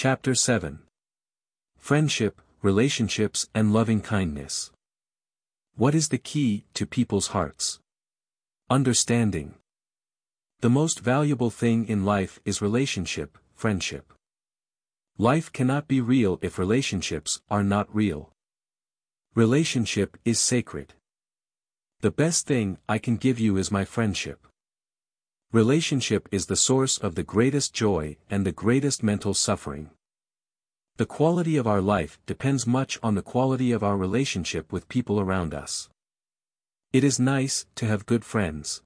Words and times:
Chapter 0.00 0.36
7 0.36 0.78
Friendship, 1.76 2.40
Relationships 2.62 3.48
and 3.52 3.72
Loving 3.72 4.00
Kindness. 4.00 4.70
What 5.74 5.92
is 5.92 6.10
the 6.10 6.18
key 6.18 6.66
to 6.74 6.86
people's 6.86 7.34
hearts? 7.34 7.80
Understanding. 8.70 9.56
The 10.60 10.70
most 10.70 11.00
valuable 11.00 11.50
thing 11.50 11.88
in 11.88 12.04
life 12.04 12.38
is 12.44 12.62
relationship, 12.62 13.38
friendship. 13.56 14.12
Life 15.18 15.52
cannot 15.52 15.88
be 15.88 16.00
real 16.00 16.38
if 16.42 16.60
relationships 16.60 17.40
are 17.50 17.64
not 17.64 17.92
real. 17.92 18.30
Relationship 19.34 20.16
is 20.24 20.40
sacred. 20.40 20.94
The 22.02 22.12
best 22.12 22.46
thing 22.46 22.78
I 22.88 22.98
can 22.98 23.16
give 23.16 23.40
you 23.40 23.56
is 23.56 23.72
my 23.72 23.84
friendship. 23.84 24.46
Relationship 25.52 26.28
is 26.30 26.44
the 26.44 26.56
source 26.56 26.98
of 26.98 27.14
the 27.14 27.22
greatest 27.22 27.72
joy 27.72 28.18
and 28.28 28.44
the 28.44 28.52
greatest 28.52 29.02
mental 29.02 29.32
suffering. 29.32 29.88
The 30.98 31.06
quality 31.06 31.56
of 31.56 31.66
our 31.66 31.80
life 31.80 32.18
depends 32.26 32.66
much 32.66 32.98
on 33.02 33.14
the 33.14 33.22
quality 33.22 33.72
of 33.72 33.82
our 33.82 33.96
relationship 33.96 34.70
with 34.70 34.90
people 34.90 35.18
around 35.18 35.54
us. 35.54 35.88
It 36.92 37.02
is 37.02 37.18
nice 37.18 37.64
to 37.76 37.86
have 37.86 38.04
good 38.04 38.26
friends. 38.26 38.82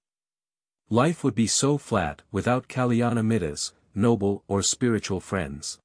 Life 0.88 1.24
would 1.24 1.34
be 1.34 1.48
so 1.48 1.78
flat 1.78 2.22
without 2.30 2.68
Kalyana 2.68 3.26
Mittas, 3.26 3.72
noble 3.92 4.44
or 4.46 4.62
spiritual 4.62 5.18
friends. 5.18 5.80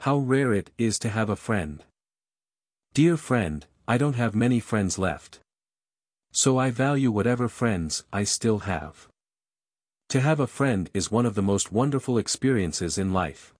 How 0.00 0.18
rare 0.18 0.52
it 0.52 0.68
is 0.76 0.98
to 0.98 1.08
have 1.08 1.30
a 1.30 1.36
friend. 1.36 1.82
Dear 2.92 3.16
friend, 3.16 3.64
I 3.88 3.96
don't 3.96 4.16
have 4.16 4.34
many 4.34 4.60
friends 4.60 4.98
left. 4.98 5.40
So 6.32 6.58
I 6.58 6.70
value 6.70 7.10
whatever 7.10 7.48
friends 7.48 8.04
I 8.12 8.24
still 8.24 8.60
have. 8.60 9.09
To 10.10 10.20
have 10.20 10.40
a 10.40 10.48
friend 10.48 10.90
is 10.92 11.12
one 11.12 11.24
of 11.24 11.36
the 11.36 11.42
most 11.42 11.70
wonderful 11.70 12.18
experiences 12.18 12.98
in 12.98 13.12
life. 13.12 13.54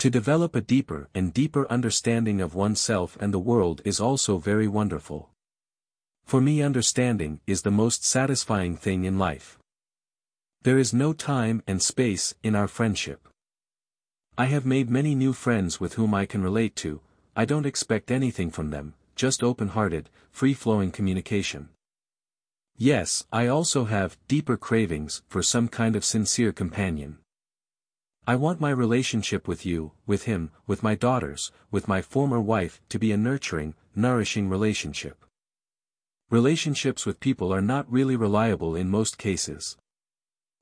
To 0.00 0.10
develop 0.10 0.56
a 0.56 0.60
deeper 0.60 1.08
and 1.14 1.32
deeper 1.32 1.70
understanding 1.70 2.40
of 2.40 2.56
oneself 2.56 3.16
and 3.20 3.32
the 3.32 3.38
world 3.38 3.80
is 3.84 4.00
also 4.00 4.38
very 4.38 4.66
wonderful. 4.66 5.30
For 6.24 6.40
me 6.40 6.62
understanding 6.62 7.38
is 7.46 7.62
the 7.62 7.70
most 7.70 8.04
satisfying 8.04 8.76
thing 8.76 9.04
in 9.04 9.20
life. 9.20 9.56
There 10.62 10.78
is 10.78 10.92
no 10.92 11.12
time 11.12 11.62
and 11.68 11.80
space 11.80 12.34
in 12.42 12.56
our 12.56 12.66
friendship. 12.66 13.28
I 14.36 14.46
have 14.46 14.66
made 14.66 14.90
many 14.90 15.14
new 15.14 15.32
friends 15.32 15.78
with 15.78 15.94
whom 15.94 16.12
I 16.12 16.26
can 16.26 16.42
relate 16.42 16.74
to, 16.82 17.02
I 17.36 17.44
don't 17.44 17.66
expect 17.66 18.10
anything 18.10 18.50
from 18.50 18.70
them, 18.70 18.94
just 19.14 19.44
open-hearted, 19.44 20.10
free-flowing 20.32 20.90
communication. 20.90 21.68
Yes, 22.76 23.24
I 23.32 23.46
also 23.46 23.84
have 23.84 24.18
deeper 24.28 24.56
cravings 24.56 25.22
for 25.28 25.42
some 25.42 25.68
kind 25.68 25.94
of 25.94 26.04
sincere 26.04 26.52
companion. 26.52 27.18
I 28.26 28.36
want 28.36 28.60
my 28.60 28.70
relationship 28.70 29.48
with 29.48 29.66
you, 29.66 29.92
with 30.06 30.24
him, 30.24 30.50
with 30.66 30.82
my 30.82 30.94
daughters, 30.94 31.50
with 31.70 31.88
my 31.88 32.02
former 32.02 32.40
wife 32.40 32.80
to 32.88 32.98
be 32.98 33.12
a 33.12 33.16
nurturing, 33.16 33.74
nourishing 33.94 34.48
relationship. 34.48 35.24
Relationships 36.30 37.04
with 37.04 37.20
people 37.20 37.52
are 37.52 37.60
not 37.60 37.90
really 37.92 38.16
reliable 38.16 38.74
in 38.74 38.88
most 38.88 39.18
cases. 39.18 39.76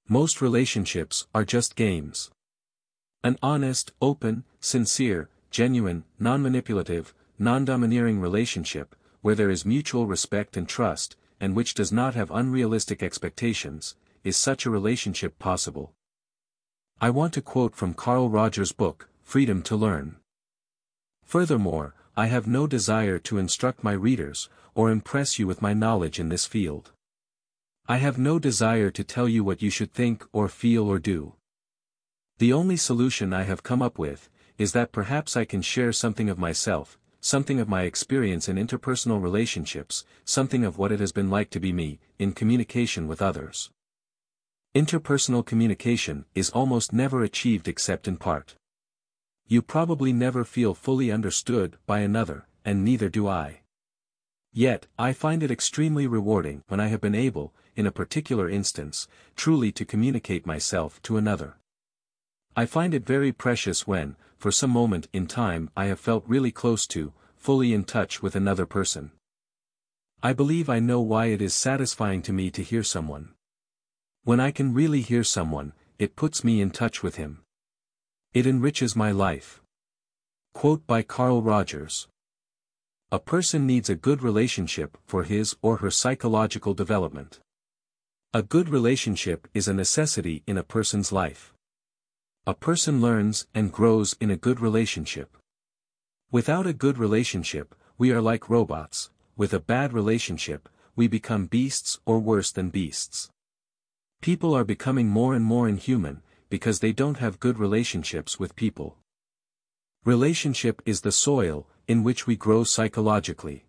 Most 0.09 0.41
relationships 0.41 1.27
are 1.35 1.45
just 1.45 1.77
games. 1.77 2.31
An 3.23 3.39
honest, 3.43 3.93
open, 4.01 4.45
sincere, 4.59 5.29
genuine, 5.51 6.05
non-manipulative, 6.19 7.15
non-domineering 7.39 8.21
relationship, 8.21 8.97
where 9.21 9.35
there 9.35 9.51
is 9.51 9.65
mutual 9.67 10.07
respect 10.07 10.57
and 10.57 10.67
trust, 10.67 11.17
and 11.41 11.57
which 11.57 11.75
does 11.75 11.91
not 11.91 12.15
have 12.15 12.31
unrealistic 12.31 13.03
expectations, 13.03 13.97
is 14.23 14.37
such 14.37 14.67
a 14.67 14.71
relationship 14.71 15.39
possible. 15.39 15.93
I 17.01 17.11
want 17.11 17.33
to 17.35 17.43
quote 17.43 17.75
from 17.75 17.95
Carl 17.95 18.29
Rogers' 18.29 18.73
book, 18.73 19.09
Freedom 19.23 19.63
to 19.63 19.75
Learn. 19.75 20.17
Furthermore, 21.25 21.95
I 22.17 22.27
have 22.27 22.47
no 22.47 22.67
desire 22.67 23.19
to 23.21 23.39
instruct 23.39 23.83
my 23.83 23.93
readers, 23.93 24.51
or 24.75 24.91
impress 24.91 25.39
you 25.39 25.47
with 25.47 25.63
my 25.63 25.73
knowledge 25.73 26.21
in 26.21 26.29
this 26.29 26.45
field. 26.45 26.93
I 27.89 27.97
have 27.97 28.19
no 28.19 28.39
desire 28.39 28.91
to 28.91 29.03
tell 29.03 29.29
you 29.29 29.43
what 29.43 29.63
you 29.63 29.71
should 29.71 29.93
think 29.93 30.27
or 30.33 30.49
feel 30.49 30.87
or 30.87 30.99
do. 30.99 31.35
The 32.39 32.53
only 32.53 32.77
solution 32.77 33.33
I 33.33 33.45
have 33.45 33.63
come 33.63 33.81
up 33.81 33.99
with, 33.99 34.29
is 34.59 34.73
that 34.73 34.93
perhaps 34.93 35.37
I 35.37 35.45
can 35.45 35.63
share 35.63 35.93
something 35.93 36.29
of 36.29 36.39
myself, 36.39 36.99
something 37.21 37.61
of 37.61 37.69
my 37.69 37.83
experience 37.83 38.49
in 38.49 38.57
interpersonal 38.57 39.23
relationships, 39.23 40.05
something 40.25 40.65
of 40.65 40.79
what 40.79 40.91
it 40.91 41.01
has 41.01 41.13
been 41.13 41.31
like 41.31 41.51
to 41.51 41.61
be 41.61 41.73
me, 41.73 41.99
in 42.19 42.33
communication 42.33 43.07
with 43.07 43.23
others. 43.23 43.71
Interpersonal 44.75 45.45
communication 45.45 46.25
is 46.35 46.51
almost 46.51 46.93
never 46.93 47.23
achieved 47.23 47.69
except 47.69 48.09
in 48.09 48.17
part. 48.17 48.55
You 49.47 49.63
probably 49.63 50.13
never 50.13 50.45
feel 50.45 50.75
fully 50.75 51.11
understood 51.11 51.77
by 51.87 52.01
another, 52.01 52.47
and 52.65 52.85
neither 52.85 53.09
do 53.09 53.27
I. 53.27 53.61
Yet, 54.53 54.87
I 54.99 55.13
find 55.13 55.43
it 55.43 55.51
extremely 55.51 56.07
rewarding 56.07 56.63
when 56.69 56.81
I 56.81 56.89
have 56.89 57.01
been 57.01 57.15
able, 57.15 57.53
in 57.77 57.87
a 57.87 57.93
particular 57.93 58.49
instance, 58.49 59.09
truly 59.37 59.73
to 59.73 59.85
communicate 59.85 60.47
myself 60.47 61.01
to 61.03 61.17
another. 61.17 61.57
I 62.57 62.67
find 62.67 62.95
it 62.95 63.07
very 63.07 63.33
precious 63.33 63.87
when, 63.87 64.17
for 64.41 64.51
some 64.51 64.71
moment 64.71 65.07
in 65.13 65.27
time 65.27 65.69
I 65.77 65.85
have 65.85 66.01
felt 66.01 66.25
really 66.27 66.51
close 66.51 66.87
to, 66.89 67.13
fully 67.37 67.75
in 67.75 67.85
touch 67.85 68.23
with 68.23 68.35
another 68.35 68.65
person. 68.65 69.11
I 70.23 70.33
believe 70.33 70.71
I 70.71 70.79
know 70.79 71.03
why 71.03 71.27
it 71.27 71.43
is 71.43 71.53
satisfying 71.53 72.23
to 72.23 72.33
me 72.33 72.51
to 72.53 72.63
hear 72.63 72.83
someone. 72.83 73.35
When 74.25 74.41
I 74.41 74.51
can 74.51 74.73
really 74.73 75.03
hear 75.03 75.25
someone, 75.25 75.75
it 75.99 76.17
puts 76.17 76.43
me 76.43 76.63
in 76.63 76.71
touch 76.71 77.03
with 77.03 77.17
him. 77.17 77.43
It 78.33 78.47
enriches 78.47 78.97
my 78.97 79.11
life. 79.11 79.61
Quote 80.55 80.87
by 80.87 81.03
Carl 81.03 81.43
Rogers. 81.43 82.09
A 83.13 83.19
person 83.19 83.67
needs 83.67 83.91
a 83.91 83.95
good 83.95 84.23
relationship 84.23 84.97
for 85.07 85.25
his 85.25 85.55
or 85.61 85.79
her 85.79 85.91
psychological 85.91 86.73
development. 86.73 87.41
A 88.33 88.43
good 88.43 88.71
relationship 88.71 89.49
is 89.53 89.69
a 89.69 89.75
necessity 89.75 90.43
in 90.47 90.57
a 90.57 90.63
person's 90.63 91.13
life. 91.13 91.53
A 92.51 92.55
person 92.55 93.01
learns 93.01 93.47
and 93.55 93.71
grows 93.71 94.17
in 94.21 94.29
a 94.29 94.37
good 94.37 94.59
relationship. 94.59 95.37
Without 96.33 96.67
a 96.67 96.73
good 96.73 96.99
relationship, 96.99 97.77
we 97.97 98.11
are 98.11 98.21
like 98.21 98.51
robots, 98.51 99.11
with 99.37 99.55
a 99.55 99.61
bad 99.61 99.93
relationship, 99.93 100.69
we 100.97 101.07
become 101.07 101.47
beasts 101.47 102.01
or 102.05 102.19
worse 102.19 102.51
than 102.51 102.69
beasts. 102.69 103.31
People 104.21 104.53
are 104.53 104.65
becoming 104.65 105.07
more 105.07 105.33
and 105.33 105.45
more 105.45 105.69
inhuman, 105.69 106.23
because 106.49 106.81
they 106.81 106.91
don't 106.91 107.19
have 107.19 107.39
good 107.39 107.57
relationships 107.57 108.41
with 108.41 108.57
people. 108.57 108.97
Relationship 110.05 110.83
is 110.85 111.03
the 111.03 111.13
soil, 111.13 111.69
in 111.87 112.03
which 112.03 112.27
we 112.27 112.35
grow 112.35 112.65
psychologically. 112.65 113.65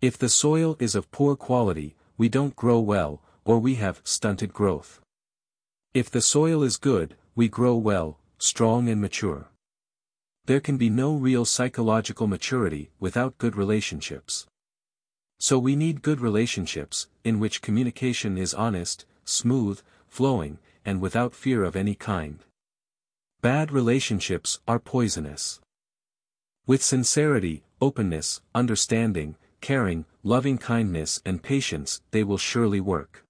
If 0.00 0.16
the 0.16 0.30
soil 0.30 0.78
is 0.78 0.94
of 0.94 1.10
poor 1.10 1.36
quality, 1.36 1.94
we 2.16 2.30
don't 2.30 2.56
grow 2.56 2.80
well, 2.80 3.20
or 3.44 3.58
we 3.58 3.74
have 3.74 4.00
stunted 4.02 4.54
growth. 4.54 5.02
If 5.92 6.10
the 6.10 6.22
soil 6.22 6.62
is 6.62 6.78
good, 6.78 7.16
we 7.34 7.48
grow 7.48 7.74
well, 7.74 8.18
strong 8.38 8.88
and 8.88 9.00
mature. 9.00 9.48
There 10.44 10.60
can 10.60 10.76
be 10.76 10.90
no 10.90 11.14
real 11.14 11.44
psychological 11.44 12.26
maturity 12.26 12.90
without 13.00 13.38
good 13.38 13.56
relationships. 13.56 14.46
So 15.38 15.58
we 15.58 15.74
need 15.74 16.02
good 16.02 16.20
relationships, 16.20 17.08
in 17.24 17.40
which 17.40 17.62
communication 17.62 18.36
is 18.36 18.52
honest, 18.52 19.06
smooth, 19.24 19.80
flowing, 20.08 20.58
and 20.84 21.00
without 21.00 21.34
fear 21.34 21.64
of 21.64 21.74
any 21.74 21.94
kind. 21.94 22.40
Bad 23.40 23.72
relationships 23.72 24.60
are 24.68 24.78
poisonous. 24.78 25.60
With 26.66 26.82
sincerity, 26.82 27.64
openness, 27.80 28.40
understanding, 28.54 29.36
caring, 29.60 30.04
loving 30.22 30.58
kindness 30.58 31.22
and 31.24 31.42
patience 31.42 32.02
they 32.10 32.24
will 32.24 32.38
surely 32.38 32.80
work. 32.80 33.24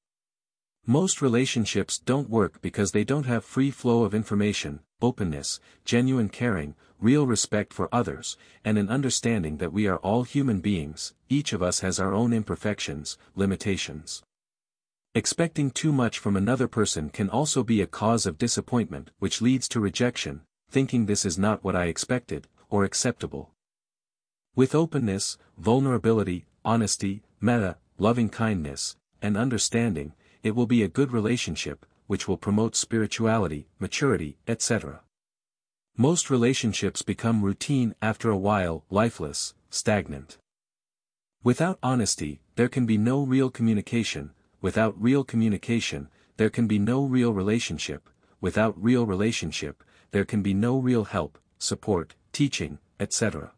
Most 0.86 1.22
relationships 1.22 1.98
don't 1.98 2.28
work 2.28 2.60
because 2.60 2.90
they 2.90 3.04
don't 3.04 3.26
have 3.26 3.44
free 3.44 3.70
flow 3.70 4.02
of 4.02 4.14
information, 4.14 4.80
openness, 5.00 5.60
genuine 5.84 6.28
caring, 6.28 6.74
real 6.98 7.24
respect 7.24 7.72
for 7.72 7.88
others, 7.92 8.36
and 8.64 8.76
an 8.76 8.88
understanding 8.88 9.58
that 9.58 9.72
we 9.72 9.86
are 9.86 9.98
all 9.98 10.24
human 10.24 10.58
beings, 10.60 11.14
each 11.28 11.52
of 11.52 11.62
us 11.62 11.80
has 11.80 12.00
our 12.00 12.12
own 12.12 12.32
imperfections, 12.32 13.16
limitations. 13.36 14.24
Expecting 15.14 15.70
too 15.70 15.92
much 15.92 16.18
from 16.18 16.36
another 16.36 16.66
person 16.66 17.10
can 17.10 17.30
also 17.30 17.62
be 17.62 17.80
a 17.80 17.86
cause 17.86 18.26
of 18.26 18.36
disappointment 18.36 19.12
which 19.20 19.40
leads 19.40 19.68
to 19.68 19.78
rejection, 19.78 20.40
thinking 20.68 21.06
this 21.06 21.24
is 21.24 21.38
not 21.38 21.62
what 21.62 21.76
I 21.76 21.84
expected, 21.84 22.48
or 22.70 22.82
acceptable. 22.82 23.50
With 24.56 24.74
openness, 24.74 25.38
vulnerability, 25.56 26.46
honesty, 26.64 27.22
metta, 27.40 27.76
loving 27.98 28.30
kindness, 28.30 28.96
and 29.20 29.36
understanding, 29.36 30.14
it 30.42 30.56
will 30.56 30.66
be 30.66 30.82
a 30.82 30.88
good 30.88 31.12
relationship, 31.12 31.86
which 32.06 32.26
will 32.26 32.36
promote 32.36 32.74
spirituality, 32.74 33.66
maturity, 33.78 34.38
etc. 34.46 35.00
Most 35.96 36.30
relationships 36.30 37.02
become 37.02 37.44
routine 37.44 37.94
after 38.00 38.30
a 38.30 38.36
while, 38.36 38.84
lifeless, 38.90 39.54
stagnant. 39.70 40.38
Without 41.44 41.78
honesty, 41.82 42.40
there 42.56 42.68
can 42.68 42.86
be 42.86 42.96
no 42.96 43.22
real 43.22 43.50
communication, 43.50 44.30
without 44.60 44.94
real 45.00 45.24
communication, 45.24 46.08
there 46.36 46.50
can 46.50 46.66
be 46.66 46.78
no 46.78 47.04
real 47.04 47.32
relationship, 47.32 48.08
without 48.40 48.74
real 48.82 49.04
relationship, 49.04 49.84
there 50.12 50.24
can 50.24 50.42
be 50.42 50.54
no 50.54 50.78
real 50.78 51.04
help, 51.04 51.38
support, 51.58 52.14
teaching, 52.32 52.78
etc. 52.98 53.52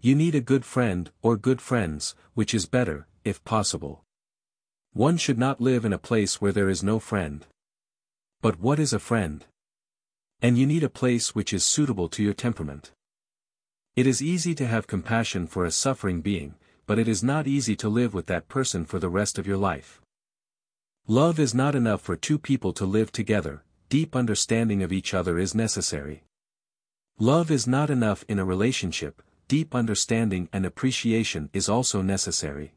You 0.00 0.14
need 0.14 0.34
a 0.34 0.40
good 0.40 0.64
friend, 0.64 1.10
or 1.22 1.36
good 1.36 1.60
friends, 1.60 2.14
which 2.34 2.54
is 2.54 2.66
better, 2.66 3.06
if 3.24 3.42
possible. 3.44 4.03
One 4.94 5.16
should 5.16 5.38
not 5.38 5.60
live 5.60 5.84
in 5.84 5.92
a 5.92 5.98
place 5.98 6.40
where 6.40 6.52
there 6.52 6.68
is 6.68 6.84
no 6.84 7.00
friend. 7.00 7.44
But 8.40 8.60
what 8.60 8.78
is 8.78 8.92
a 8.92 9.00
friend? 9.00 9.44
And 10.40 10.56
you 10.56 10.66
need 10.66 10.84
a 10.84 10.88
place 10.88 11.34
which 11.34 11.52
is 11.52 11.64
suitable 11.64 12.08
to 12.10 12.22
your 12.22 12.32
temperament. 12.32 12.92
It 13.96 14.06
is 14.06 14.22
easy 14.22 14.54
to 14.54 14.68
have 14.68 14.86
compassion 14.86 15.48
for 15.48 15.64
a 15.64 15.72
suffering 15.72 16.20
being, 16.20 16.54
but 16.86 17.00
it 17.00 17.08
is 17.08 17.24
not 17.24 17.48
easy 17.48 17.74
to 17.74 17.88
live 17.88 18.14
with 18.14 18.26
that 18.26 18.46
person 18.46 18.84
for 18.84 19.00
the 19.00 19.08
rest 19.08 19.36
of 19.36 19.48
your 19.48 19.56
life. 19.56 20.00
Love 21.08 21.40
is 21.40 21.56
not 21.56 21.74
enough 21.74 22.00
for 22.00 22.14
two 22.14 22.38
people 22.38 22.72
to 22.74 22.86
live 22.86 23.10
together, 23.10 23.64
deep 23.88 24.14
understanding 24.14 24.80
of 24.80 24.92
each 24.92 25.12
other 25.12 25.40
is 25.40 25.56
necessary. 25.56 26.22
Love 27.18 27.50
is 27.50 27.66
not 27.66 27.90
enough 27.90 28.24
in 28.28 28.38
a 28.38 28.44
relationship, 28.44 29.22
deep 29.48 29.74
understanding 29.74 30.48
and 30.52 30.64
appreciation 30.64 31.50
is 31.52 31.68
also 31.68 32.00
necessary. 32.00 32.74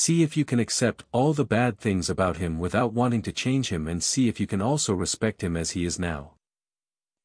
See 0.00 0.22
if 0.22 0.36
you 0.36 0.44
can 0.44 0.60
accept 0.60 1.02
all 1.10 1.32
the 1.32 1.44
bad 1.44 1.76
things 1.76 2.08
about 2.08 2.36
him 2.36 2.60
without 2.60 2.92
wanting 2.92 3.20
to 3.22 3.32
change 3.32 3.70
him 3.70 3.88
and 3.88 4.00
see 4.00 4.28
if 4.28 4.38
you 4.38 4.46
can 4.46 4.62
also 4.62 4.94
respect 4.94 5.42
him 5.42 5.56
as 5.56 5.72
he 5.72 5.84
is 5.84 5.98
now. 5.98 6.34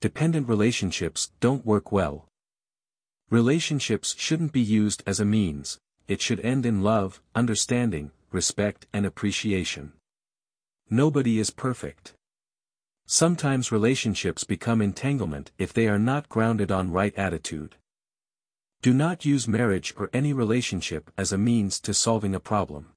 Dependent 0.02 0.50
relationships 0.50 1.30
don't 1.40 1.68
work 1.68 1.92
well. 1.92 2.25
Relationships 3.30 4.16
shouldn't 4.18 4.54
be 4.54 4.60
used 4.60 5.04
as 5.06 5.20
a 5.20 5.24
means, 5.24 5.78
it 6.08 6.20
should 6.20 6.40
end 6.40 6.66
in 6.66 6.81
love, 6.81 7.22
understanding, 7.36 8.10
respect 8.31 8.88
and 8.92 9.06
appreciation. 9.06 9.94
Nobody 10.90 11.38
is 11.38 11.52
perfect. 11.52 12.14
Sometimes 13.06 13.72
relationships 13.72 14.44
become 14.44 14.81
entanglement 14.81 15.52
if 15.60 15.74
they 15.74 15.88
are 15.88 16.00
not 16.00 16.28
grounded 16.28 16.72
on 16.72 16.92
right 16.92 17.14
attitude. 17.16 17.76
Do 18.83 18.94
not 18.94 19.24
use 19.24 19.47
marriage 19.47 19.94
or 19.95 20.09
any 20.12 20.33
relationship 20.33 21.09
as 21.18 21.31
a 21.31 21.38
means 21.38 21.80
to 21.80 21.94
solving 21.94 22.35
a 22.35 22.39
problem. 22.41 22.89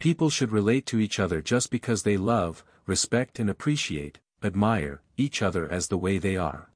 People 0.00 0.28
should 0.28 0.50
relate 0.50 0.86
to 0.86 0.98
each 0.98 1.20
other 1.20 1.40
just 1.40 1.70
because 1.70 2.02
they 2.02 2.16
love, 2.16 2.64
respect 2.84 3.38
and 3.38 3.48
appreciate, 3.48 4.18
admire, 4.42 5.00
each 5.16 5.40
other 5.40 5.70
as 5.70 5.86
the 5.86 5.96
way 5.96 6.18
they 6.18 6.36
are. 6.36 6.72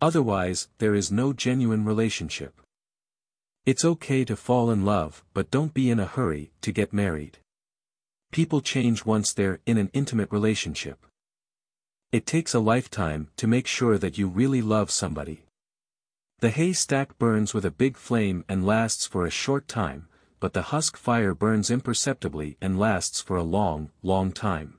Otherwise, 0.00 0.68
there 0.78 0.94
is 0.94 1.10
no 1.10 1.32
genuine 1.32 1.84
relationship. 1.84 2.60
It's 3.66 3.84
okay 3.84 4.24
to 4.26 4.36
fall 4.36 4.70
in 4.70 4.84
love, 4.84 5.24
but 5.34 5.50
don't 5.50 5.74
be 5.74 5.90
in 5.90 5.98
a 5.98 6.06
hurry 6.06 6.52
to 6.60 6.70
get 6.70 6.92
married. 6.92 7.38
People 8.30 8.60
change 8.60 9.04
once 9.04 9.32
they're 9.32 9.58
in 9.66 9.76
an 9.76 9.90
intimate 9.92 10.30
relationship. 10.30 11.04
It 12.12 12.26
takes 12.26 12.54
a 12.54 12.60
lifetime 12.60 13.30
to 13.38 13.48
make 13.48 13.66
sure 13.66 13.98
that 13.98 14.18
you 14.18 14.28
really 14.28 14.62
love 14.62 14.92
somebody. 14.92 15.43
The 16.44 16.50
haystack 16.50 17.16
burns 17.16 17.54
with 17.54 17.64
a 17.64 17.70
big 17.70 17.96
flame 17.96 18.44
and 18.50 18.66
lasts 18.66 19.06
for 19.06 19.24
a 19.24 19.30
short 19.30 19.66
time, 19.66 20.08
but 20.40 20.52
the 20.52 20.68
husk 20.74 20.94
fire 20.94 21.34
burns 21.34 21.70
imperceptibly 21.70 22.58
and 22.60 22.78
lasts 22.78 23.22
for 23.22 23.38
a 23.38 23.42
long, 23.42 23.92
long 24.02 24.30
time. 24.30 24.78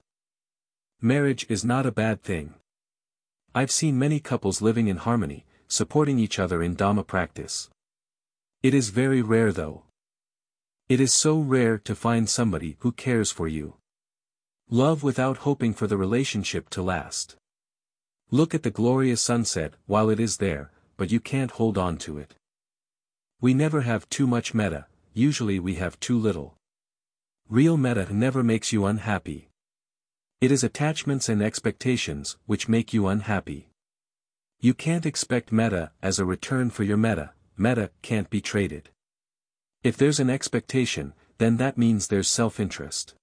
Marriage 1.02 1.44
is 1.50 1.66
not 1.66 1.88
a 1.88 1.92
bad 1.92 2.22
thing. 2.22 2.54
I've 3.56 3.72
seen 3.72 3.98
many 3.98 4.20
couples 4.20 4.62
living 4.62 4.88
in 4.88 4.98
harmony, 4.98 5.48
supporting 5.68 6.20
each 6.20 6.38
other 6.38 6.62
in 6.62 6.76
Dhamma 6.76 7.08
practice. 7.08 7.72
It 8.62 8.76
is 8.76 8.90
very 8.90 9.24
rare 9.24 9.52
though. 9.52 9.86
It 10.88 11.00
is 11.00 11.14
so 11.14 11.40
rare 11.40 11.80
to 11.80 11.96
find 11.96 12.30
somebody 12.30 12.78
who 12.82 12.92
cares 12.92 13.32
for 13.32 13.48
you. 13.48 13.78
Love 14.70 15.02
without 15.02 15.38
hoping 15.38 15.74
for 15.74 15.88
the 15.88 15.98
relationship 15.98 16.70
to 16.70 16.84
last. 16.84 17.38
Look 18.30 18.54
at 18.54 18.62
the 18.62 18.70
glorious 18.70 19.20
sunset 19.20 19.74
while 19.88 20.12
it 20.12 20.20
is 20.20 20.38
there, 20.38 20.72
but 20.98 21.12
you 21.12 21.20
can't 21.20 21.52
hold 21.52 21.78
on 21.78 21.98
to 21.98 22.18
it. 22.18 22.36
We 23.42 23.54
never 23.54 23.82
have 23.82 24.10
too 24.10 24.28
much 24.28 24.54
metta, 24.54 24.88
usually 25.14 25.60
we 25.60 25.76
have 25.76 26.00
too 26.00 26.18
little. 26.18 26.56
Real 27.50 27.78
metta 27.78 28.12
never 28.14 28.44
makes 28.44 28.74
you 28.74 28.86
unhappy. 28.86 29.50
It 30.42 30.52
is 30.52 30.64
attachments 30.64 31.30
and 31.30 31.42
expectations 31.42 32.38
which 32.46 32.68
make 32.68 32.94
you 32.94 33.08
unhappy. 33.08 33.70
You 34.60 34.74
can't 34.74 35.06
expect 35.06 35.52
metta 35.52 35.92
as 36.02 36.18
a 36.18 36.26
return 36.26 36.70
for 36.70 36.84
your 36.84 36.98
metta, 36.98 37.32
metta 37.58 37.92
can't 38.02 38.30
be 38.30 38.42
traded. 38.42 38.90
If 39.84 39.98
there's 39.98 40.20
an 40.20 40.30
expectation, 40.30 41.14
then 41.38 41.58
that 41.58 41.78
means 41.78 42.08
there's 42.08 42.28
self-interest. 42.28 43.14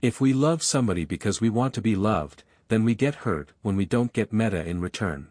If 0.00 0.20
we 0.20 0.32
love 0.32 0.62
somebody 0.62 1.04
because 1.04 1.40
we 1.40 1.50
want 1.50 1.74
to 1.74 1.80
be 1.80 1.94
loved, 1.94 2.42
then 2.68 2.84
we 2.84 2.94
get 2.94 3.26
hurt 3.26 3.52
when 3.62 3.76
we 3.76 3.84
don't 3.84 4.12
get 4.12 4.32
metta 4.32 4.64
in 4.64 4.80
return. 4.80 5.28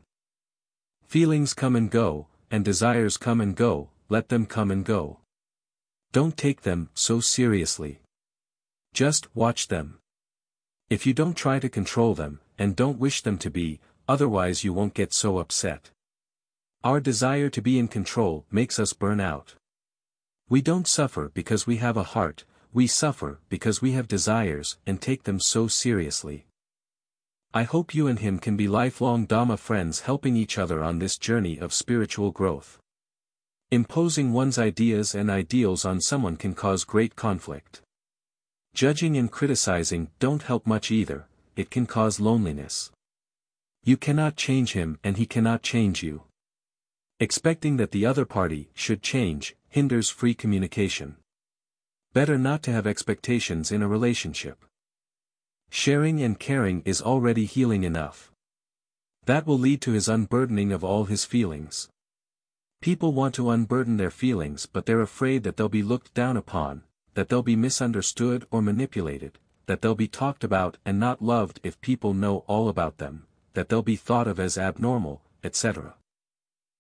Feelings 1.08 1.54
come 1.54 1.78
and 1.78 1.90
go, 1.90 2.28
and 2.52 2.66
desires 2.66 3.16
come 3.16 3.40
and 3.40 3.56
go, 3.56 3.90
let 4.10 4.28
them 4.28 4.46
come 4.46 4.70
and 4.70 4.84
go. 4.84 5.20
Don't 6.12 6.36
take 6.36 6.64
them 6.64 6.90
so 6.94 7.22
seriously. 7.22 8.02
Just 8.94 9.34
watch 9.34 9.70
them. 9.70 10.00
If 10.90 11.06
you 11.06 11.14
don't 11.14 11.36
try 11.36 11.60
to 11.60 11.70
control 11.70 12.14
them, 12.14 12.42
and 12.60 12.76
don't 12.76 13.00
wish 13.00 13.22
them 13.22 13.38
to 13.38 13.50
be, 13.50 13.80
otherwise 14.10 14.66
you 14.66 14.74
won't 14.74 14.94
get 14.94 15.14
so 15.14 15.38
upset. 15.38 15.92
Our 16.84 17.00
desire 17.00 17.50
to 17.52 17.62
be 17.62 17.80
in 17.80 17.88
control 17.88 18.46
makes 18.52 18.78
us 18.78 18.92
burn 18.92 19.22
out. 19.22 19.56
We 20.50 20.62
don't 20.62 20.88
suffer 20.90 21.32
because 21.34 21.66
we 21.66 21.78
have 21.78 21.96
a 21.96 22.04
heart, 22.04 22.44
we 22.74 22.86
suffer 22.86 23.40
because 23.48 23.82
we 23.82 23.94
have 23.94 24.10
desires 24.10 24.78
and 24.86 25.02
take 25.02 25.24
them 25.24 25.40
so 25.40 25.70
seriously. 25.70 26.47
I 27.54 27.64
hope 27.64 27.96
you 27.96 28.08
and 28.08 28.20
him 28.20 28.40
can 28.40 28.58
be 28.58 28.68
lifelong 28.68 29.26
Dhamma 29.26 29.58
friends 29.58 30.02
helping 30.02 30.36
each 30.36 30.58
other 30.58 30.84
on 30.84 31.00
this 31.00 31.18
journey 31.18 31.58
of 31.58 31.74
spiritual 31.74 32.32
growth. 32.32 32.78
Imposing 33.72 34.34
one's 34.34 34.58
ideas 34.58 35.16
and 35.16 35.30
ideals 35.30 35.86
on 35.86 36.02
someone 36.02 36.38
can 36.38 36.54
cause 36.54 36.84
great 36.84 37.16
conflict. 37.16 37.82
Judging 38.74 39.18
and 39.18 39.32
criticizing 39.32 40.10
don't 40.20 40.44
help 40.44 40.68
much 40.68 40.92
either, 40.92 41.28
it 41.56 41.72
can 41.72 41.86
cause 41.86 42.20
loneliness. 42.20 42.92
You 43.84 43.98
cannot 43.98 44.36
change 44.36 44.74
him 44.74 45.00
and 45.04 45.18
he 45.18 45.26
cannot 45.26 45.64
change 45.64 46.04
you. 46.04 46.24
Expecting 47.20 47.78
that 47.78 47.92
the 47.92 48.06
other 48.06 48.26
party 48.26 48.70
should 48.74 49.02
change, 49.02 49.56
hinders 49.70 50.10
free 50.10 50.34
communication. 50.34 51.16
Better 52.14 52.38
not 52.38 52.62
to 52.64 52.72
have 52.72 52.86
expectations 52.86 53.72
in 53.72 53.82
a 53.82 53.88
relationship. 53.88 54.64
Sharing 55.70 56.22
and 56.22 56.40
caring 56.40 56.82
is 56.86 57.02
already 57.02 57.46
healing 57.46 57.84
enough. 57.84 58.32
That 59.26 59.46
will 59.46 59.60
lead 59.60 59.82
to 59.82 59.92
his 59.92 60.08
unburdening 60.08 60.72
of 60.72 60.84
all 60.84 61.06
his 61.06 61.26
feelings. 61.26 61.90
People 62.82 63.12
want 63.12 63.36
to 63.36 63.50
unburden 63.50 63.98
their 63.98 64.12
feelings 64.12 64.66
but 64.66 64.86
they're 64.86 65.02
afraid 65.02 65.44
that 65.44 65.58
they'll 65.58 65.70
be 65.70 65.84
looked 65.84 66.14
down 66.14 66.38
upon, 66.38 66.84
that 67.14 67.30
they'll 67.30 67.44
be 67.44 67.56
misunderstood 67.56 68.48
or 68.52 68.62
manipulated, 68.62 69.40
that 69.66 69.82
they'll 69.82 69.96
be 69.96 70.08
talked 70.08 70.44
about 70.44 70.78
and 70.86 71.00
not 71.00 71.22
loved 71.22 71.60
if 71.64 71.80
people 71.82 72.14
know 72.14 72.46
all 72.48 72.70
about 72.70 72.98
them, 72.98 73.26
that 73.54 73.70
they'll 73.70 73.82
be 73.82 73.96
thought 73.96 74.28
of 74.28 74.40
as 74.40 74.58
abnormal, 74.58 75.22
etc. 75.44 75.96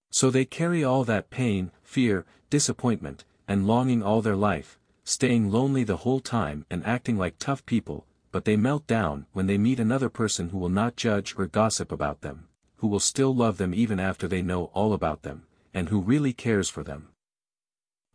So 0.09 0.29
they 0.29 0.45
carry 0.45 0.83
all 0.83 1.03
that 1.03 1.29
pain, 1.29 1.71
fear, 1.83 2.25
disappointment, 2.49 3.25
and 3.47 3.67
longing 3.67 4.01
all 4.01 4.21
their 4.21 4.35
life, 4.35 4.79
staying 5.03 5.51
lonely 5.51 5.83
the 5.83 5.97
whole 5.97 6.19
time 6.19 6.65
and 6.71 6.85
acting 6.85 7.17
like 7.17 7.37
tough 7.37 7.65
people, 7.65 8.05
but 8.31 8.45
they 8.45 8.55
melt 8.55 8.85
down 8.87 9.25
when 9.33 9.47
they 9.47 9.57
meet 9.57 9.79
another 9.79 10.09
person 10.09 10.49
who 10.49 10.57
will 10.57 10.69
not 10.69 10.95
judge 10.95 11.35
or 11.37 11.47
gossip 11.47 11.91
about 11.91 12.21
them, 12.21 12.47
who 12.77 12.87
will 12.87 12.99
still 12.99 13.33
love 13.33 13.57
them 13.57 13.73
even 13.73 13.99
after 13.99 14.27
they 14.27 14.41
know 14.41 14.65
all 14.73 14.93
about 14.93 15.23
them, 15.23 15.43
and 15.73 15.89
who 15.89 15.99
really 15.99 16.33
cares 16.33 16.69
for 16.69 16.83
them. 16.83 17.09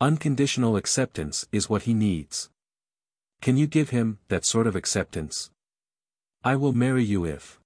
Unconditional 0.00 0.76
acceptance 0.76 1.46
is 1.52 1.70
what 1.70 1.82
he 1.82 1.94
needs. 1.94 2.50
Can 3.40 3.56
you 3.56 3.66
give 3.66 3.90
him 3.90 4.18
that 4.28 4.44
sort 4.44 4.66
of 4.66 4.76
acceptance? 4.76 5.50
I 6.44 6.56
will 6.56 6.72
marry 6.72 7.04
you 7.04 7.24
if. 7.24 7.60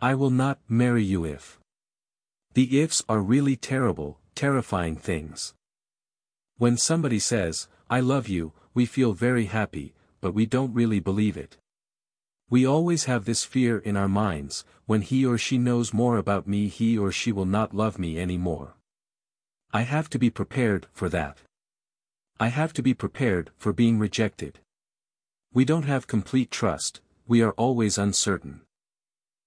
I 0.00 0.14
will 0.14 0.30
not 0.30 0.58
marry 0.68 1.02
you 1.02 1.24
if. 1.24 1.58
The 2.54 2.80
ifs 2.80 3.02
are 3.08 3.20
really 3.20 3.56
terrible, 3.56 4.18
terrifying 4.34 4.96
things. 4.96 5.54
When 6.56 6.76
somebody 6.76 7.18
says, 7.18 7.68
I 7.90 8.00
love 8.00 8.28
you, 8.28 8.52
we 8.74 8.84
feel 8.86 9.12
very 9.12 9.46
happy, 9.46 9.94
but 10.20 10.32
we 10.32 10.46
don't 10.46 10.74
really 10.74 11.00
believe 11.00 11.36
it. 11.36 11.56
We 12.50 12.66
always 12.66 13.04
have 13.04 13.24
this 13.24 13.44
fear 13.44 13.78
in 13.78 13.96
our 13.96 14.08
minds, 14.08 14.64
when 14.86 15.02
he 15.02 15.26
or 15.26 15.36
she 15.36 15.58
knows 15.58 15.92
more 15.92 16.16
about 16.16 16.48
me 16.48 16.68
he 16.68 16.96
or 16.96 17.12
she 17.12 17.30
will 17.30 17.44
not 17.44 17.74
love 17.74 17.98
me 17.98 18.18
anymore. 18.18 18.74
I 19.70 19.82
have 19.82 20.08
to 20.10 20.18
be 20.18 20.30
prepared 20.30 20.86
for 20.92 21.08
that. 21.10 21.38
I 22.40 22.48
have 22.48 22.72
to 22.74 22.82
be 22.82 22.94
prepared 22.94 23.50
for 23.56 23.72
being 23.72 23.98
rejected. 23.98 24.60
We 25.52 25.64
don't 25.64 25.84
have 25.84 26.06
complete 26.06 26.50
trust, 26.50 27.00
we 27.26 27.42
are 27.42 27.52
always 27.52 27.98
uncertain. 27.98 28.62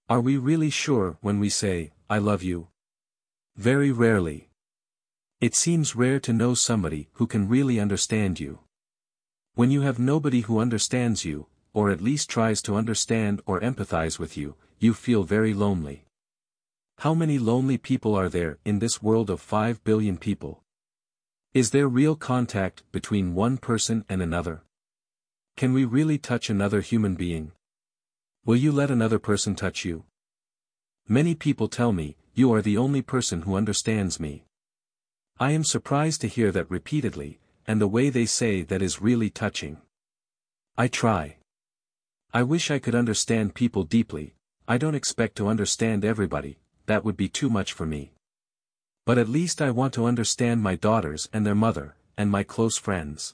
Are 0.07 0.21
we 0.21 0.37
really 0.37 0.69
sure 0.69 1.17
when 1.21 1.39
we 1.39 1.49
say, 1.49 1.91
I 2.09 2.19
love 2.19 2.43
you? 2.43 2.67
Very 3.55 3.91
rarely. 3.91 4.49
It 5.39 5.55
seems 5.55 5.95
rare 5.95 6.19
to 6.19 6.33
know 6.33 6.53
somebody 6.53 7.09
who 7.13 7.25
can 7.25 7.47
really 7.47 7.79
understand 7.79 8.39
you. 8.39 8.59
When 9.53 9.69
you 9.69 9.81
have 9.81 9.99
nobody 9.99 10.41
who 10.41 10.59
understands 10.59 11.25
you, 11.25 11.47
or 11.73 11.89
at 11.89 12.01
least 12.01 12.29
tries 12.29 12.61
to 12.61 12.75
understand 12.75 13.41
or 13.45 13.59
empathize 13.59 14.17
with 14.17 14.37
you, 14.37 14.55
you 14.79 14.93
feel 14.93 15.23
very 15.23 15.53
lonely. 15.53 16.05
How 16.99 17.13
many 17.13 17.37
lonely 17.37 17.77
people 17.77 18.15
are 18.15 18.29
there 18.29 18.59
in 18.63 18.79
this 18.79 19.01
world 19.03 19.29
of 19.29 19.41
5 19.41 19.83
billion 19.83 20.17
people? 20.17 20.63
Is 21.53 21.71
there 21.71 21.89
real 21.89 22.15
contact 22.15 22.89
between 22.93 23.35
one 23.35 23.57
person 23.57 24.05
and 24.07 24.21
another? 24.21 24.63
Can 25.57 25.73
we 25.73 25.83
really 25.83 26.17
touch 26.17 26.49
another 26.49 26.79
human 26.79 27.15
being? 27.15 27.51
Will 28.45 28.55
you 28.55 28.71
let 28.71 28.89
another 28.89 29.19
person 29.19 29.53
touch 29.55 29.83
you? 29.83 30.05
Many 31.09 31.35
people 31.35 31.67
tell 31.67 31.91
me, 31.91 32.15
you 32.33 32.53
are 32.53 32.61
the 32.61 32.77
only 32.77 33.01
person 33.01 33.41
who 33.41 33.55
understands 33.55 34.17
me. 34.17 34.45
I 35.41 35.51
am 35.51 35.65
surprised 35.65 36.21
to 36.21 36.27
hear 36.27 36.53
that 36.53 36.71
repeatedly, 36.71 37.40
and 37.67 37.79
the 37.79 37.87
way 37.87 38.09
they 38.09 38.25
say 38.25 38.61
that 38.63 38.81
is 38.81 39.01
really 39.01 39.29
touching. 39.29 39.77
I 40.77 40.87
try. 40.87 41.37
I 42.33 42.43
wish 42.43 42.71
I 42.71 42.79
could 42.79 42.95
understand 42.95 43.55
people 43.55 43.83
deeply, 43.83 44.35
I 44.67 44.77
don't 44.77 44.95
expect 44.95 45.35
to 45.37 45.47
understand 45.47 46.05
everybody, 46.05 46.57
that 46.85 47.03
would 47.03 47.17
be 47.17 47.27
too 47.27 47.49
much 47.49 47.73
for 47.73 47.85
me. 47.85 48.13
But 49.05 49.17
at 49.17 49.27
least 49.27 49.61
I 49.61 49.71
want 49.71 49.93
to 49.95 50.05
understand 50.05 50.61
my 50.61 50.75
daughters 50.75 51.27
and 51.33 51.45
their 51.45 51.55
mother, 51.55 51.95
and 52.17 52.31
my 52.31 52.43
close 52.43 52.77
friends. 52.77 53.33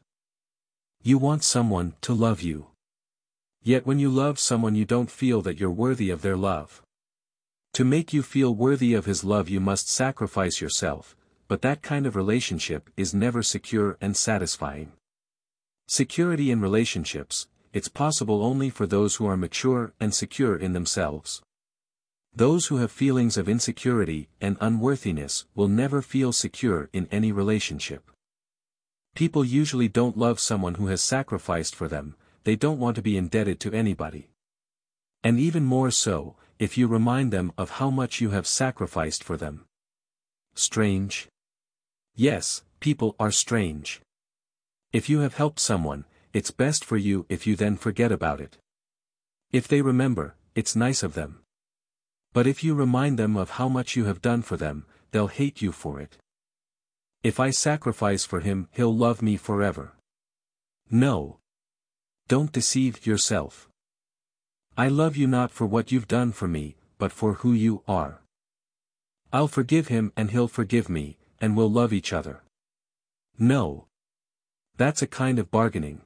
You 1.04 1.18
want 1.18 1.44
someone 1.44 1.94
to 2.02 2.14
love 2.14 2.42
you. 2.42 2.68
Yet 3.62 3.86
when 3.86 4.00
you 4.00 4.10
love 4.10 4.40
someone 4.40 4.76
you 4.76 4.86
don't 4.86 5.12
feel 5.12 5.42
that 5.42 5.60
you're 5.60 5.70
worthy 5.70 6.10
of 6.10 6.22
their 6.22 6.38
love. 6.38 6.82
To 7.74 7.84
make 7.84 8.14
you 8.14 8.24
feel 8.24 8.56
worthy 8.56 8.94
of 8.94 9.06
his 9.06 9.24
love 9.24 9.50
you 9.50 9.60
must 9.60 9.90
sacrifice 9.90 10.60
yourself, 10.60 11.16
but 11.48 11.62
that 11.62 11.82
kind 11.82 12.06
of 12.06 12.16
relationship 12.16 12.90
is 12.98 13.14
never 13.14 13.42
secure 13.42 13.98
and 14.02 14.16
satisfying. 14.16 14.92
Security 15.88 16.52
in 16.52 16.60
relationships, 16.60 17.48
it's 17.74 17.88
possible 17.88 18.44
only 18.44 18.70
for 18.70 18.86
those 18.86 19.16
who 19.16 19.26
are 19.26 19.38
mature 19.38 19.94
and 20.00 20.14
secure 20.14 20.56
in 20.56 20.74
themselves. 20.74 21.42
Those 22.36 22.68
who 22.68 22.78
have 22.78 22.92
feelings 22.92 23.38
of 23.38 23.50
insecurity 23.50 24.30
and 24.42 24.58
unworthiness 24.60 25.46
will 25.56 25.68
never 25.68 26.02
feel 26.02 26.32
secure 26.34 26.90
in 26.94 27.08
any 27.12 27.32
relationship. 27.32 28.12
People 29.16 29.44
usually 29.44 29.88
don't 29.88 30.18
love 30.18 30.40
someone 30.40 30.76
who 30.76 30.88
has 30.88 31.02
sacrificed 31.02 31.74
for 31.74 31.88
them, 31.88 32.16
they 32.44 32.56
don't 32.56 32.80
want 32.80 32.96
to 32.96 33.02
be 33.02 33.18
indebted 33.18 33.60
to 33.62 33.74
anybody. 33.74 34.30
And 35.24 35.40
even 35.40 35.66
more 35.66 35.92
so, 35.92 36.36
if 36.60 36.78
you 36.78 36.88
remind 36.88 37.34
them 37.34 37.52
of 37.58 37.72
how 37.72 37.90
much 37.90 38.22
you 38.22 38.30
have 38.32 38.46
sacrificed 38.46 39.24
for 39.24 39.38
them. 39.38 39.66
Strange? 40.54 41.28
Yes, 42.20 42.64
people 42.80 43.16
are 43.20 43.30
strange. 43.30 44.02
If 44.92 45.08
you 45.08 45.20
have 45.20 45.36
helped 45.36 45.60
someone, 45.60 46.06
it's 46.34 46.50
best 46.50 46.84
for 46.84 46.98
you 46.98 47.28
if 47.30 47.46
you 47.46 47.56
then 47.56 47.78
forget 47.78 48.12
about 48.12 48.42
it. 48.42 48.58
If 49.52 49.68
they 49.68 49.84
remember, 49.84 50.34
it's 50.56 50.76
nice 50.76 51.04
of 51.04 51.14
them. 51.14 51.42
But 52.34 52.48
if 52.48 52.64
you 52.64 52.74
remind 52.74 53.20
them 53.20 53.38
of 53.38 53.52
how 53.52 53.70
much 53.70 53.96
you 53.96 54.06
have 54.06 54.20
done 54.20 54.42
for 54.42 54.58
them, 54.58 54.88
they'll 55.12 55.28
hate 55.28 55.62
you 55.62 55.72
for 55.72 56.02
it. 56.02 56.18
If 57.22 57.40
I 57.40 57.52
sacrifice 57.52 58.26
for 58.26 58.40
him, 58.40 58.68
he'll 58.72 58.96
love 58.96 59.22
me 59.22 59.38
forever. 59.38 59.94
No. 60.90 61.38
Don't 62.28 62.52
deceive 62.52 63.06
yourself. 63.06 63.70
I 64.76 64.88
love 64.88 65.16
you 65.16 65.28
not 65.28 65.52
for 65.52 65.68
what 65.68 65.92
you've 65.92 66.08
done 66.08 66.32
for 66.32 66.48
me, 66.48 66.78
but 66.98 67.12
for 67.12 67.34
who 67.36 67.54
you 67.54 67.84
are. 67.88 68.22
I'll 69.32 69.48
forgive 69.48 69.90
him 69.90 70.14
and 70.18 70.32
he'll 70.32 70.48
forgive 70.48 70.90
me, 70.90 71.20
and 71.40 71.56
we'll 71.56 71.72
love 71.72 71.94
each 71.94 72.14
other. 72.14 72.42
No. 73.38 73.86
That's 74.78 75.02
a 75.02 75.08
kind 75.08 75.40
of 75.40 75.52
bargaining. 75.52 76.02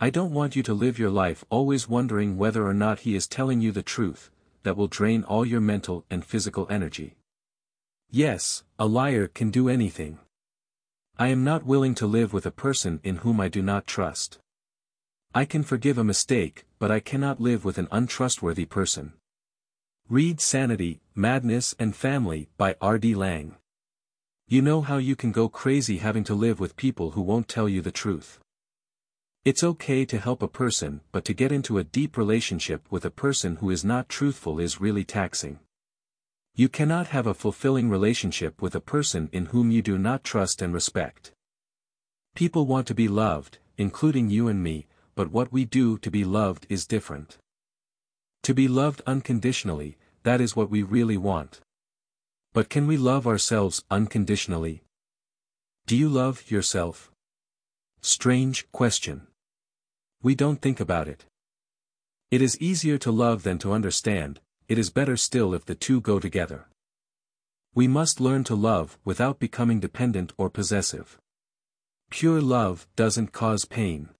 I 0.00 0.10
don't 0.10 0.34
want 0.34 0.56
you 0.56 0.62
to 0.64 0.74
live 0.74 0.98
your 0.98 1.10
life 1.10 1.44
always 1.50 1.88
wondering 1.88 2.36
whether 2.36 2.66
or 2.66 2.74
not 2.74 3.00
he 3.00 3.14
is 3.14 3.26
telling 3.26 3.60
you 3.60 3.72
the 3.72 3.82
truth, 3.82 4.30
that 4.62 4.76
will 4.76 4.88
drain 4.88 5.24
all 5.24 5.46
your 5.46 5.60
mental 5.60 6.04
and 6.10 6.24
physical 6.24 6.66
energy. 6.68 7.16
Yes, 8.10 8.64
a 8.78 8.86
liar 8.86 9.28
can 9.28 9.50
do 9.50 9.68
anything. 9.68 10.18
I 11.18 11.28
am 11.28 11.44
not 11.44 11.64
willing 11.64 11.94
to 11.96 12.06
live 12.06 12.32
with 12.32 12.44
a 12.44 12.50
person 12.50 13.00
in 13.04 13.16
whom 13.18 13.40
I 13.40 13.48
do 13.48 13.62
not 13.62 13.86
trust. 13.86 14.38
I 15.34 15.44
can 15.44 15.62
forgive 15.62 15.98
a 15.98 16.04
mistake, 16.04 16.64
but 16.78 16.90
I 16.90 17.00
cannot 17.00 17.40
live 17.40 17.64
with 17.64 17.78
an 17.78 17.88
untrustworthy 17.90 18.64
person. 18.64 19.14
Read 20.08 20.40
Sanity, 20.40 21.00
Madness 21.14 21.74
and 21.78 21.94
Family 21.94 22.48
by 22.56 22.76
R. 22.80 22.98
D. 22.98 23.14
You 24.46 24.60
know 24.60 24.82
how 24.82 24.98
you 24.98 25.16
can 25.16 25.32
go 25.32 25.48
crazy 25.48 25.96
having 25.96 26.22
to 26.24 26.34
live 26.34 26.60
with 26.60 26.76
people 26.76 27.12
who 27.12 27.22
won't 27.22 27.48
tell 27.48 27.66
you 27.66 27.80
the 27.80 27.90
truth. 27.90 28.40
It's 29.42 29.64
okay 29.64 30.04
to 30.04 30.18
help 30.18 30.42
a 30.42 30.48
person 30.48 31.00
but 31.12 31.24
to 31.24 31.32
get 31.32 31.50
into 31.50 31.78
a 31.78 31.84
deep 31.84 32.18
relationship 32.18 32.86
with 32.90 33.06
a 33.06 33.10
person 33.10 33.56
who 33.56 33.70
is 33.70 33.86
not 33.86 34.10
truthful 34.10 34.60
is 34.60 34.82
really 34.82 35.02
taxing. 35.02 35.60
You 36.54 36.68
cannot 36.68 37.06
have 37.06 37.26
a 37.26 37.32
fulfilling 37.32 37.88
relationship 37.88 38.60
with 38.60 38.74
a 38.74 38.80
person 38.80 39.30
in 39.32 39.46
whom 39.46 39.70
you 39.70 39.80
do 39.80 39.96
not 39.96 40.24
trust 40.24 40.60
and 40.60 40.74
respect. 40.74 41.32
People 42.34 42.66
want 42.66 42.86
to 42.88 42.94
be 42.94 43.08
loved, 43.08 43.58
including 43.78 44.28
you 44.28 44.48
and 44.48 44.62
me, 44.62 44.86
but 45.14 45.32
what 45.32 45.52
we 45.52 45.64
do 45.64 45.96
to 45.98 46.10
be 46.10 46.22
loved 46.22 46.66
is 46.68 46.86
different. 46.86 47.38
To 48.42 48.52
be 48.52 48.68
loved 48.68 49.00
unconditionally, 49.06 49.96
that 50.22 50.42
is 50.42 50.54
what 50.54 50.68
we 50.68 50.82
really 50.82 51.16
want. 51.16 51.60
But 52.54 52.70
can 52.70 52.86
we 52.86 52.96
love 52.96 53.26
ourselves 53.26 53.82
unconditionally? 53.90 54.84
Do 55.86 55.96
you 55.96 56.08
love 56.08 56.52
yourself? 56.52 57.10
Strange 58.00 58.70
question. 58.70 59.26
We 60.22 60.36
don't 60.36 60.62
think 60.62 60.78
about 60.78 61.08
it. 61.08 61.24
It 62.30 62.40
is 62.40 62.56
easier 62.60 62.96
to 62.98 63.10
love 63.10 63.42
than 63.42 63.58
to 63.58 63.72
understand, 63.72 64.38
it 64.68 64.78
is 64.78 64.88
better 64.88 65.16
still 65.16 65.52
if 65.52 65.64
the 65.64 65.74
two 65.74 66.00
go 66.00 66.20
together. 66.20 66.68
We 67.74 67.88
must 67.88 68.20
learn 68.20 68.44
to 68.44 68.54
love 68.54 68.98
without 69.04 69.40
becoming 69.40 69.80
dependent 69.80 70.32
or 70.36 70.48
possessive. 70.48 71.18
Pure 72.08 72.42
love 72.42 72.86
doesn't 72.94 73.32
cause 73.32 73.64
pain. 73.64 74.10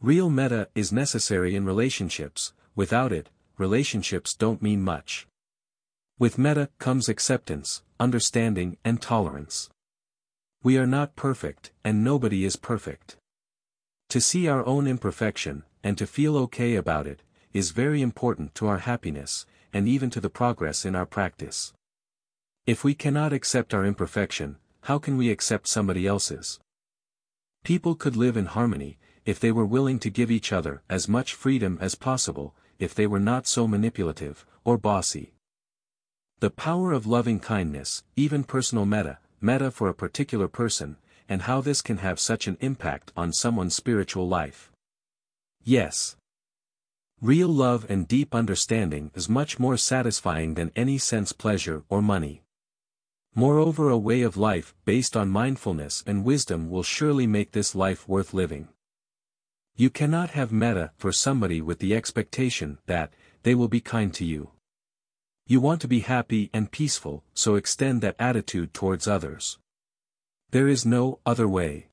Real 0.00 0.28
metta 0.28 0.70
is 0.74 0.92
necessary 0.92 1.54
in 1.54 1.64
relationships, 1.64 2.52
without 2.74 3.12
it, 3.12 3.30
relationships 3.58 4.34
don't 4.34 4.60
mean 4.60 4.82
much. 4.82 5.28
With 6.20 6.36
metta 6.36 6.68
comes 6.78 7.08
acceptance, 7.08 7.84
understanding 8.00 8.76
and 8.84 9.00
tolerance. 9.00 9.70
We 10.64 10.76
are 10.76 10.86
not 10.86 11.14
perfect, 11.14 11.70
and 11.84 12.02
nobody 12.02 12.44
is 12.44 12.56
perfect. 12.56 13.16
To 14.08 14.20
see 14.20 14.48
our 14.48 14.66
own 14.66 14.88
imperfection, 14.88 15.62
and 15.84 15.96
to 15.96 16.08
feel 16.08 16.36
okay 16.38 16.74
about 16.74 17.06
it, 17.06 17.22
is 17.52 17.70
very 17.70 18.02
important 18.02 18.56
to 18.56 18.66
our 18.66 18.78
happiness, 18.78 19.46
and 19.72 19.86
even 19.86 20.10
to 20.10 20.20
the 20.20 20.28
progress 20.28 20.84
in 20.84 20.96
our 20.96 21.06
practice. 21.06 21.72
If 22.66 22.82
we 22.82 22.94
cannot 22.94 23.32
accept 23.32 23.72
our 23.72 23.86
imperfection, 23.86 24.56
how 24.82 24.98
can 24.98 25.18
we 25.18 25.30
accept 25.30 25.68
somebody 25.68 26.04
else's? 26.04 26.58
People 27.62 27.94
could 27.94 28.16
live 28.16 28.36
in 28.36 28.46
harmony, 28.46 28.98
if 29.24 29.38
they 29.38 29.52
were 29.52 29.64
willing 29.64 30.00
to 30.00 30.10
give 30.10 30.32
each 30.32 30.52
other 30.52 30.82
as 30.90 31.08
much 31.08 31.34
freedom 31.34 31.78
as 31.80 31.94
possible, 31.94 32.56
if 32.80 32.92
they 32.92 33.06
were 33.06 33.20
not 33.20 33.46
so 33.46 33.68
manipulative, 33.68 34.44
or 34.64 34.76
bossy. 34.76 35.32
The 36.40 36.50
power 36.50 36.92
of 36.92 37.04
loving 37.04 37.40
kindness, 37.40 38.04
even 38.14 38.44
personal 38.44 38.86
metta, 38.86 39.18
metta 39.40 39.72
for 39.72 39.88
a 39.88 39.94
particular 39.94 40.46
person, 40.46 40.96
and 41.28 41.42
how 41.42 41.60
this 41.60 41.82
can 41.82 41.96
have 41.96 42.20
such 42.20 42.46
an 42.46 42.56
impact 42.60 43.10
on 43.16 43.32
someone's 43.32 43.74
spiritual 43.74 44.28
life. 44.28 44.70
Yes. 45.64 46.14
Real 47.20 47.48
love 47.48 47.86
and 47.90 48.06
deep 48.06 48.36
understanding 48.36 49.10
is 49.16 49.28
much 49.28 49.58
more 49.58 49.76
satisfying 49.76 50.54
than 50.54 50.70
any 50.76 50.96
sense 50.96 51.32
pleasure 51.32 51.82
or 51.88 52.00
money. 52.00 52.42
Moreover 53.34 53.88
a 53.88 53.98
way 53.98 54.22
of 54.22 54.36
life 54.36 54.76
based 54.84 55.16
on 55.16 55.28
mindfulness 55.28 56.04
and 56.06 56.24
wisdom 56.24 56.70
will 56.70 56.84
surely 56.84 57.26
make 57.26 57.50
this 57.50 57.74
life 57.74 58.08
worth 58.08 58.32
living. 58.32 58.68
You 59.74 59.90
cannot 59.90 60.30
have 60.30 60.52
metta 60.52 60.92
for 60.96 61.10
somebody 61.10 61.60
with 61.60 61.80
the 61.80 61.96
expectation 61.96 62.78
that, 62.86 63.12
they 63.42 63.56
will 63.56 63.68
be 63.68 63.80
kind 63.80 64.14
to 64.14 64.24
you. 64.24 64.52
You 65.50 65.62
want 65.62 65.80
to 65.80 65.88
be 65.88 66.00
happy 66.00 66.50
and 66.52 66.70
peaceful, 66.70 67.24
so 67.32 67.54
extend 67.54 68.02
that 68.02 68.16
attitude 68.18 68.74
towards 68.74 69.08
others. 69.08 69.58
There 70.50 70.68
is 70.68 70.84
no 70.84 71.20
other 71.24 71.48
way. 71.48 71.88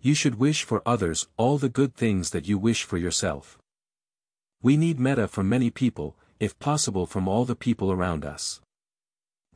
You 0.00 0.14
should 0.14 0.36
wish 0.36 0.62
for 0.62 0.80
others 0.86 1.26
all 1.36 1.58
the 1.58 1.68
good 1.68 1.96
things 1.96 2.30
that 2.30 2.46
you 2.46 2.58
wish 2.58 2.84
for 2.84 2.96
yourself. 2.96 3.58
We 4.62 4.76
need 4.76 5.00
metta 5.00 5.26
from 5.26 5.48
many 5.48 5.70
people, 5.70 6.16
if 6.38 6.56
possible 6.60 7.06
from 7.06 7.26
all 7.26 7.44
the 7.44 7.56
people 7.56 7.90
around 7.90 8.24
us. 8.24 8.60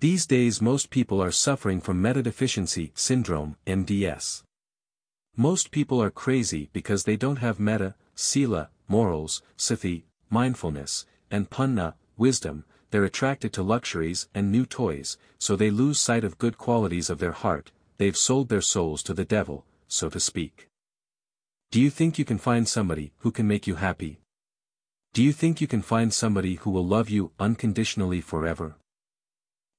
These 0.00 0.26
days 0.26 0.60
most 0.60 0.90
people 0.90 1.22
are 1.22 1.30
suffering 1.30 1.80
from 1.80 2.02
metta 2.02 2.20
deficiency 2.20 2.90
syndrome, 2.96 3.56
MDS. 3.64 4.42
Most 5.36 5.70
people 5.70 6.02
are 6.02 6.10
crazy 6.10 6.68
because 6.72 7.04
they 7.04 7.16
don't 7.16 7.38
have 7.38 7.60
metta, 7.60 7.94
sila, 8.16 8.70
morals, 8.88 9.40
sati, 9.56 10.04
mindfulness, 10.30 11.06
and 11.30 11.48
panna, 11.48 11.94
wisdom, 12.16 12.64
they're 12.94 13.02
attracted 13.02 13.52
to 13.52 13.60
luxuries 13.60 14.28
and 14.36 14.52
new 14.52 14.64
toys, 14.64 15.18
so 15.40 15.56
they 15.56 15.68
lose 15.68 15.98
sight 15.98 16.22
of 16.22 16.38
good 16.38 16.56
qualities 16.56 17.10
of 17.10 17.18
their 17.18 17.32
heart, 17.32 17.72
they've 17.96 18.16
sold 18.16 18.48
their 18.48 18.60
souls 18.60 19.02
to 19.02 19.12
the 19.12 19.24
devil, 19.24 19.64
so 19.88 20.08
to 20.08 20.20
speak. 20.20 20.68
Do 21.72 21.80
you 21.80 21.90
think 21.90 22.20
you 22.20 22.24
can 22.24 22.38
find 22.38 22.68
somebody 22.68 23.10
who 23.18 23.32
can 23.32 23.48
make 23.48 23.66
you 23.66 23.74
happy? 23.74 24.20
Do 25.12 25.24
you 25.24 25.32
think 25.32 25.60
you 25.60 25.66
can 25.66 25.82
find 25.82 26.14
somebody 26.14 26.54
who 26.54 26.70
will 26.70 26.86
love 26.86 27.10
you 27.10 27.32
unconditionally 27.40 28.20
forever? 28.20 28.76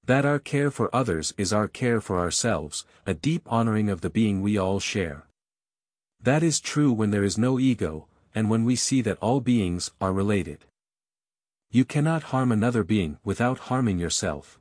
That 0.03 0.25
our 0.25 0.37
care 0.37 0.69
for 0.69 0.93
others 0.93 1.33
is 1.37 1.53
our 1.53 1.69
care 1.69 2.01
for 2.01 2.19
ourselves, 2.19 2.83
a 3.05 3.13
deep 3.13 3.43
honoring 3.49 3.89
of 3.89 4.01
the 4.01 4.09
being 4.09 4.41
we 4.41 4.57
all 4.57 4.81
share. 4.81 5.25
That 6.21 6.43
is 6.43 6.59
true 6.59 6.91
when 6.91 7.11
there 7.11 7.23
is 7.23 7.37
no 7.37 7.61
ego, 7.61 8.09
and 8.35 8.49
when 8.49 8.65
we 8.65 8.75
see 8.75 8.99
that 9.03 9.19
all 9.19 9.39
beings 9.39 9.91
are 10.01 10.11
related. 10.11 10.65
You 11.75 11.83
cannot 11.83 12.31
harm 12.31 12.53
another 12.53 12.85
being 12.85 13.17
without 13.25 13.67
harming 13.67 13.99
yourself. 13.99 14.57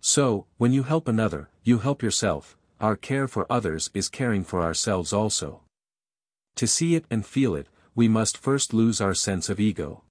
So, 0.00 0.46
when 0.56 0.72
you 0.72 0.84
help 0.84 1.06
another, 1.06 1.50
you 1.64 1.80
help 1.80 2.02
yourself, 2.02 2.56
our 2.80 2.96
care 2.96 3.28
for 3.28 3.46
others 3.52 3.90
is 3.92 4.08
caring 4.08 4.42
for 4.42 4.62
ourselves 4.62 5.12
also. 5.12 5.60
To 6.56 6.66
see 6.66 6.94
it 6.94 7.04
and 7.10 7.26
feel 7.26 7.54
it, 7.54 7.66
we 7.94 8.08
must 8.08 8.38
first 8.38 8.72
lose 8.72 9.02
our 9.02 9.12
sense 9.12 9.50
of 9.50 9.60
ego. 9.60 10.02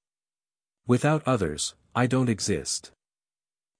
Without 0.85 1.23
others, 1.25 1.73
I 1.95 2.05
don't 2.05 2.29
exist. 2.29 2.91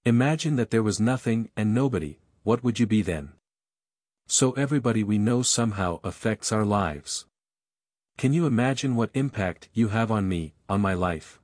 Imagine 0.03 0.55
that 0.55 0.71
there 0.71 0.81
was 0.81 0.99
nothing 0.99 1.51
and 1.55 1.71
nobody, 1.71 2.17
what 2.41 2.63
would 2.63 2.79
you 2.79 2.87
be 2.87 3.03
then? 3.03 3.33
So 4.25 4.53
everybody 4.53 5.03
we 5.03 5.19
know 5.19 5.43
somehow 5.43 5.99
affects 6.03 6.51
our 6.51 6.65
lives. 6.65 7.27
Can 8.17 8.33
you 8.33 8.47
imagine 8.47 8.95
what 8.95 9.11
impact 9.13 9.69
you 9.71 9.89
have 9.89 10.09
on 10.09 10.27
me, 10.27 10.55
on 10.67 10.81
my 10.81 10.95
life? 10.95 11.39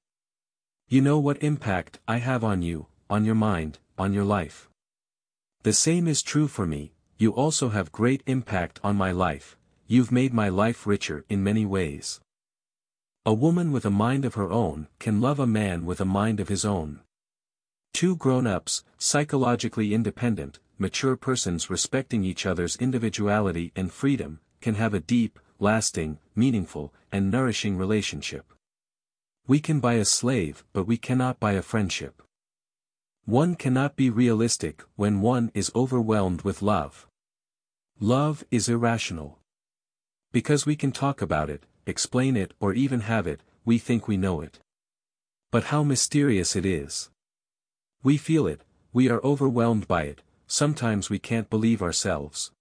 You 0.92 1.02
know 1.02 1.20
what 1.20 1.44
impact 1.44 2.00
I 2.08 2.18
have 2.18 2.44
on 2.44 2.64
you, 2.64 2.88
on 3.12 3.24
your 3.24 3.36
mind, 3.36 3.78
on 4.00 4.12
your 4.12 4.24
life. 4.24 4.68
The 5.62 5.72
same 5.72 6.08
is 6.08 6.24
true 6.24 6.48
for 6.48 6.66
me, 6.66 6.94
you 7.16 7.32
also 7.32 7.70
have 7.70 7.92
great 7.92 8.24
impact 8.26 8.80
on 8.84 8.96
my 8.96 9.12
life, 9.12 9.56
you've 9.86 10.12
made 10.12 10.34
my 10.34 10.50
life 10.50 10.88
richer 10.88 11.26
in 11.30 11.44
many 11.44 11.64
ways. 11.64 12.20
A 13.24 13.36
woman 13.36 13.72
with 13.72 13.86
a 13.86 13.92
mind 13.92 14.26
of 14.26 14.34
her 14.34 14.50
own 14.50 14.88
can 14.98 15.22
love 15.22 15.38
a 15.38 15.46
man 15.46 15.86
with 15.86 16.02
a 16.02 16.06
mind 16.06 16.40
of 16.40 16.50
his 16.50 16.66
own. 16.66 17.02
Two 17.94 18.16
grown-ups, 18.16 18.84
psychologically 18.98 19.94
independent, 19.94 20.58
mature 20.80 21.16
persons 21.16 21.70
respecting 21.70 22.24
each 22.24 22.48
other's 22.48 22.76
individuality 22.78 23.72
and 23.76 23.94
freedom, 23.94 24.40
can 24.60 24.74
have 24.74 24.96
a 24.96 25.00
deep, 25.00 25.38
lasting, 25.60 26.18
meaningful, 26.36 26.92
and 27.12 27.30
nourishing 27.30 27.78
relationship. 27.78 28.52
We 29.50 29.60
can 29.60 29.80
buy 29.80 29.96
a 29.96 30.06
slave 30.06 30.64
but 30.74 30.84
we 30.84 30.96
cannot 30.98 31.40
buy 31.40 31.54
a 31.54 31.64
friendship. 31.64 32.22
One 33.26 33.56
cannot 33.56 33.96
be 33.96 34.12
realistic 34.12 34.84
when 34.96 35.22
one 35.22 35.50
is 35.56 35.72
overwhelmed 35.74 36.44
with 36.44 36.62
love. 36.62 37.08
Love 38.00 38.44
is 38.52 38.70
irrational. 38.70 39.40
Because 40.32 40.68
we 40.68 40.76
can 40.76 40.92
talk 40.92 41.24
about 41.24 41.50
it, 41.50 41.64
explain 41.88 42.38
it 42.38 42.54
or 42.60 42.74
even 42.74 43.00
have 43.00 43.26
it, 43.26 43.42
we 43.66 43.80
think 43.80 44.08
we 44.08 44.18
know 44.18 44.40
it. 44.40 44.60
But 45.50 45.64
how 45.74 45.82
mysterious 45.82 46.56
it 46.56 46.64
is. 46.64 47.10
We 48.04 48.18
feel 48.18 48.46
it, 48.46 48.62
we 48.94 49.10
are 49.10 49.24
overwhelmed 49.24 49.88
by 49.88 50.04
it, 50.04 50.22
sometimes 50.46 51.10
we 51.10 51.18
can't 51.18 51.50
believe 51.50 51.82
ourselves. 51.82 52.52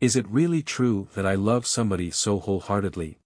Is 0.00 0.14
it 0.14 0.28
really 0.28 0.62
true 0.62 1.08
that 1.16 1.26
I 1.26 1.34
love 1.34 1.66
somebody 1.66 2.12
so 2.12 2.38
wholeheartedly? 2.38 3.18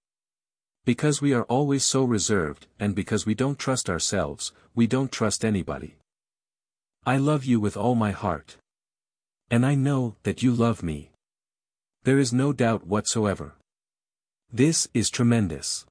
Because 0.84 1.20
we 1.20 1.34
are 1.34 1.44
always 1.44 1.84
so 1.84 2.04
reserved, 2.04 2.66
and 2.78 2.94
because 2.94 3.26
we 3.26 3.34
don't 3.34 3.58
trust 3.58 3.90
ourselves, 3.90 4.52
we 4.74 4.86
don't 4.86 5.12
trust 5.12 5.44
anybody. 5.44 5.96
I 7.04 7.16
love 7.16 7.44
you 7.44 7.60
with 7.60 7.76
all 7.76 7.94
my 7.94 8.12
heart. 8.12 8.56
And 9.50 9.66
I 9.66 9.74
know 9.74 10.16
that 10.22 10.42
you 10.42 10.52
love 10.52 10.82
me. 10.82 11.10
There 12.04 12.18
is 12.18 12.32
no 12.32 12.52
doubt 12.52 12.86
whatsoever. 12.86 13.54
This 14.52 14.88
is 14.94 15.10
tremendous. 15.10 15.84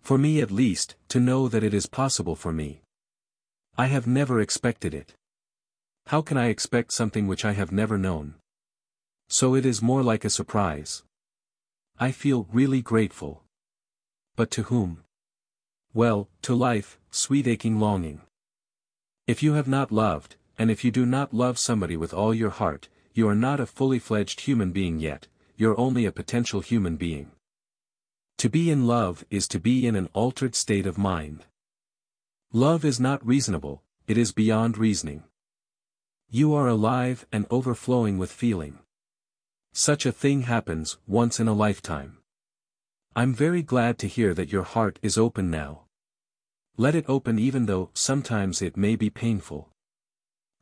For 0.00 0.18
me 0.18 0.40
at 0.40 0.50
least, 0.50 0.96
to 1.08 1.20
know 1.20 1.48
that 1.48 1.62
it 1.62 1.72
is 1.72 1.86
possible 1.86 2.34
for 2.34 2.52
me. 2.52 2.80
I 3.78 3.86
have 3.86 4.06
never 4.06 4.40
expected 4.40 4.94
it. 4.94 5.14
How 6.06 6.22
can 6.22 6.36
I 6.36 6.48
expect 6.48 6.92
something 6.92 7.28
which 7.28 7.44
I 7.44 7.52
have 7.52 7.70
never 7.70 7.96
known? 7.96 8.34
So 9.28 9.54
it 9.54 9.64
is 9.64 9.80
more 9.80 10.02
like 10.02 10.24
a 10.24 10.30
surprise. 10.30 11.04
I 11.98 12.10
feel 12.10 12.48
really 12.52 12.82
grateful. 12.82 13.41
But 14.36 14.50
to 14.52 14.64
whom? 14.64 15.04
Well, 15.94 16.28
to 16.42 16.54
life, 16.54 16.98
sweet 17.10 17.46
aching 17.46 17.78
longing. 17.78 18.22
If 19.26 19.42
you 19.42 19.52
have 19.54 19.68
not 19.68 19.92
loved, 19.92 20.36
and 20.58 20.70
if 20.70 20.84
you 20.84 20.90
do 20.90 21.04
not 21.04 21.34
love 21.34 21.58
somebody 21.58 21.96
with 21.96 22.14
all 22.14 22.32
your 22.32 22.50
heart, 22.50 22.88
you 23.12 23.28
are 23.28 23.34
not 23.34 23.60
a 23.60 23.66
fully 23.66 23.98
fledged 23.98 24.40
human 24.40 24.72
being 24.72 24.98
yet, 24.98 25.26
you're 25.56 25.78
only 25.78 26.06
a 26.06 26.12
potential 26.12 26.60
human 26.60 26.96
being. 26.96 27.30
To 28.38 28.48
be 28.48 28.70
in 28.70 28.86
love 28.86 29.24
is 29.30 29.46
to 29.48 29.60
be 29.60 29.86
in 29.86 29.94
an 29.94 30.08
altered 30.14 30.54
state 30.54 30.86
of 30.86 30.96
mind. 30.96 31.44
Love 32.52 32.84
is 32.84 32.98
not 32.98 33.24
reasonable, 33.24 33.82
it 34.06 34.16
is 34.16 34.32
beyond 34.32 34.78
reasoning. 34.78 35.24
You 36.30 36.54
are 36.54 36.66
alive 36.66 37.26
and 37.30 37.46
overflowing 37.50 38.16
with 38.16 38.32
feeling. 38.32 38.78
Such 39.72 40.06
a 40.06 40.12
thing 40.12 40.42
happens 40.42 40.96
once 41.06 41.38
in 41.38 41.48
a 41.48 41.52
lifetime. 41.52 42.18
I'm 43.14 43.34
very 43.34 43.62
glad 43.62 43.98
to 43.98 44.08
hear 44.08 44.32
that 44.32 44.50
your 44.50 44.62
heart 44.62 44.98
is 45.02 45.18
open 45.18 45.50
now. 45.50 45.82
Let 46.78 46.94
it 46.94 47.04
open 47.06 47.38
even 47.38 47.66
though 47.66 47.90
sometimes 47.92 48.62
it 48.62 48.74
may 48.74 48.96
be 48.96 49.10
painful. 49.10 49.68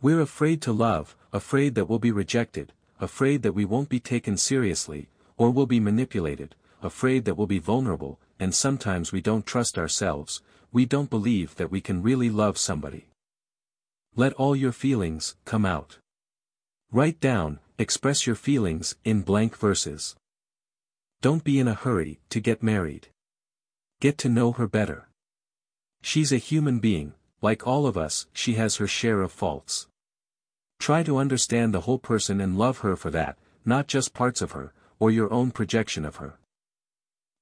We're 0.03 0.21
afraid 0.21 0.61
to 0.63 0.73
love, 0.73 1.17
afraid 1.33 1.77
that 1.77 1.89
we'll 1.89 2.01
be 2.01 2.11
rejected, 2.11 2.73
afraid 2.99 3.45
that 3.45 3.53
we 3.53 3.65
won't 3.65 3.89
be 3.89 4.01
taken 4.01 4.37
seriously, 4.37 5.11
or 5.37 5.53
will 5.53 5.67
be 5.67 5.79
manipulated, 5.79 6.57
afraid 6.83 7.25
that 7.25 7.37
we'll 7.37 7.47
be 7.47 7.61
vulnerable, 7.61 8.19
and 8.41 8.53
sometimes 8.53 9.13
we 9.13 9.21
don't 9.21 9.47
trust 9.47 9.79
ourselves, 9.79 10.43
we 10.73 10.85
don't 10.85 11.09
believe 11.09 11.55
that 11.55 11.71
we 11.71 11.81
can 11.81 12.03
really 12.03 12.31
love 12.31 12.59
somebody. 12.59 13.07
Let 14.17 14.33
all 14.33 14.57
your 14.57 14.73
feelings 14.73 15.37
come 15.45 15.65
out. 15.65 15.99
Write 16.91 17.21
down, 17.21 17.61
express 17.79 18.27
your 18.27 18.35
feelings 18.35 18.97
in 19.05 19.23
blank 19.23 19.57
verses. 19.57 20.17
Don't 21.22 21.44
be 21.44 21.59
in 21.59 21.68
a 21.68 21.74
hurry 21.74 22.20
to 22.30 22.40
get 22.40 22.62
married. 22.62 23.09
Get 24.00 24.16
to 24.18 24.30
know 24.30 24.52
her 24.52 24.66
better. 24.66 25.09
She's 26.00 26.33
a 26.33 26.38
human 26.38 26.78
being, 26.78 27.12
like 27.42 27.66
all 27.66 27.87
of 27.87 27.98
us, 27.98 28.26
she 28.33 28.54
has 28.54 28.76
her 28.76 28.87
share 28.87 29.20
of 29.20 29.30
faults. 29.30 29.87
Try 30.78 31.02
to 31.02 31.18
understand 31.18 31.74
the 31.74 31.83
whole 31.83 31.98
person 31.98 32.40
and 32.40 32.56
love 32.56 32.78
her 32.78 32.96
for 32.96 33.11
that, 33.11 33.37
not 33.66 33.87
just 33.87 34.14
parts 34.14 34.40
of 34.40 34.52
her, 34.52 34.72
or 34.98 35.11
your 35.11 35.30
own 35.30 35.50
projection 35.50 36.06
of 36.06 36.16
her. 36.16 36.38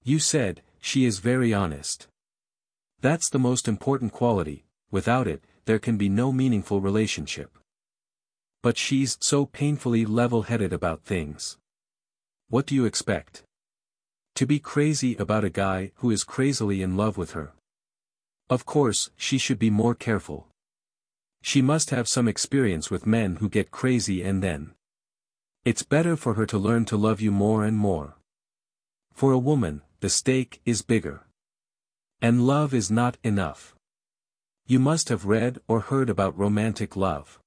You 0.02 0.18
said, 0.18 0.62
she 0.80 1.04
is 1.04 1.20
very 1.20 1.54
honest. 1.54 2.08
That's 3.00 3.30
the 3.30 3.38
most 3.38 3.68
important 3.68 4.12
quality, 4.12 4.64
without 4.90 5.28
it, 5.28 5.44
there 5.66 5.78
can 5.78 5.96
be 5.96 6.08
no 6.08 6.32
meaningful 6.32 6.80
relationship. 6.80 7.56
But 8.60 8.76
she's 8.76 9.16
so 9.20 9.46
painfully 9.46 10.04
level-headed 10.04 10.72
about 10.72 11.04
things. 11.04 11.58
What 12.48 12.66
do 12.66 12.74
you 12.74 12.84
expect? 12.84 13.44
To 14.38 14.46
be 14.46 14.60
crazy 14.60 15.16
about 15.16 15.42
a 15.42 15.50
guy 15.50 15.90
who 15.96 16.12
is 16.12 16.22
crazily 16.22 16.80
in 16.80 16.96
love 16.96 17.18
with 17.18 17.32
her. 17.32 17.54
Of 18.48 18.64
course, 18.64 19.10
she 19.16 19.36
should 19.36 19.58
be 19.58 19.68
more 19.68 19.96
careful. 19.96 20.46
She 21.42 21.60
must 21.60 21.90
have 21.90 22.06
some 22.06 22.28
experience 22.28 22.88
with 22.88 23.04
men 23.04 23.38
who 23.40 23.48
get 23.48 23.72
crazy 23.72 24.22
and 24.22 24.40
then. 24.40 24.74
It's 25.64 25.82
better 25.82 26.14
for 26.16 26.34
her 26.34 26.46
to 26.46 26.56
learn 26.56 26.84
to 26.84 26.96
love 26.96 27.20
you 27.20 27.32
more 27.32 27.64
and 27.64 27.76
more. 27.76 28.14
For 29.12 29.32
a 29.32 29.38
woman, 29.50 29.82
the 29.98 30.08
stake 30.08 30.60
is 30.64 30.82
bigger. 30.82 31.26
And 32.22 32.46
love 32.46 32.72
is 32.72 32.92
not 32.92 33.18
enough. 33.24 33.74
You 34.68 34.78
must 34.78 35.08
have 35.08 35.26
read 35.26 35.58
or 35.66 35.80
heard 35.80 36.08
about 36.08 36.38
romantic 36.38 36.94
love. 36.94 37.40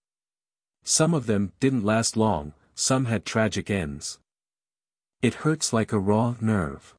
Some 0.84 1.14
of 1.14 1.26
them 1.26 1.54
didn't 1.62 1.86
last 1.86 2.18
long, 2.18 2.52
some 2.76 3.06
had 3.06 3.24
tragic 3.24 3.70
ends. 3.70 4.20
It 5.22 5.46
hurts 5.46 5.72
like 5.72 5.94
a 5.94 6.00
raw 6.00 6.36
nerve. 6.42 6.96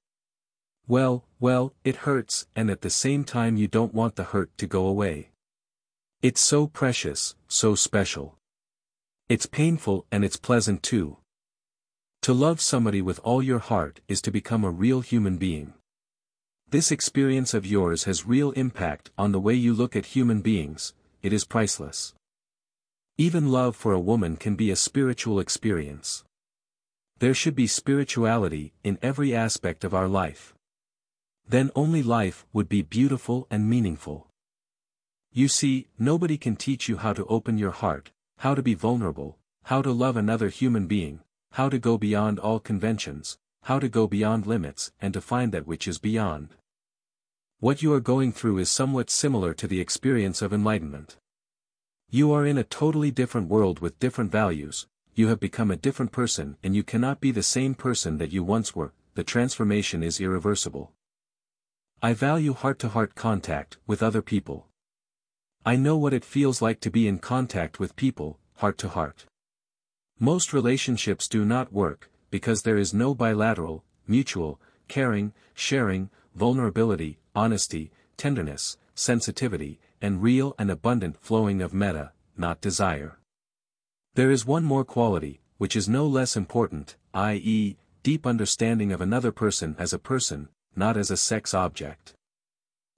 Well, 0.86 1.24
well, 1.40 1.74
it 1.82 2.06
hurts, 2.06 2.46
and 2.54 2.70
at 2.70 2.82
the 2.82 2.90
same 2.90 3.24
time 3.24 3.56
you 3.56 3.66
don't 3.66 3.92
want 3.92 4.14
the 4.14 4.22
hurt 4.22 4.56
to 4.58 4.68
go 4.68 4.86
away. 4.86 5.30
It's 6.22 6.40
so 6.40 6.68
precious, 6.68 7.34
so 7.48 7.74
special. 7.74 8.36
It's 9.28 9.46
painful 9.46 10.06
and 10.12 10.24
it's 10.24 10.36
pleasant 10.36 10.84
too. 10.84 11.16
To 12.22 12.32
love 12.32 12.60
somebody 12.60 13.02
with 13.02 13.18
all 13.24 13.42
your 13.42 13.58
heart 13.58 14.00
is 14.06 14.22
to 14.22 14.30
become 14.30 14.62
a 14.62 14.70
real 14.70 15.00
human 15.00 15.36
being. 15.36 15.74
This 16.70 16.92
experience 16.92 17.54
of 17.54 17.66
yours 17.66 18.04
has 18.04 18.24
real 18.24 18.52
impact 18.52 19.10
on 19.18 19.32
the 19.32 19.40
way 19.40 19.54
you 19.54 19.74
look 19.74 19.96
at 19.96 20.14
human 20.14 20.42
beings, 20.42 20.94
it 21.22 21.32
is 21.32 21.44
priceless. 21.44 22.14
Even 23.18 23.50
love 23.50 23.74
for 23.74 23.92
a 23.92 24.00
woman 24.00 24.36
can 24.36 24.54
be 24.54 24.70
a 24.70 24.76
spiritual 24.76 25.40
experience. 25.40 26.22
There 27.22 27.34
should 27.34 27.54
be 27.54 27.68
spirituality 27.68 28.72
in 28.82 28.98
every 29.00 29.32
aspect 29.32 29.84
of 29.84 29.94
our 29.94 30.08
life. 30.08 30.54
Then 31.48 31.70
only 31.76 32.02
life 32.02 32.44
would 32.52 32.68
be 32.68 32.82
beautiful 32.82 33.46
and 33.48 33.70
meaningful. 33.70 34.26
You 35.32 35.46
see, 35.46 35.86
nobody 36.00 36.36
can 36.36 36.56
teach 36.56 36.88
you 36.88 36.96
how 36.96 37.12
to 37.12 37.24
open 37.26 37.58
your 37.58 37.70
heart, 37.70 38.10
how 38.38 38.56
to 38.56 38.60
be 38.60 38.74
vulnerable, 38.74 39.38
how 39.66 39.82
to 39.82 39.92
love 39.92 40.16
another 40.16 40.48
human 40.48 40.88
being, 40.88 41.20
how 41.52 41.68
to 41.68 41.78
go 41.78 41.96
beyond 41.96 42.40
all 42.40 42.58
conventions, 42.58 43.38
how 43.62 43.78
to 43.78 43.88
go 43.88 44.08
beyond 44.08 44.48
limits 44.48 44.90
and 45.00 45.14
to 45.14 45.20
find 45.20 45.52
that 45.52 45.64
which 45.64 45.86
is 45.86 45.98
beyond. 45.98 46.48
What 47.60 47.82
you 47.82 47.92
are 47.92 48.00
going 48.00 48.32
through 48.32 48.58
is 48.58 48.68
somewhat 48.68 49.10
similar 49.10 49.54
to 49.54 49.68
the 49.68 49.80
experience 49.80 50.42
of 50.42 50.52
enlightenment. 50.52 51.18
You 52.10 52.32
are 52.32 52.44
in 52.44 52.58
a 52.58 52.64
totally 52.64 53.12
different 53.12 53.48
world 53.48 53.78
with 53.78 54.00
different 54.00 54.32
values, 54.32 54.88
you 55.14 55.28
have 55.28 55.40
become 55.40 55.70
a 55.70 55.76
different 55.76 56.12
person 56.12 56.56
and 56.62 56.74
you 56.74 56.82
cannot 56.82 57.20
be 57.20 57.30
the 57.30 57.42
same 57.42 57.74
person 57.74 58.18
that 58.18 58.32
you 58.32 58.42
once 58.42 58.74
were, 58.74 58.92
the 59.14 59.24
transformation 59.24 60.02
is 60.02 60.20
irreversible. 60.20 60.92
I 62.02 62.14
value 62.14 62.54
heart-to-heart 62.54 63.14
-heart 63.14 63.22
contact 63.22 63.78
with 63.86 64.02
other 64.02 64.22
people. 64.22 64.66
I 65.64 65.76
know 65.76 65.96
what 65.96 66.14
it 66.14 66.24
feels 66.24 66.60
like 66.60 66.80
to 66.80 66.90
be 66.90 67.06
in 67.06 67.18
contact 67.18 67.78
with 67.78 67.94
people, 67.94 68.38
heart 68.54 68.78
to 68.78 68.88
heart. 68.88 69.26
Most 70.18 70.52
relationships 70.52 71.28
do 71.28 71.44
not 71.44 71.72
work, 71.72 72.10
because 72.30 72.62
there 72.62 72.78
is 72.78 72.92
no 72.92 73.14
bilateral, 73.14 73.84
mutual, 74.06 74.60
caring, 74.88 75.32
sharing, 75.54 76.10
vulnerability, 76.34 77.18
honesty, 77.34 77.90
tenderness, 78.16 78.76
sensitivity, 78.94 79.78
and 80.00 80.22
real 80.22 80.54
and 80.58 80.70
abundant 80.70 81.16
flowing 81.16 81.62
of 81.62 81.72
metta, 81.72 82.12
not 82.36 82.60
desire. 82.60 83.18
There 84.14 84.30
is 84.30 84.44
one 84.44 84.64
more 84.64 84.84
quality, 84.84 85.40
which 85.56 85.74
is 85.74 85.88
no 85.88 86.06
less 86.06 86.36
important, 86.36 86.96
i.e., 87.14 87.78
deep 88.02 88.26
understanding 88.26 88.92
of 88.92 89.00
another 89.00 89.32
person 89.32 89.74
as 89.78 89.94
a 89.94 89.98
person, 89.98 90.50
not 90.76 90.98
as 90.98 91.10
a 91.10 91.16
sex 91.16 91.54
object. 91.54 92.12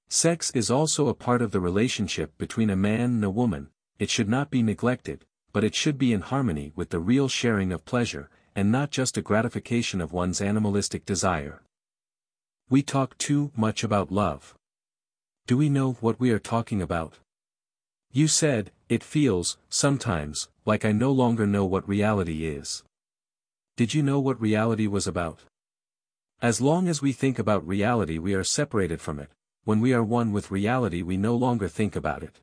Sex 0.08 0.50
is 0.50 0.72
also 0.72 1.06
a 1.06 1.14
part 1.14 1.40
of 1.40 1.52
the 1.52 1.60
relationship 1.60 2.36
between 2.36 2.68
a 2.68 2.74
man 2.74 3.00
and 3.00 3.24
a 3.24 3.30
woman, 3.30 3.68
it 4.00 4.10
should 4.10 4.28
not 4.28 4.50
be 4.50 4.60
neglected, 4.60 5.24
but 5.52 5.62
it 5.62 5.76
should 5.76 5.98
be 5.98 6.12
in 6.12 6.20
harmony 6.20 6.72
with 6.74 6.90
the 6.90 6.98
real 6.98 7.28
sharing 7.28 7.72
of 7.72 7.84
pleasure, 7.84 8.28
and 8.56 8.72
not 8.72 8.90
just 8.90 9.16
a 9.16 9.22
gratification 9.22 10.00
of 10.00 10.12
one's 10.12 10.40
animalistic 10.40 11.04
desire. 11.04 11.62
We 12.68 12.82
talk 12.82 13.16
too 13.18 13.52
much 13.54 13.84
about 13.84 14.10
love. 14.10 14.56
Do 15.46 15.56
we 15.56 15.68
know 15.68 15.92
what 16.00 16.18
we 16.18 16.32
are 16.32 16.40
talking 16.40 16.82
about? 16.82 17.20
You 18.16 18.28
said, 18.28 18.70
it 18.88 19.02
feels, 19.02 19.58
sometimes, 19.68 20.48
like 20.64 20.84
I 20.84 20.92
no 20.92 21.10
longer 21.10 21.48
know 21.48 21.64
what 21.64 21.88
reality 21.88 22.46
is. 22.46 22.84
Did 23.76 23.92
you 23.92 24.04
know 24.04 24.20
what 24.20 24.40
reality 24.40 24.86
was 24.86 25.08
about? 25.08 25.40
As 26.40 26.60
long 26.60 26.86
as 26.86 27.02
we 27.02 27.10
think 27.10 27.40
about 27.40 27.66
reality 27.66 28.18
we 28.18 28.34
are 28.34 28.44
separated 28.44 29.00
from 29.00 29.18
it, 29.18 29.30
when 29.64 29.80
we 29.80 29.92
are 29.92 30.04
one 30.04 30.30
with 30.30 30.52
reality 30.52 31.02
we 31.02 31.16
no 31.16 31.34
longer 31.34 31.66
think 31.66 31.96
about 31.96 32.22
it. 32.22 32.38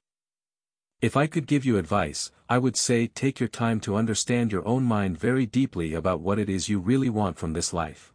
If 1.00 1.16
I 1.16 1.26
could 1.26 1.48
give 1.48 1.64
you 1.64 1.78
advice, 1.78 2.34
I 2.50 2.58
would 2.58 2.76
say 2.76 3.08
take 3.08 3.40
your 3.40 3.48
time 3.48 3.80
to 3.80 3.96
understand 3.96 4.52
your 4.52 4.68
own 4.68 4.84
mind 4.84 5.18
very 5.18 5.46
deeply 5.46 5.94
about 5.94 6.20
what 6.20 6.38
it 6.38 6.50
is 6.50 6.68
you 6.68 6.80
really 6.80 7.10
want 7.10 7.38
from 7.38 7.54
this 7.54 7.72
life. 7.72 8.12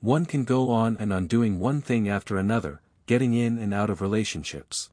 One 0.00 0.26
can 0.26 0.42
go 0.42 0.70
on 0.70 0.96
and 0.98 1.12
on 1.12 1.28
doing 1.28 1.60
one 1.60 1.80
thing 1.80 2.08
after 2.08 2.36
another, 2.36 2.80
getting 3.06 3.34
in 3.34 3.56
and 3.56 3.72
out 3.72 3.88
of 3.88 4.00
relationships. 4.00 4.90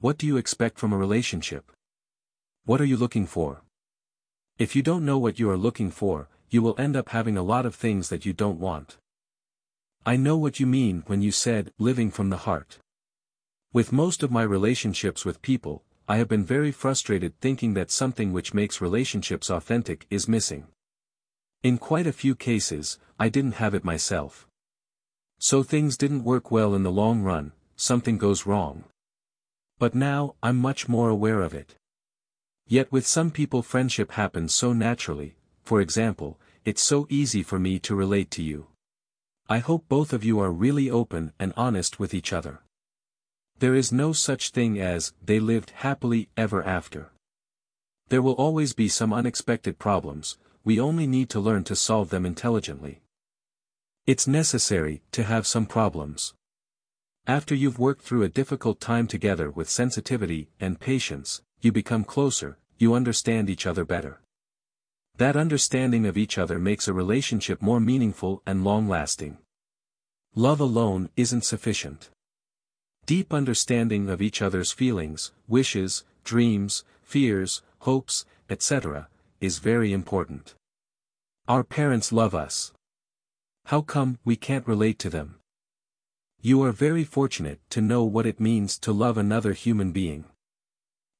What 0.00 0.18
do 0.18 0.26
you 0.26 0.36
expect 0.36 0.78
from 0.78 0.92
a 0.92 0.98
relationship? 0.98 1.70
What 2.64 2.80
are 2.80 2.84
you 2.84 2.96
looking 2.96 3.26
for? 3.26 3.62
If 4.58 4.76
you 4.76 4.82
don't 4.82 5.04
know 5.04 5.18
what 5.18 5.38
you 5.38 5.50
are 5.50 5.56
looking 5.56 5.90
for, 5.90 6.28
you 6.50 6.62
will 6.62 6.74
end 6.78 6.94
up 6.96 7.08
having 7.08 7.36
a 7.36 7.42
lot 7.42 7.66
of 7.66 7.74
things 7.74 8.08
that 8.08 8.24
you 8.24 8.32
don't 8.32 8.60
want. 8.60 8.98
I 10.06 10.16
know 10.16 10.36
what 10.36 10.60
you 10.60 10.66
mean 10.66 11.02
when 11.06 11.22
you 11.22 11.32
said, 11.32 11.72
living 11.78 12.10
from 12.10 12.30
the 12.30 12.38
heart. 12.38 12.78
With 13.72 13.92
most 13.92 14.22
of 14.22 14.30
my 14.30 14.42
relationships 14.42 15.24
with 15.24 15.42
people, 15.42 15.82
I 16.06 16.18
have 16.18 16.28
been 16.28 16.44
very 16.44 16.70
frustrated 16.70 17.40
thinking 17.40 17.74
that 17.74 17.90
something 17.90 18.32
which 18.32 18.54
makes 18.54 18.80
relationships 18.80 19.50
authentic 19.50 20.06
is 20.10 20.28
missing. 20.28 20.66
In 21.62 21.78
quite 21.78 22.06
a 22.06 22.12
few 22.12 22.34
cases, 22.34 22.98
I 23.18 23.30
didn't 23.30 23.54
have 23.54 23.74
it 23.74 23.84
myself. 23.84 24.46
So 25.38 25.62
things 25.62 25.96
didn't 25.96 26.24
work 26.24 26.50
well 26.50 26.74
in 26.74 26.82
the 26.82 26.92
long 26.92 27.22
run, 27.22 27.52
something 27.74 28.18
goes 28.18 28.44
wrong. 28.44 28.84
But 29.78 29.94
now, 29.94 30.36
I'm 30.42 30.56
much 30.56 30.88
more 30.88 31.08
aware 31.08 31.40
of 31.40 31.54
it. 31.54 31.74
Yet 32.66 32.90
with 32.90 33.06
some 33.06 33.30
people 33.30 33.62
friendship 33.62 34.12
happens 34.12 34.54
so 34.54 34.72
naturally, 34.72 35.36
for 35.62 35.80
example, 35.80 36.38
it's 36.64 36.82
so 36.82 37.06
easy 37.10 37.42
for 37.42 37.58
me 37.58 37.78
to 37.80 37.94
relate 37.94 38.30
to 38.32 38.42
you. 38.42 38.68
I 39.48 39.58
hope 39.58 39.88
both 39.88 40.12
of 40.12 40.24
you 40.24 40.40
are 40.40 40.50
really 40.50 40.90
open 40.90 41.32
and 41.38 41.52
honest 41.56 41.98
with 41.98 42.14
each 42.14 42.32
other. 42.32 42.60
There 43.58 43.74
is 43.74 43.92
no 43.92 44.12
such 44.12 44.50
thing 44.50 44.80
as, 44.80 45.12
they 45.22 45.38
lived 45.38 45.70
happily 45.70 46.28
ever 46.36 46.62
after. 46.62 47.12
There 48.08 48.22
will 48.22 48.32
always 48.32 48.72
be 48.72 48.88
some 48.88 49.12
unexpected 49.12 49.78
problems, 49.78 50.38
we 50.64 50.80
only 50.80 51.06
need 51.06 51.28
to 51.30 51.40
learn 51.40 51.64
to 51.64 51.76
solve 51.76 52.08
them 52.08 52.24
intelligently. 52.24 53.02
It's 54.06 54.26
necessary 54.26 55.02
to 55.12 55.24
have 55.24 55.46
some 55.46 55.66
problems. 55.66 56.34
After 57.26 57.54
you've 57.54 57.78
worked 57.78 58.02
through 58.02 58.22
a 58.22 58.28
difficult 58.28 58.80
time 58.80 59.06
together 59.06 59.50
with 59.50 59.70
sensitivity 59.70 60.50
and 60.60 60.78
patience, 60.78 61.40
you 61.62 61.72
become 61.72 62.04
closer, 62.04 62.58
you 62.76 62.92
understand 62.92 63.48
each 63.48 63.66
other 63.66 63.86
better. 63.86 64.20
That 65.16 65.34
understanding 65.34 66.04
of 66.04 66.18
each 66.18 66.36
other 66.36 66.58
makes 66.58 66.86
a 66.86 66.92
relationship 66.92 67.62
more 67.62 67.80
meaningful 67.80 68.42
and 68.44 68.62
long-lasting. 68.62 69.38
Love 70.34 70.60
alone 70.60 71.08
isn't 71.16 71.46
sufficient. 71.46 72.10
Deep 73.06 73.32
understanding 73.32 74.10
of 74.10 74.20
each 74.20 74.42
other's 74.42 74.72
feelings, 74.72 75.32
wishes, 75.48 76.04
dreams, 76.24 76.84
fears, 77.02 77.62
hopes, 77.80 78.26
etc., 78.50 79.08
is 79.40 79.60
very 79.60 79.94
important. 79.94 80.54
Our 81.48 81.64
parents 81.64 82.12
love 82.12 82.34
us. 82.34 82.74
How 83.66 83.80
come 83.80 84.18
we 84.26 84.36
can't 84.36 84.68
relate 84.68 84.98
to 84.98 85.08
them? 85.08 85.36
You 86.46 86.62
are 86.64 86.72
very 86.72 87.04
fortunate 87.04 87.58
to 87.70 87.80
know 87.80 88.04
what 88.04 88.26
it 88.26 88.38
means 88.38 88.76
to 88.80 88.92
love 88.92 89.16
another 89.16 89.54
human 89.54 89.92
being. 89.92 90.26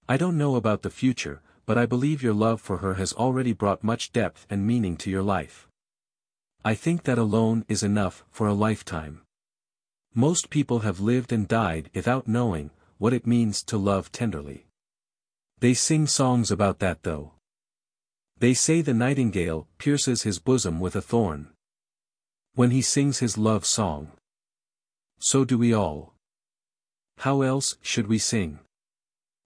I 0.06 0.18
don't 0.18 0.36
know 0.36 0.54
about 0.54 0.82
the 0.82 0.90
future, 0.90 1.40
but 1.64 1.78
I 1.78 1.86
believe 1.86 2.22
your 2.22 2.34
love 2.34 2.60
for 2.60 2.76
her 2.84 3.00
has 3.00 3.14
already 3.14 3.54
brought 3.54 3.82
much 3.82 4.12
depth 4.12 4.46
and 4.50 4.66
meaning 4.66 4.98
to 4.98 5.10
your 5.10 5.22
life. 5.22 5.66
I 6.62 6.74
think 6.74 7.04
that 7.04 7.16
alone 7.16 7.64
is 7.70 7.82
enough 7.82 8.22
for 8.30 8.46
a 8.46 8.52
lifetime. 8.52 9.22
Most 10.14 10.50
people 10.50 10.80
have 10.80 11.00
lived 11.00 11.32
and 11.32 11.48
died 11.48 11.88
without 11.94 12.28
knowing 12.28 12.70
what 12.98 13.14
it 13.14 13.26
means 13.26 13.62
to 13.62 13.78
love 13.78 14.12
tenderly. 14.12 14.66
They 15.60 15.72
sing 15.72 16.06
songs 16.06 16.50
about 16.50 16.80
that 16.80 17.02
though. 17.02 17.32
They 18.40 18.52
say 18.52 18.82
the 18.82 18.92
nightingale 18.92 19.68
pierces 19.78 20.24
his 20.24 20.38
bosom 20.38 20.80
with 20.80 20.94
a 20.94 21.00
thorn. 21.00 21.48
When 22.56 22.72
he 22.72 22.82
sings 22.82 23.20
his 23.20 23.38
love 23.38 23.64
song. 23.64 24.12
So 25.24 25.42
do 25.46 25.56
we 25.56 25.72
all. 25.72 26.12
How 27.16 27.40
else 27.40 27.78
should 27.80 28.08
we 28.08 28.18
sing? 28.18 28.58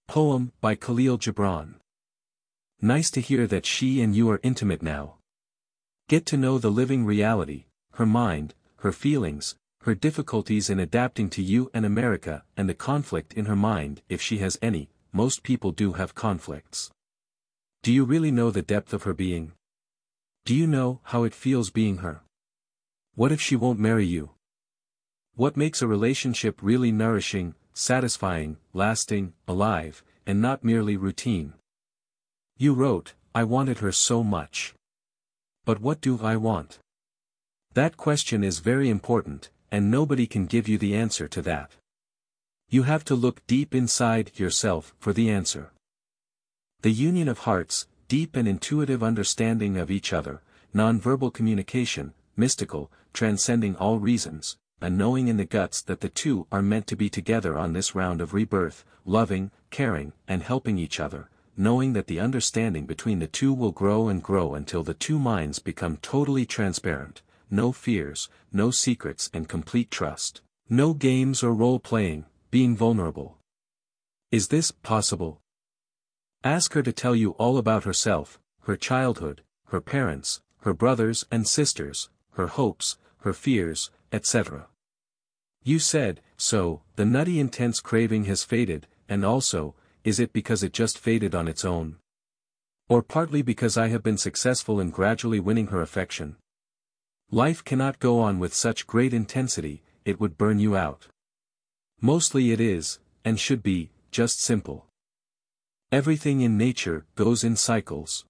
Poem 0.09 0.51
by 0.61 0.75
Khalil 0.75 1.19
Gibran 1.19 1.77
Nice 2.83 3.13
to 3.13 3.21
hear 3.21 3.47
that 3.47 3.65
she 3.65 4.03
and 4.03 4.13
you 4.13 4.29
are 4.29 4.41
intimate 4.43 4.83
now. 4.83 5.19
Get 6.09 6.27
to 6.27 6.37
know 6.37 6.59
the 6.59 6.73
living 6.73 7.05
reality, 7.05 7.67
her 7.93 8.07
mind, 8.07 8.57
her 8.79 8.91
feelings, 8.91 9.55
her 9.83 9.95
difficulties 9.95 10.69
in 10.69 10.81
adapting 10.81 11.31
to 11.31 11.43
you 11.43 11.71
and 11.73 11.87
America 11.87 12.43
and 12.57 12.69
the 12.69 12.75
conflict 12.75 13.33
in 13.35 13.45
her 13.45 13.55
mind 13.55 14.03
if 14.09 14.21
she 14.21 14.39
has 14.39 14.59
any, 14.61 14.89
most 15.13 15.45
people 15.45 15.71
do 15.71 15.93
have 15.93 16.13
conflicts. 16.13 16.91
Do 17.85 17.93
you 17.93 18.05
really 18.05 18.33
know 18.33 18.51
the 18.51 18.63
depth 18.63 18.93
of 18.93 19.05
her 19.05 19.15
being? 19.15 19.53
Do 20.45 20.57
you 20.57 20.67
know 20.67 20.99
how 21.05 21.23
it 21.23 21.35
feels 21.35 21.71
being 21.71 21.99
her? 21.99 22.23
What 23.15 23.31
if 23.31 23.41
she 23.41 23.55
won't 23.55 23.79
marry 23.79 24.07
you? 24.07 24.31
What 25.39 25.57
makes 25.57 25.83
a 25.83 25.87
relationship 25.87 26.59
really 26.61 26.91
nourishing, 26.91 27.55
satisfying, 27.73 28.57
lasting, 28.73 29.35
alive, 29.47 30.03
and 30.27 30.43
not 30.43 30.65
merely 30.65 30.97
routine? 30.97 31.53
You 32.57 32.75
wrote, 32.75 33.15
I 33.37 33.45
wanted 33.45 33.79
her 33.79 33.93
so 33.93 34.25
much. 34.25 34.75
But 35.65 35.81
what 35.81 36.01
do 36.01 36.19
I 36.21 36.35
want? 36.35 36.81
That 37.75 37.97
question 37.97 38.43
is 38.43 38.59
very 38.59 38.91
important, 38.91 39.51
and 39.71 39.93
nobody 39.93 40.27
can 40.27 40.47
give 40.47 40.67
you 40.67 40.77
the 40.77 40.97
answer 40.97 41.29
to 41.29 41.43
that. 41.43 41.71
You 42.69 42.83
have 42.83 43.05
to 43.05 43.15
look 43.15 43.47
deep 43.47 43.77
inside 43.77 44.41
yourself 44.41 44.93
for 44.99 45.13
the 45.13 45.31
answer. 45.31 45.71
The 46.81 46.91
union 46.91 47.29
of 47.29 47.47
hearts, 47.47 47.87
deep 48.09 48.35
and 48.35 48.49
intuitive 48.49 49.05
understanding 49.05 49.77
of 49.77 49.89
each 49.89 50.13
other, 50.13 50.43
non-verbal 50.75 51.31
communication, 51.31 52.13
mystical, 52.37 52.91
transcending 53.13 53.77
all 53.77 54.01
reasons, 54.01 54.57
a 54.81 54.89
knowing 54.89 55.29
in 55.29 55.37
the 55.37 55.45
guts 55.45 55.83
that 55.83 56.01
the 56.01 56.09
two 56.09 56.47
are 56.53 56.63
meant 56.63 56.87
to 56.87 56.97
be 56.97 57.11
together 57.11 57.59
on 57.59 57.73
this 57.73 57.95
round 57.95 58.21
of 58.21 58.33
rebirth, 58.33 58.85
loving, 59.05 59.51
caring, 59.71 60.13
and 60.27 60.43
helping 60.43 60.79
each 60.79 61.01
other, 61.01 61.29
knowing 61.57 61.93
that 61.93 62.07
the 62.07 62.21
understanding 62.21 62.87
between 62.87 63.19
the 63.19 63.27
two 63.27 63.53
will 63.53 63.73
grow 63.73 64.09
and 64.09 64.23
grow 64.23 64.55
until 64.55 64.85
the 64.85 64.95
two 64.95 65.19
minds 65.19 65.59
become 65.59 65.97
totally 65.97 66.47
transparent, 66.47 67.23
no 67.51 67.73
fears, 67.73 68.29
no 68.53 68.71
secrets 68.71 69.29
and 69.35 69.49
complete 69.49 69.91
trust, 69.91 70.41
no 70.69 70.95
games 70.95 71.43
or 71.43 71.53
role-playing, 71.53 72.25
being 72.51 72.77
vulnerable. 72.77 73.37
Is 74.31 74.49
this 74.49 74.71
possible? 74.71 75.41
Ask 76.45 76.75
her 76.75 76.83
to 76.83 76.93
tell 76.93 77.17
you 77.17 77.31
all 77.33 77.59
about 77.59 77.85
herself, 77.85 78.39
her 78.63 78.77
childhood, 78.77 79.43
her 79.69 79.81
parents, 79.81 80.41
her 80.61 80.73
brothers 80.73 81.25
and 81.31 81.49
sisters, 81.49 82.11
her 82.33 82.47
hopes, 82.47 82.99
her 83.23 83.33
fears, 83.33 83.91
etc. 84.13 84.67
You 85.63 85.79
said, 85.79 86.21
so, 86.37 86.83
the 86.97 87.05
nutty 87.05 87.41
intense 87.41 87.81
craving 87.81 88.25
has 88.25 88.45
faded, 88.45 88.87
and 89.09 89.25
also, 89.25 89.75
is 90.05 90.21
it 90.21 90.33
because 90.33 90.63
it 90.63 90.73
just 90.73 90.99
faded 90.99 91.35
on 91.35 91.49
its 91.49 91.65
own? 91.65 91.97
Or 92.89 93.03
partly 93.03 93.43
because 93.43 93.77
I 93.77 93.89
have 93.89 94.03
been 94.03 94.17
successful 94.17 94.81
in 94.81 94.91
gradually 94.91 95.41
winning 95.41 95.67
her 95.67 95.83
affection? 95.83 96.37
Life 97.31 97.63
cannot 97.65 97.99
go 97.99 98.21
on 98.21 98.39
with 98.39 98.55
such 98.55 98.87
great 98.87 99.13
intensity, 99.13 99.83
it 100.05 100.19
would 100.19 100.39
burn 100.39 100.59
you 100.59 100.77
out. 100.77 101.09
Mostly 102.01 102.53
it 102.53 102.61
is, 102.61 103.01
and 103.25 103.39
should 103.39 103.63
be, 103.63 103.91
just 104.11 104.41
simple. 104.41 104.87
Everything 105.93 106.41
in 106.41 106.57
nature 106.57 107.05
goes 107.17 107.45
in 107.45 107.57
cycles. 107.57 108.25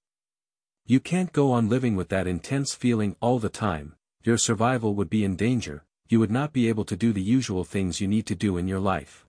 You 0.87 0.99
can't 0.99 1.33
go 1.33 1.53
on 1.53 1.69
living 1.69 1.95
with 1.95 2.09
that 2.09 2.27
intense 2.27 2.73
feeling 2.75 3.15
all 3.21 3.39
the 3.39 3.49
time, 3.51 3.95
your 4.29 4.37
survival 4.37 4.95
would 4.95 5.09
be 5.09 5.25
in 5.25 5.37
danger, 5.37 5.83
you 6.11 6.21
would 6.21 6.31
not 6.31 6.53
be 6.53 6.69
able 6.69 6.85
to 6.85 6.95
do 6.95 7.15
the 7.15 7.23
usual 7.23 7.65
things 7.65 7.99
you 7.99 8.07
need 8.07 8.27
to 8.27 8.35
do 8.35 8.59
in 8.59 8.69
your 8.69 8.79
life. 8.79 9.25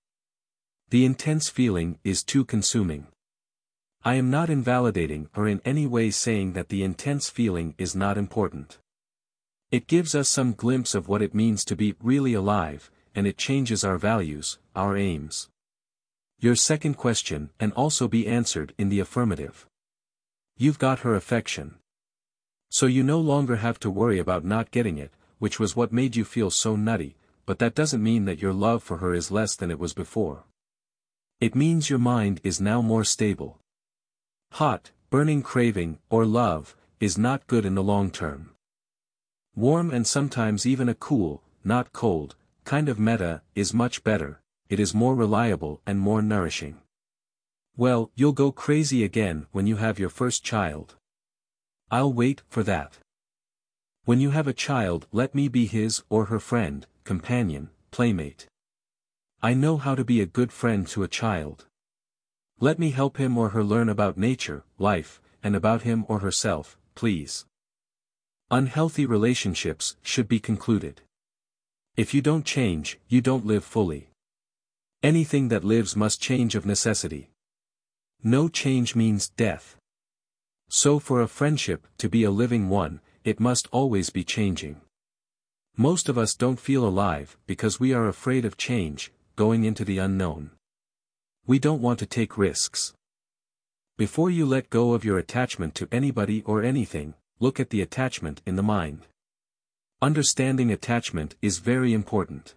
The 0.89 1.05
intense 1.05 1.47
feeling 1.47 1.99
is 2.03 2.21
too 2.21 2.43
consuming. 2.43 3.07
I 4.03 4.15
am 4.15 4.29
not 4.29 4.49
invalidating 4.49 5.29
or 5.33 5.47
in 5.47 5.61
any 5.63 5.87
way 5.87 6.11
saying 6.11 6.51
that 6.51 6.67
the 6.67 6.83
intense 6.83 7.29
feeling 7.29 7.75
is 7.77 7.95
not 7.95 8.17
important. 8.17 8.77
It 9.71 9.87
gives 9.87 10.15
us 10.15 10.27
some 10.27 10.51
glimpse 10.51 10.93
of 10.93 11.07
what 11.07 11.21
it 11.21 11.33
means 11.33 11.63
to 11.63 11.77
be 11.77 11.95
really 12.03 12.33
alive, 12.33 12.91
and 13.15 13.25
it 13.25 13.37
changes 13.37 13.85
our 13.85 13.97
values, 13.97 14.59
our 14.75 14.97
aims. 14.97 15.47
Your 16.41 16.57
second 16.57 16.95
question 16.95 17.51
and 17.57 17.71
also 17.71 18.09
be 18.09 18.27
answered 18.27 18.73
in 18.77 18.89
the 18.89 18.99
affirmative. 18.99 19.65
You've 20.57 20.77
got 20.77 20.99
her 20.99 21.15
affection. 21.15 21.78
So 22.69 22.85
you 22.85 23.03
no 23.03 23.19
longer 23.19 23.57
have 23.57 23.79
to 23.79 23.89
worry 23.89 24.19
about 24.19 24.45
not 24.45 24.71
getting 24.71 24.97
it, 24.97 25.11
which 25.39 25.59
was 25.59 25.75
what 25.75 25.91
made 25.91 26.15
you 26.15 26.23
feel 26.23 26.51
so 26.51 26.75
nutty, 26.75 27.15
but 27.45 27.59
that 27.59 27.73
doesn't 27.73 28.03
mean 28.03 28.25
that 28.25 28.41
your 28.41 28.53
love 28.53 28.83
for 28.83 28.97
her 28.97 29.13
is 29.13 29.31
less 29.31 29.55
than 29.55 29.71
it 29.71 29.79
was 29.79 29.93
before. 29.93 30.43
It 31.39 31.55
means 31.55 31.89
your 31.89 31.99
mind 31.99 32.41
is 32.43 32.61
now 32.61 32.81
more 32.81 33.03
stable. 33.03 33.57
Hot, 34.51 34.91
burning 35.09 35.41
craving, 35.41 35.97
or 36.09 36.25
love, 36.25 36.75
is 36.99 37.17
not 37.17 37.47
good 37.47 37.65
in 37.65 37.75
the 37.75 37.83
long 37.83 38.11
term. 38.11 38.51
Warm 39.55 39.89
and 39.89 40.05
sometimes 40.05 40.65
even 40.65 40.89
a 40.89 40.93
cool, 40.93 41.41
not 41.63 41.91
cold, 41.91 42.35
kind 42.65 42.87
of 42.87 42.99
metta, 42.99 43.41
is 43.55 43.73
much 43.73 44.03
better, 44.03 44.41
it 44.69 44.79
is 44.79 44.93
more 44.93 45.15
reliable 45.15 45.81
and 45.87 45.99
more 45.99 46.21
nourishing. 46.21 46.77
Well, 47.75 48.11
you'll 48.13 48.33
go 48.33 48.51
crazy 48.51 49.03
again 49.03 49.47
when 49.51 49.65
you 49.65 49.77
have 49.77 49.97
your 49.97 50.09
first 50.09 50.43
child. 50.43 50.95
I'll 51.91 52.13
wait 52.13 52.43
for 52.47 52.63
that. 52.63 52.97
When 54.05 54.19
you 54.19 54.29
have 54.31 54.47
a 54.47 54.53
child 54.53 55.07
let 55.11 55.33
me 55.33 55.47
be 55.47 55.65
his 55.65 56.03
or 56.09 56.25
her 56.25 56.39
friend, 56.39 56.85
companion, 57.03 57.69
playmate. 57.91 58.47
I 59.41 59.53
know 59.53 59.77
how 59.77 59.95
to 59.95 60.03
be 60.03 60.21
a 60.21 60.25
good 60.25 60.51
friend 60.51 60.87
to 60.89 61.03
a 61.03 61.07
child. 61.07 61.65
Let 62.59 62.77
me 62.77 62.91
help 62.91 63.17
him 63.17 63.37
or 63.37 63.49
her 63.49 63.63
learn 63.63 63.89
about 63.89 64.17
nature, 64.17 64.63
life, 64.77 65.21
and 65.41 65.55
about 65.55 65.83
him 65.83 66.05
or 66.07 66.19
herself, 66.19 66.77
please. 66.93 67.45
Unhealthy 68.51 69.05
relationships 69.05 69.95
should 70.01 70.27
be 70.27 70.39
concluded. 70.39 71.01
If 71.95 72.13
you 72.13 72.21
don't 72.21 72.45
change, 72.45 72.99
you 73.07 73.21
don't 73.21 73.45
live 73.45 73.63
fully. 73.63 74.09
Anything 75.01 75.47
that 75.47 75.63
lives 75.63 75.95
must 75.95 76.21
change 76.21 76.55
of 76.55 76.65
necessity. 76.65 77.29
No 78.21 78.49
change 78.49 78.95
means 78.95 79.29
death. 79.29 79.78
So 80.69 80.99
for 80.99 81.19
a 81.19 81.27
friendship 81.27 81.87
to 81.97 82.07
be 82.07 82.23
a 82.23 82.31
living 82.31 82.69
one, 82.69 83.01
it 83.23 83.39
must 83.39 83.67
always 83.71 84.11
be 84.11 84.23
changing. 84.23 84.79
Most 85.75 86.09
of 86.09 86.17
us 86.17 86.35
don't 86.35 86.59
feel 86.59 86.85
alive 86.85 87.37
because 87.47 87.79
we 87.79 87.91
are 87.93 88.07
afraid 88.07 88.45
of 88.45 88.55
change, 88.55 89.11
going 89.35 89.63
into 89.63 89.83
the 89.83 89.97
unknown. 89.97 90.51
We 91.47 91.57
don't 91.57 91.81
want 91.81 91.97
to 91.99 92.05
take 92.05 92.37
risks. 92.37 92.93
Before 93.97 94.29
you 94.29 94.45
let 94.45 94.69
go 94.69 94.93
of 94.93 95.03
your 95.03 95.17
attachment 95.17 95.73
to 95.75 95.87
anybody 95.91 96.43
or 96.43 96.61
anything, 96.61 97.15
look 97.39 97.59
at 97.59 97.71
the 97.71 97.81
attachment 97.81 98.41
in 98.45 98.55
the 98.55 98.63
mind. 98.63 99.07
Understanding 100.01 100.71
attachment 100.71 101.35
is 101.41 101.57
very 101.57 101.93
important. 101.93 102.53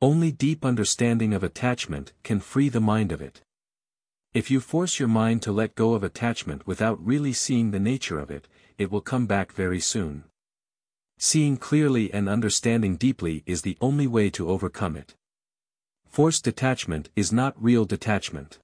Only 0.00 0.32
deep 0.32 0.64
understanding 0.64 1.32
of 1.32 1.44
attachment 1.44 2.12
can 2.24 2.40
free 2.40 2.68
the 2.68 2.80
mind 2.80 3.12
of 3.12 3.22
it. 3.22 3.40
If 4.34 4.50
you 4.50 4.60
force 4.60 4.98
your 4.98 5.08
mind 5.08 5.42
to 5.42 5.52
let 5.52 5.74
go 5.74 5.92
of 5.92 6.02
attachment 6.02 6.66
without 6.66 7.04
really 7.04 7.34
seeing 7.34 7.70
the 7.70 7.78
nature 7.78 8.18
of 8.18 8.30
it, 8.30 8.48
it 8.78 8.90
will 8.90 9.02
come 9.02 9.26
back 9.26 9.52
very 9.52 9.78
soon. 9.78 10.24
Seeing 11.18 11.58
clearly 11.58 12.10
and 12.14 12.30
understanding 12.30 12.96
deeply 12.96 13.42
is 13.44 13.60
the 13.60 13.76
only 13.82 14.06
way 14.06 14.30
to 14.30 14.48
overcome 14.48 14.96
it. 14.96 15.14
Forced 16.08 16.44
detachment 16.44 17.10
is 17.14 17.30
not 17.30 17.62
real 17.62 17.84
detachment. 17.84 18.58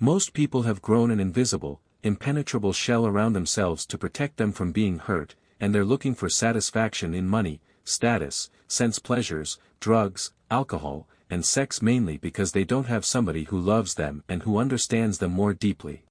Most 0.00 0.32
people 0.32 0.62
have 0.62 0.82
grown 0.82 1.12
an 1.12 1.20
invisible, 1.20 1.80
impenetrable 2.02 2.72
shell 2.72 3.06
around 3.06 3.34
themselves 3.34 3.86
to 3.86 3.96
protect 3.96 4.36
them 4.36 4.50
from 4.50 4.72
being 4.72 4.98
hurt, 4.98 5.36
and 5.60 5.72
they're 5.72 5.84
looking 5.84 6.14
for 6.14 6.28
satisfaction 6.28 7.14
in 7.14 7.28
money, 7.28 7.60
status, 7.84 8.50
sense 8.66 8.98
pleasures, 8.98 9.58
drugs, 9.78 10.32
alcohol, 10.50 11.08
and 11.30 11.44
sex 11.44 11.82
mainly 11.82 12.16
because 12.16 12.52
they 12.52 12.64
don't 12.64 12.86
have 12.86 13.04
somebody 13.04 13.44
who 13.44 13.58
loves 13.58 13.94
them 13.94 14.22
and 14.28 14.42
who 14.42 14.58
understands 14.58 15.18
them 15.18 15.32
more 15.32 15.52
deeply. 15.54 16.04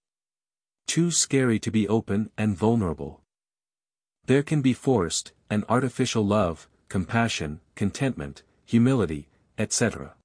Too 0.88 1.12
scary 1.12 1.60
to 1.60 1.72
be 1.72 1.88
open 1.88 2.30
and 2.38 2.56
vulnerable. 2.56 3.22
There 4.26 4.44
can 4.44 4.62
be 4.62 4.74
forced, 4.74 5.34
and 5.50 5.64
artificial 5.70 6.26
love, 6.26 6.68
compassion, 6.90 7.60
contentment, 7.76 8.44
humility, 8.66 9.28
etc. 9.58 10.16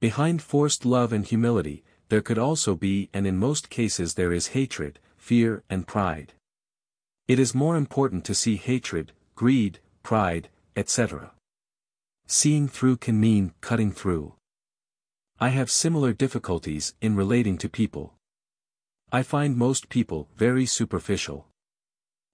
Behind 0.00 0.42
forced 0.42 0.84
love 0.84 1.12
and 1.12 1.24
humility, 1.24 1.82
there 2.08 2.20
could 2.20 2.38
also 2.38 2.74
be 2.74 3.08
and 3.12 3.26
in 3.26 3.36
most 3.36 3.70
cases 3.70 4.14
there 4.14 4.32
is 4.32 4.48
hatred, 4.48 4.98
fear 5.16 5.62
and 5.68 5.86
pride. 5.86 6.34
It 7.26 7.38
is 7.38 7.54
more 7.54 7.76
important 7.76 8.24
to 8.26 8.34
see 8.34 8.56
hatred, 8.56 9.12
greed, 9.34 9.80
pride, 10.02 10.48
etc. 10.76 11.32
Seeing 12.28 12.66
through 12.66 12.96
can 12.96 13.20
mean 13.20 13.52
cutting 13.60 13.92
through. 13.92 14.34
I 15.38 15.50
have 15.50 15.70
similar 15.70 16.12
difficulties 16.12 16.94
in 17.00 17.14
relating 17.14 17.56
to 17.58 17.68
people. 17.68 18.14
I 19.12 19.22
find 19.22 19.56
most 19.56 19.88
people 19.88 20.28
very 20.36 20.66
superficial. 20.66 21.46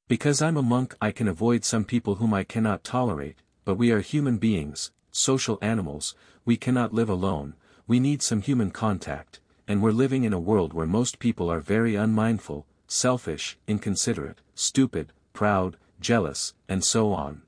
Because 0.09 0.41
I'm 0.41 0.57
a 0.57 0.63
monk 0.63 0.95
I 1.01 1.13
can 1.13 1.29
avoid 1.29 1.67
some 1.67 1.85
people 1.85 2.15
whom 2.15 2.33
I 2.33 2.43
cannot 2.43 2.85
tolerate, 2.85 3.43
but 3.67 3.75
we 3.75 3.91
are 3.91 4.01
human 4.01 4.39
beings, 4.39 4.93
social 5.11 5.59
animals, 5.61 6.15
we 6.47 6.57
cannot 6.57 6.95
live 6.95 7.11
alone, 7.11 7.55
we 7.87 8.01
need 8.01 8.23
some 8.23 8.41
human 8.41 8.71
contact, 8.71 9.41
and 9.69 9.83
we're 9.83 9.93
living 9.93 10.25
in 10.25 10.33
a 10.33 10.41
world 10.41 10.73
where 10.73 10.87
most 10.87 11.19
people 11.19 11.51
are 11.51 11.61
very 11.61 11.97
unmindful, 11.97 12.65
selfish, 12.87 13.59
inconsiderate, 13.69 14.41
stupid, 14.55 15.13
proud, 15.35 15.77
jealous, 16.01 16.55
and 16.67 16.83
so 16.83 17.13
on. 17.13 17.43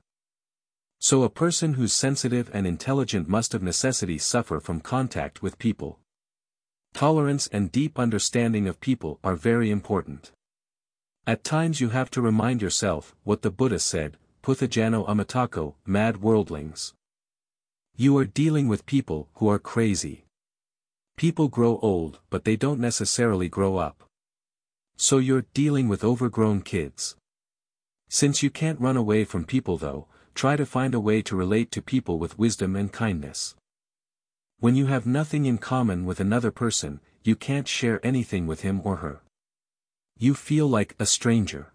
So 1.05 1.21
a 1.21 1.29
person 1.29 1.75
who's 1.75 1.93
sensitive 1.93 2.49
and 2.51 2.65
intelligent 2.65 3.29
must 3.29 3.53
of 3.53 3.61
necessity 3.61 4.17
suffer 4.17 4.59
from 4.59 4.81
contact 4.81 5.43
with 5.43 5.59
people. 5.59 5.99
Tolerance 6.95 7.45
and 7.45 7.71
deep 7.71 7.99
understanding 7.99 8.67
of 8.67 8.79
people 8.79 9.19
are 9.23 9.35
very 9.35 9.69
important. 9.69 10.31
At 11.27 11.43
times 11.43 11.79
you 11.79 11.89
have 11.89 12.09
to 12.09 12.23
remind 12.23 12.59
yourself 12.59 13.15
what 13.23 13.43
the 13.43 13.51
Buddha 13.51 13.77
said, 13.77 14.17
Puthujjano 14.41 15.07
Amitako, 15.07 15.75
mad 15.85 16.23
worldlings. 16.23 16.95
You 17.95 18.17
are 18.17 18.25
dealing 18.25 18.67
with 18.67 18.87
people 18.87 19.29
who 19.35 19.47
are 19.47 19.59
crazy. 19.59 20.25
People 21.17 21.49
grow 21.49 21.77
old 21.83 22.19
but 22.31 22.45
they 22.45 22.55
don't 22.55 22.79
necessarily 22.79 23.47
grow 23.47 23.77
up. 23.77 24.05
So 24.97 25.19
you're 25.19 25.45
dealing 25.53 25.87
with 25.87 26.03
overgrown 26.03 26.63
kids. 26.63 27.15
Since 28.09 28.41
you 28.41 28.49
can't 28.49 28.81
run 28.81 28.97
away 28.97 29.23
from 29.23 29.45
people 29.45 29.77
though, 29.77 30.07
try 30.35 30.55
to 30.55 30.65
find 30.65 30.93
a 30.93 30.99
way 30.99 31.21
to 31.23 31.35
relate 31.35 31.71
to 31.71 31.81
people 31.81 32.19
with 32.19 32.37
wisdom 32.37 32.75
and 32.75 32.91
kindness. 32.91 33.55
When 34.59 34.75
you 34.75 34.85
have 34.87 35.05
nothing 35.05 35.45
in 35.45 35.57
common 35.57 36.05
with 36.05 36.19
another 36.19 36.51
person, 36.51 36.99
you 37.23 37.35
can't 37.35 37.67
share 37.67 38.05
anything 38.05 38.45
with 38.45 38.61
him 38.61 38.81
or 38.83 38.97
her. 38.97 39.21
You 40.17 40.35
feel 40.35 40.67
like 40.67 40.95
a 40.99 41.05
stranger. 41.05 41.71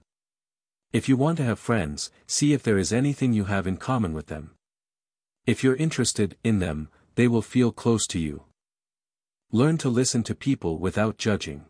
If 0.92 1.08
you 1.08 1.16
want 1.16 1.38
to 1.38 1.44
have 1.44 1.58
friends, 1.58 2.10
see 2.26 2.52
if 2.52 2.62
there 2.62 2.78
is 2.78 2.92
anything 2.92 3.32
you 3.32 3.44
have 3.44 3.66
in 3.66 3.76
common 3.76 4.12
with 4.12 4.26
them. 4.26 4.52
If 5.46 5.64
you're 5.64 5.76
interested 5.76 6.36
in 6.44 6.58
them, 6.58 6.88
they 7.14 7.28
will 7.28 7.42
feel 7.42 7.72
close 7.72 8.06
to 8.08 8.18
you. 8.18 8.44
Learn 9.52 9.78
to 9.78 9.88
listen 9.88 10.22
to 10.24 10.34
people 10.34 10.78
without 10.78 11.18
judging. 11.18 11.64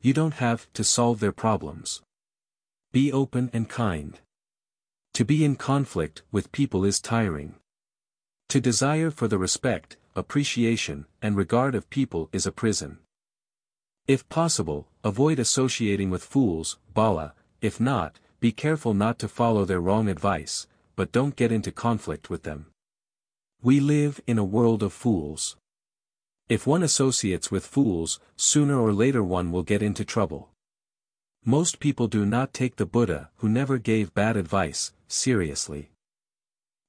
You 0.00 0.12
don't 0.12 0.34
have 0.34 0.66
to 0.72 0.84
solve 0.84 1.20
their 1.20 1.32
problems. 1.32 2.02
Be 2.90 3.12
open 3.12 3.50
and 3.52 3.68
kind. 3.68 4.20
To 5.14 5.26
be 5.26 5.44
in 5.44 5.56
conflict 5.56 6.22
with 6.32 6.52
people 6.52 6.86
is 6.86 6.98
tiring. 6.98 7.56
To 8.48 8.62
desire 8.62 9.10
for 9.10 9.28
the 9.28 9.36
respect, 9.36 9.98
appreciation, 10.16 11.04
and 11.20 11.36
regard 11.36 11.74
of 11.74 11.90
people 11.90 12.30
is 12.32 12.46
a 12.46 12.52
prison. 12.52 12.98
If 14.06 14.26
possible, 14.30 14.88
avoid 15.04 15.38
associating 15.38 16.08
with 16.08 16.24
fools, 16.24 16.78
bala, 16.94 17.34
if 17.60 17.78
not, 17.78 18.20
be 18.40 18.52
careful 18.52 18.94
not 18.94 19.18
to 19.18 19.28
follow 19.28 19.66
their 19.66 19.80
wrong 19.80 20.08
advice, 20.08 20.66
but 20.96 21.12
don't 21.12 21.36
get 21.36 21.52
into 21.52 21.70
conflict 21.72 22.30
with 22.30 22.44
them. 22.44 22.66
We 23.62 23.80
live 23.80 24.18
in 24.26 24.38
a 24.38 24.44
world 24.44 24.82
of 24.82 24.94
fools. 24.94 25.56
If 26.48 26.66
one 26.66 26.82
associates 26.82 27.50
with 27.50 27.66
fools, 27.66 28.18
sooner 28.36 28.80
or 28.80 28.94
later 28.94 29.22
one 29.22 29.52
will 29.52 29.62
get 29.62 29.82
into 29.82 30.06
trouble. 30.06 30.51
Most 31.44 31.80
people 31.80 32.06
do 32.06 32.24
not 32.24 32.54
take 32.54 32.76
the 32.76 32.86
Buddha, 32.86 33.30
who 33.38 33.48
never 33.48 33.76
gave 33.76 34.14
bad 34.14 34.36
advice, 34.36 34.92
seriously. 35.08 35.90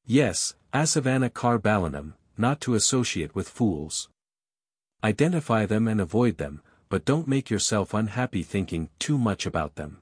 Yes, 0.05 0.53
Asavana 0.71 1.33
Kar 1.33 1.57
Balanam, 1.57 2.13
not 2.37 2.61
to 2.61 2.75
associate 2.75 3.33
with 3.33 3.49
fools. 3.49 4.09
Identify 5.03 5.65
them 5.65 5.87
and 5.87 5.99
avoid 5.99 6.37
them, 6.37 6.61
but 6.87 7.03
don't 7.03 7.27
make 7.27 7.49
yourself 7.49 7.95
unhappy 7.95 8.43
thinking 8.43 8.89
too 8.99 9.17
much 9.17 9.47
about 9.47 9.73
them. 9.73 10.01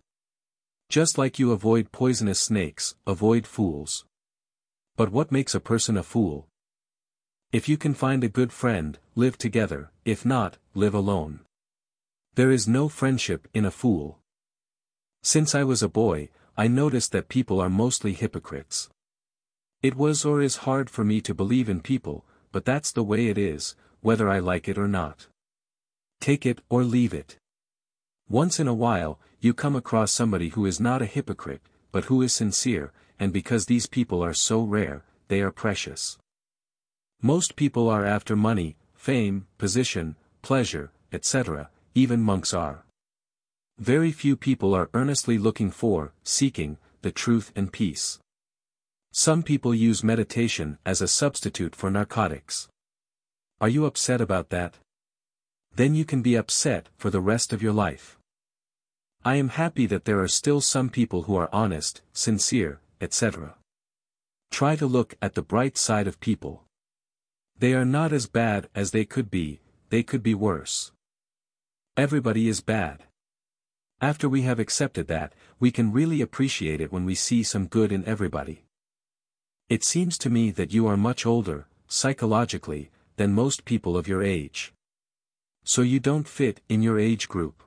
Just 0.90 1.18
like 1.18 1.40
you 1.40 1.54
avoid 1.54 1.94
poisonous 1.94 2.42
snakes, 2.42 2.96
avoid 3.08 3.48
fools. 3.48 4.06
But 4.98 5.14
what 5.14 5.32
makes 5.32 5.56
a 5.56 5.62
person 5.62 5.96
a 5.96 6.04
fool? 6.04 6.48
If 7.54 7.70
you 7.70 7.78
can 7.78 7.94
find 7.94 8.22
a 8.22 8.30
good 8.30 8.52
friend, 8.52 9.00
live 9.16 9.38
together, 9.38 9.92
if 10.04 10.26
not, 10.26 10.58
live 10.74 10.94
alone. 10.94 11.40
There 12.36 12.52
is 12.52 12.68
no 12.68 12.90
friendship 12.90 13.48
in 13.54 13.64
a 13.64 13.72
fool. 13.72 14.21
Since 15.24 15.54
I 15.54 15.64
was 15.64 15.84
a 15.84 15.90
boy, 15.90 16.30
I 16.58 16.68
noticed 16.68 17.12
that 17.12 17.30
people 17.30 17.60
are 17.60 17.70
mostly 17.70 18.14
hypocrites. 18.14 18.90
It 19.84 19.96
was 19.96 20.26
or 20.26 20.42
is 20.42 20.68
hard 20.68 20.90
for 20.90 21.04
me 21.04 21.22
to 21.22 21.34
believe 21.34 21.70
in 21.70 21.80
people, 21.82 22.26
but 22.52 22.66
that's 22.66 22.92
the 22.92 23.04
way 23.04 23.28
it 23.28 23.38
is, 23.38 23.76
whether 24.02 24.28
I 24.30 24.40
like 24.40 24.68
it 24.68 24.78
or 24.78 24.88
not. 24.88 25.28
Take 26.20 26.46
it 26.46 26.60
or 26.70 26.84
leave 26.84 27.14
it. 27.14 27.38
Once 28.30 28.60
in 28.60 28.68
a 28.68 28.74
while, 28.74 29.20
you 29.40 29.54
come 29.54 29.76
across 29.76 30.12
somebody 30.12 30.50
who 30.50 30.66
is 30.66 30.80
not 30.80 31.02
a 31.02 31.06
hypocrite, 31.06 31.62
but 31.92 32.06
who 32.06 32.22
is 32.22 32.34
sincere, 32.34 32.92
and 33.20 33.32
because 33.32 33.66
these 33.66 33.86
people 33.86 34.24
are 34.24 34.34
so 34.34 34.62
rare, 34.64 35.04
they 35.28 35.42
are 35.42 35.52
precious. 35.52 36.18
Most 37.22 37.56
people 37.56 37.90
are 37.90 38.06
after 38.06 38.36
money, 38.36 38.76
fame, 38.96 39.46
position, 39.58 40.16
pleasure, 40.42 40.92
etc., 41.14 41.70
even 41.94 42.22
monks 42.22 42.54
are. 42.54 42.86
Very 43.82 44.12
few 44.12 44.38
people 44.38 44.76
are 44.76 44.92
earnestly 44.94 45.40
looking 45.40 45.72
for, 45.72 46.14
seeking, 46.24 46.78
the 47.02 47.12
truth 47.12 47.52
and 47.56 47.74
peace. 47.74 48.20
Some 49.12 49.42
people 49.42 49.74
use 49.74 50.04
meditation 50.04 50.78
as 50.86 51.02
a 51.02 51.08
substitute 51.08 51.76
for 51.76 51.90
narcotics. 51.90 52.70
Are 53.60 53.70
you 53.70 53.88
upset 53.88 54.22
about 54.22 54.50
that? 54.50 54.76
Then 55.74 55.96
you 55.96 56.06
can 56.06 56.22
be 56.22 56.36
upset 56.36 56.90
for 56.96 57.10
the 57.10 57.22
rest 57.22 57.54
of 57.54 57.64
your 57.64 57.74
life. 57.74 58.20
I 59.26 59.38
am 59.38 59.50
happy 59.50 59.88
that 59.88 60.06
there 60.06 60.20
are 60.20 60.28
still 60.28 60.62
some 60.62 60.92
people 60.92 61.24
who 61.24 61.36
are 61.36 61.50
honest, 61.52 62.04
sincere, 62.14 62.82
etc. 63.02 63.56
Try 64.52 64.76
to 64.76 64.86
look 64.86 65.16
at 65.24 65.34
the 65.34 65.42
bright 65.42 65.76
side 65.76 66.06
of 66.06 66.20
people. 66.20 66.66
They 67.58 67.74
are 67.74 67.86
not 67.86 68.14
as 68.14 68.28
bad 68.28 68.70
as 68.76 68.92
they 68.92 69.06
could 69.06 69.32
be, 69.32 69.60
they 69.90 70.04
could 70.04 70.22
be 70.22 70.36
worse. 70.36 70.92
Everybody 71.98 72.48
is 72.48 72.62
bad. 72.62 73.06
After 74.02 74.28
we 74.28 74.42
have 74.42 74.60
accepted 74.60 75.08
that, 75.10 75.34
we 75.60 75.70
can 75.70 75.92
really 75.92 76.22
appreciate 76.22 76.82
it 76.82 76.92
when 76.92 77.06
we 77.06 77.14
see 77.14 77.44
some 77.44 77.68
good 77.68 77.92
in 77.92 78.04
everybody. 78.06 78.64
It 79.70 79.84
seems 79.84 80.18
to 80.18 80.30
me 80.32 80.50
that 80.52 80.74
you 80.74 80.88
are 80.88 80.98
much 80.98 81.24
older, 81.24 81.68
psychologically, 81.88 82.90
than 83.18 83.32
most 83.34 83.64
people 83.64 83.96
of 83.96 84.08
your 84.08 84.24
age. 84.24 84.74
So 85.64 85.84
you 85.84 86.00
don't 86.00 86.28
fit 86.28 86.62
in 86.68 86.82
your 86.82 87.00
age 87.00 87.30
group. 87.30 87.62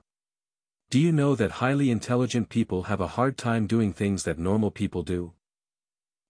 Do 0.90 0.98
you 0.98 1.12
know 1.12 1.36
that 1.36 1.62
highly 1.62 1.92
intelligent 1.92 2.48
people 2.48 2.84
have 2.84 3.00
a 3.00 3.14
hard 3.14 3.38
time 3.38 3.68
doing 3.68 3.92
things 3.92 4.24
that 4.24 4.36
normal 4.36 4.72
people 4.72 5.04
do? 5.04 5.34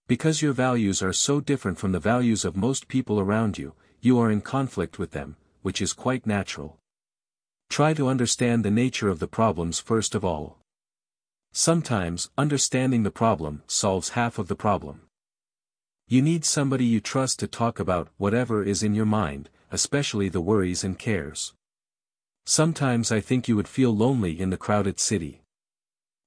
Because 0.07 0.39
your 0.39 0.53
values 0.53 1.01
are 1.01 1.13
so 1.13 1.41
different 1.41 1.79
from 1.79 1.93
the 1.93 1.99
values 1.99 2.45
of 2.45 2.55
most 2.55 2.87
people 2.87 3.19
around 3.19 3.57
you, 3.57 3.73
you 4.01 4.19
are 4.19 4.29
in 4.29 4.41
conflict 4.41 4.99
with 4.99 5.11
them, 5.11 5.35
which 5.63 5.81
is 5.81 5.93
quite 5.93 6.27
natural. 6.27 6.77
Try 7.69 7.93
to 7.93 8.07
understand 8.07 8.63
the 8.63 8.71
nature 8.71 9.09
of 9.09 9.19
the 9.19 9.27
problems 9.27 9.79
first 9.79 10.15
of 10.15 10.23
all. 10.23 10.59
Sometimes, 11.51 12.29
understanding 12.37 13.03
the 13.03 13.11
problem 13.11 13.63
solves 13.67 14.09
half 14.09 14.37
of 14.37 14.47
the 14.47 14.55
problem. 14.55 15.01
You 16.07 16.21
need 16.21 16.45
somebody 16.45 16.85
you 16.85 16.99
trust 16.99 17.39
to 17.39 17.47
talk 17.47 17.79
about 17.79 18.09
whatever 18.17 18.63
is 18.63 18.83
in 18.83 18.93
your 18.93 19.05
mind, 19.05 19.49
especially 19.71 20.29
the 20.29 20.41
worries 20.41 20.83
and 20.83 20.99
cares. 20.99 21.53
Sometimes 22.45 23.11
I 23.11 23.21
think 23.21 23.47
you 23.47 23.55
would 23.55 23.67
feel 23.67 23.95
lonely 23.95 24.39
in 24.39 24.51
the 24.51 24.57
crowded 24.57 24.99
city. 24.99 25.41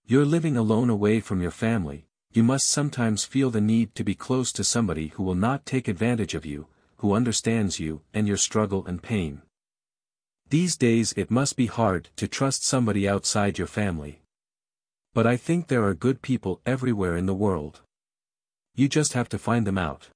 You're 0.05 0.24
living 0.24 0.57
alone 0.57 0.90
away 0.90 1.20
from 1.20 1.40
your 1.40 1.53
family, 1.53 2.07
you 2.33 2.42
must 2.42 2.68
sometimes 2.68 3.24
feel 3.24 3.51
the 3.51 3.61
need 3.61 3.94
to 3.94 4.05
be 4.05 4.14
close 4.14 4.53
to 4.53 4.64
somebody 4.64 5.09
who 5.09 5.22
will 5.22 5.35
not 5.35 5.64
take 5.64 5.88
advantage 5.88 6.35
of 6.35 6.44
you, 6.44 6.66
who 6.96 7.14
understands 7.14 7.79
you 7.79 8.01
and 8.12 8.27
your 8.27 8.37
struggle 8.37 8.85
and 8.87 9.03
pain. 9.03 9.42
These 10.51 10.79
days 10.79 11.13
it 11.15 11.31
must 11.31 11.57
be 11.57 11.67
hard 11.67 12.09
to 12.17 12.27
trust 12.27 12.65
somebody 12.65 13.07
outside 13.07 13.59
your 13.59 13.67
family. 13.67 14.23
But 15.13 15.27
I 15.27 15.37
think 15.37 15.67
there 15.67 15.85
are 15.85 15.95
good 15.95 16.23
people 16.23 16.61
everywhere 16.65 17.19
in 17.19 17.27
the 17.27 17.35
world. 17.35 17.83
You 18.75 18.89
just 18.89 19.13
have 19.13 19.29
to 19.31 19.39
find 19.39 19.67
them 19.67 19.77
out. 19.77 20.09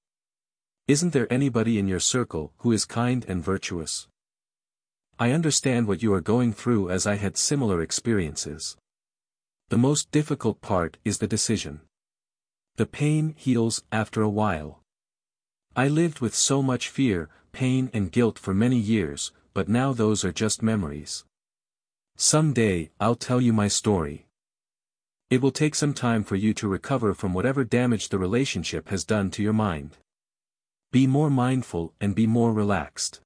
Isn't 0.88 1.12
there 1.12 1.30
anybody 1.30 1.78
in 1.78 1.86
your 1.86 2.00
circle 2.00 2.52
who 2.58 2.72
is 2.72 2.86
kind 2.86 3.26
and 3.28 3.44
virtuous? 3.44 4.08
I 5.18 5.32
understand 5.32 5.86
what 5.86 6.02
you 6.02 6.14
are 6.14 6.20
going 6.22 6.54
through 6.54 6.88
as 6.88 7.06
I 7.06 7.16
had 7.16 7.36
similar 7.36 7.82
experiences. 7.82 8.76
The 9.68 9.78
most 9.78 10.10
difficult 10.10 10.62
part 10.62 10.96
is 11.04 11.18
the 11.18 11.26
decision. 11.26 11.80
The 12.76 12.86
pain 12.86 13.34
heals 13.36 13.82
after 13.92 14.22
a 14.22 14.30
while. 14.30 14.80
I 15.76 15.88
lived 15.88 16.20
with 16.20 16.34
so 16.34 16.62
much 16.62 16.88
fear, 16.88 17.28
pain 17.52 17.90
and 17.92 18.10
guilt 18.10 18.38
for 18.38 18.54
many 18.54 18.78
years, 18.78 19.30
but 19.54 19.68
now 19.68 19.92
those 19.92 20.24
are 20.24 20.32
just 20.32 20.62
memories. 20.62 21.24
Some 22.16 22.52
day, 22.52 22.90
I'll 23.00 23.14
tell 23.14 23.40
you 23.40 23.52
my 23.52 23.68
story. 23.68 24.26
It 25.30 25.40
will 25.40 25.50
take 25.50 25.74
some 25.74 25.94
time 25.94 26.24
for 26.24 26.36
you 26.36 26.52
to 26.54 26.68
recover 26.68 27.14
from 27.14 27.32
whatever 27.32 27.64
damage 27.64 28.10
the 28.10 28.18
relationship 28.18 28.88
has 28.90 29.04
done 29.04 29.30
to 29.30 29.42
your 29.42 29.54
mind. 29.54 29.96
Be 30.90 31.06
more 31.06 31.30
mindful 31.30 31.94
and 32.00 32.14
be 32.14 32.26
more 32.26 32.52
relaxed. 32.52 33.20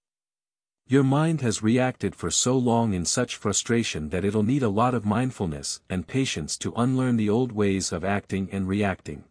Your 0.88 1.02
mind 1.02 1.40
has 1.40 1.64
reacted 1.64 2.14
for 2.14 2.30
so 2.30 2.56
long 2.56 2.94
in 2.94 3.04
such 3.04 3.34
frustration 3.34 4.10
that 4.10 4.24
it'll 4.24 4.44
need 4.44 4.62
a 4.62 4.68
lot 4.68 4.94
of 4.94 5.04
mindfulness 5.04 5.80
and 5.90 6.06
patience 6.06 6.56
to 6.58 6.72
unlearn 6.76 7.16
the 7.16 7.28
old 7.28 7.50
ways 7.50 7.90
of 7.90 8.04
acting 8.04 8.48
and 8.52 8.68
reacting. 8.68 9.24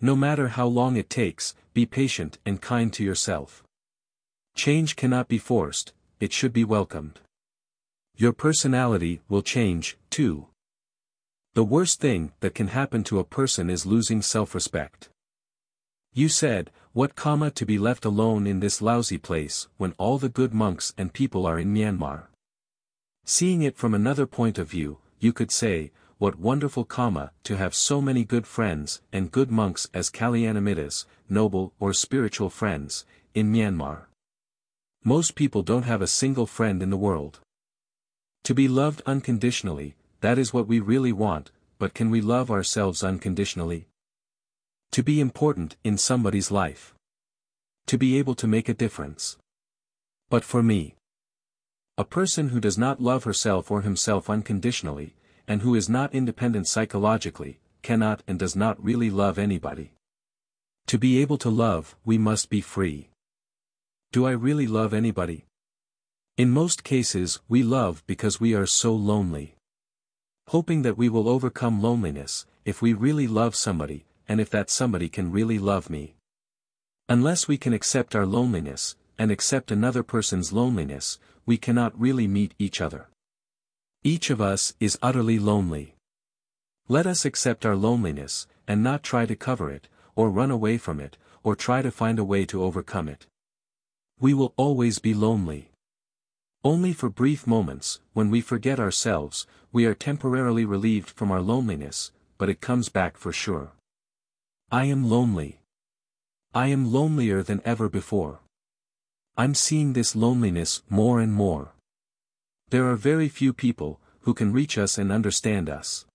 No 0.00 0.16
matter 0.16 0.48
how 0.48 0.66
long 0.66 0.96
it 0.96 1.08
takes, 1.08 1.54
be 1.72 1.86
patient 1.86 2.38
and 2.44 2.60
kind 2.60 2.92
to 2.94 3.04
yourself. 3.04 3.62
Change 4.56 4.96
cannot 4.96 5.28
be 5.28 5.38
forced, 5.38 5.92
it 6.20 6.32
should 6.32 6.52
be 6.52 6.64
welcomed. 6.64 7.20
Your 8.16 8.32
personality 8.32 9.20
will 9.28 9.42
change, 9.42 9.98
too. 10.08 10.46
The 11.54 11.64
worst 11.64 12.00
thing 12.00 12.32
that 12.40 12.54
can 12.54 12.68
happen 12.68 13.04
to 13.04 13.18
a 13.18 13.24
person 13.24 13.70
is 13.70 13.86
losing 13.86 14.22
self-respect. 14.22 15.08
You 16.12 16.28
said, 16.28 16.70
what 16.94 17.14
karma 17.14 17.50
to 17.50 17.66
be 17.66 17.78
left 17.78 18.06
alone 18.06 18.46
in 18.46 18.60
this 18.60 18.80
lousy 18.80 19.18
place 19.18 19.68
when 19.76 19.92
all 19.98 20.16
the 20.16 20.30
good 20.30 20.54
monks 20.54 20.94
and 20.96 21.12
people 21.12 21.44
are 21.44 21.58
in 21.58 21.74
Myanmar. 21.74 22.28
Seeing 23.26 23.62
it 23.62 23.76
from 23.76 23.92
another 23.92 24.26
point 24.26 24.56
of 24.56 24.70
view, 24.70 24.98
you 25.18 25.32
could 25.32 25.50
say, 25.50 25.92
what 26.18 26.38
wonderful 26.38 26.84
karma 26.84 27.32
to 27.44 27.58
have 27.58 27.74
so 27.74 28.00
many 28.00 28.24
good 28.24 28.46
friends 28.46 29.02
and 29.12 29.30
good 29.30 29.50
monks 29.50 29.90
as 29.92 30.08
Kalyanamittas, 30.08 31.04
noble 31.28 31.74
or 31.78 31.92
spiritual 31.92 32.48
friends, 32.48 33.04
in 33.34 33.52
Myanmar. 33.52 34.04
Most 35.06 35.36
people 35.36 35.62
don't 35.62 35.84
have 35.84 36.02
a 36.02 36.08
single 36.08 36.46
friend 36.46 36.82
in 36.82 36.90
the 36.90 36.96
world. 36.96 37.38
To 38.42 38.52
be 38.52 38.66
loved 38.66 39.02
unconditionally, 39.06 39.94
that 40.20 40.36
is 40.36 40.52
what 40.52 40.66
we 40.66 40.80
really 40.80 41.12
want, 41.12 41.52
but 41.78 41.94
can 41.94 42.10
we 42.10 42.20
love 42.20 42.50
ourselves 42.50 43.04
unconditionally? 43.04 43.86
To 44.90 45.04
be 45.04 45.20
important 45.20 45.76
in 45.84 45.96
somebody's 45.96 46.50
life. 46.50 46.92
To 47.86 47.96
be 47.96 48.18
able 48.18 48.34
to 48.34 48.48
make 48.48 48.68
a 48.68 48.74
difference. 48.74 49.36
But 50.28 50.42
for 50.42 50.60
me, 50.60 50.96
a 51.96 52.04
person 52.04 52.48
who 52.48 52.58
does 52.58 52.76
not 52.76 53.00
love 53.00 53.22
herself 53.22 53.70
or 53.70 53.82
himself 53.82 54.28
unconditionally, 54.28 55.14
and 55.46 55.62
who 55.62 55.76
is 55.76 55.88
not 55.88 56.16
independent 56.16 56.66
psychologically, 56.66 57.60
cannot 57.82 58.24
and 58.26 58.40
does 58.40 58.56
not 58.56 58.82
really 58.82 59.10
love 59.10 59.38
anybody. 59.38 59.92
To 60.88 60.98
be 60.98 61.20
able 61.22 61.38
to 61.38 61.48
love, 61.48 61.94
we 62.04 62.18
must 62.18 62.50
be 62.50 62.60
free. 62.60 63.08
Do 64.12 64.26
I 64.26 64.30
really 64.30 64.66
love 64.66 64.94
anybody? 64.94 65.44
In 66.36 66.50
most 66.50 66.84
cases, 66.84 67.40
we 67.48 67.62
love 67.62 68.02
because 68.06 68.40
we 68.40 68.54
are 68.54 68.66
so 68.66 68.94
lonely. 68.94 69.56
Hoping 70.48 70.82
that 70.82 70.96
we 70.96 71.08
will 71.08 71.28
overcome 71.28 71.82
loneliness, 71.82 72.46
if 72.64 72.80
we 72.80 72.92
really 72.92 73.26
love 73.26 73.54
somebody, 73.54 74.04
and 74.28 74.40
if 74.40 74.50
that 74.50 74.70
somebody 74.70 75.08
can 75.08 75.32
really 75.32 75.58
love 75.58 75.90
me. 75.90 76.14
Unless 77.08 77.46
we 77.46 77.56
can 77.56 77.72
accept 77.72 78.16
our 78.16 78.26
loneliness, 78.26 78.96
and 79.18 79.30
accept 79.30 79.70
another 79.70 80.02
person's 80.02 80.52
loneliness, 80.52 81.18
we 81.44 81.56
cannot 81.56 81.98
really 81.98 82.26
meet 82.26 82.54
each 82.58 82.80
other. 82.80 83.08
Each 84.02 84.30
of 84.30 84.40
us 84.40 84.74
is 84.80 84.98
utterly 85.02 85.38
lonely. 85.38 85.94
Let 86.88 87.06
us 87.06 87.24
accept 87.24 87.64
our 87.64 87.76
loneliness, 87.76 88.46
and 88.68 88.82
not 88.82 89.02
try 89.02 89.26
to 89.26 89.36
cover 89.36 89.70
it, 89.70 89.88
or 90.14 90.30
run 90.30 90.50
away 90.50 90.78
from 90.78 91.00
it, 91.00 91.16
or 91.42 91.56
try 91.56 91.82
to 91.82 91.90
find 91.90 92.18
a 92.18 92.24
way 92.24 92.44
to 92.46 92.62
overcome 92.62 93.08
it. 93.08 93.26
We 94.18 94.32
will 94.32 94.54
always 94.56 94.98
be 94.98 95.12
lonely. 95.12 95.70
Only 96.64 96.92
for 96.92 97.10
brief 97.10 97.46
moments, 97.46 98.00
when 98.14 98.30
we 98.30 98.40
forget 98.40 98.80
ourselves, 98.80 99.46
we 99.72 99.84
are 99.84 99.94
temporarily 99.94 100.64
relieved 100.64 101.10
from 101.10 101.30
our 101.30 101.42
loneliness, 101.42 102.12
but 102.38 102.48
it 102.48 102.60
comes 102.60 102.88
back 102.88 103.16
for 103.16 103.32
sure. 103.32 103.72
I 104.70 104.86
am 104.86 105.08
lonely. 105.08 105.60
I 106.54 106.68
am 106.68 106.90
lonelier 106.90 107.42
than 107.42 107.60
ever 107.64 107.88
before. 107.88 108.40
I'm 109.36 109.54
seeing 109.54 109.92
this 109.92 110.16
loneliness 110.16 110.82
more 110.88 111.20
and 111.20 111.32
more. 111.32 111.74
There 112.70 112.88
are 112.90 112.96
very 112.96 113.28
few 113.28 113.52
people, 113.52 114.00
who 114.20 114.32
can 114.32 114.52
reach 114.52 114.78
us 114.78 114.98
and 114.98 115.12
understand 115.12 115.68
us. 115.68 116.06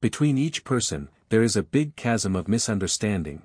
Between 0.00 0.38
each 0.38 0.64
person, 0.64 1.10
there 1.28 1.42
is 1.42 1.56
a 1.56 1.62
big 1.62 1.96
chasm 1.96 2.36
of 2.36 2.48
misunderstanding. 2.48 3.42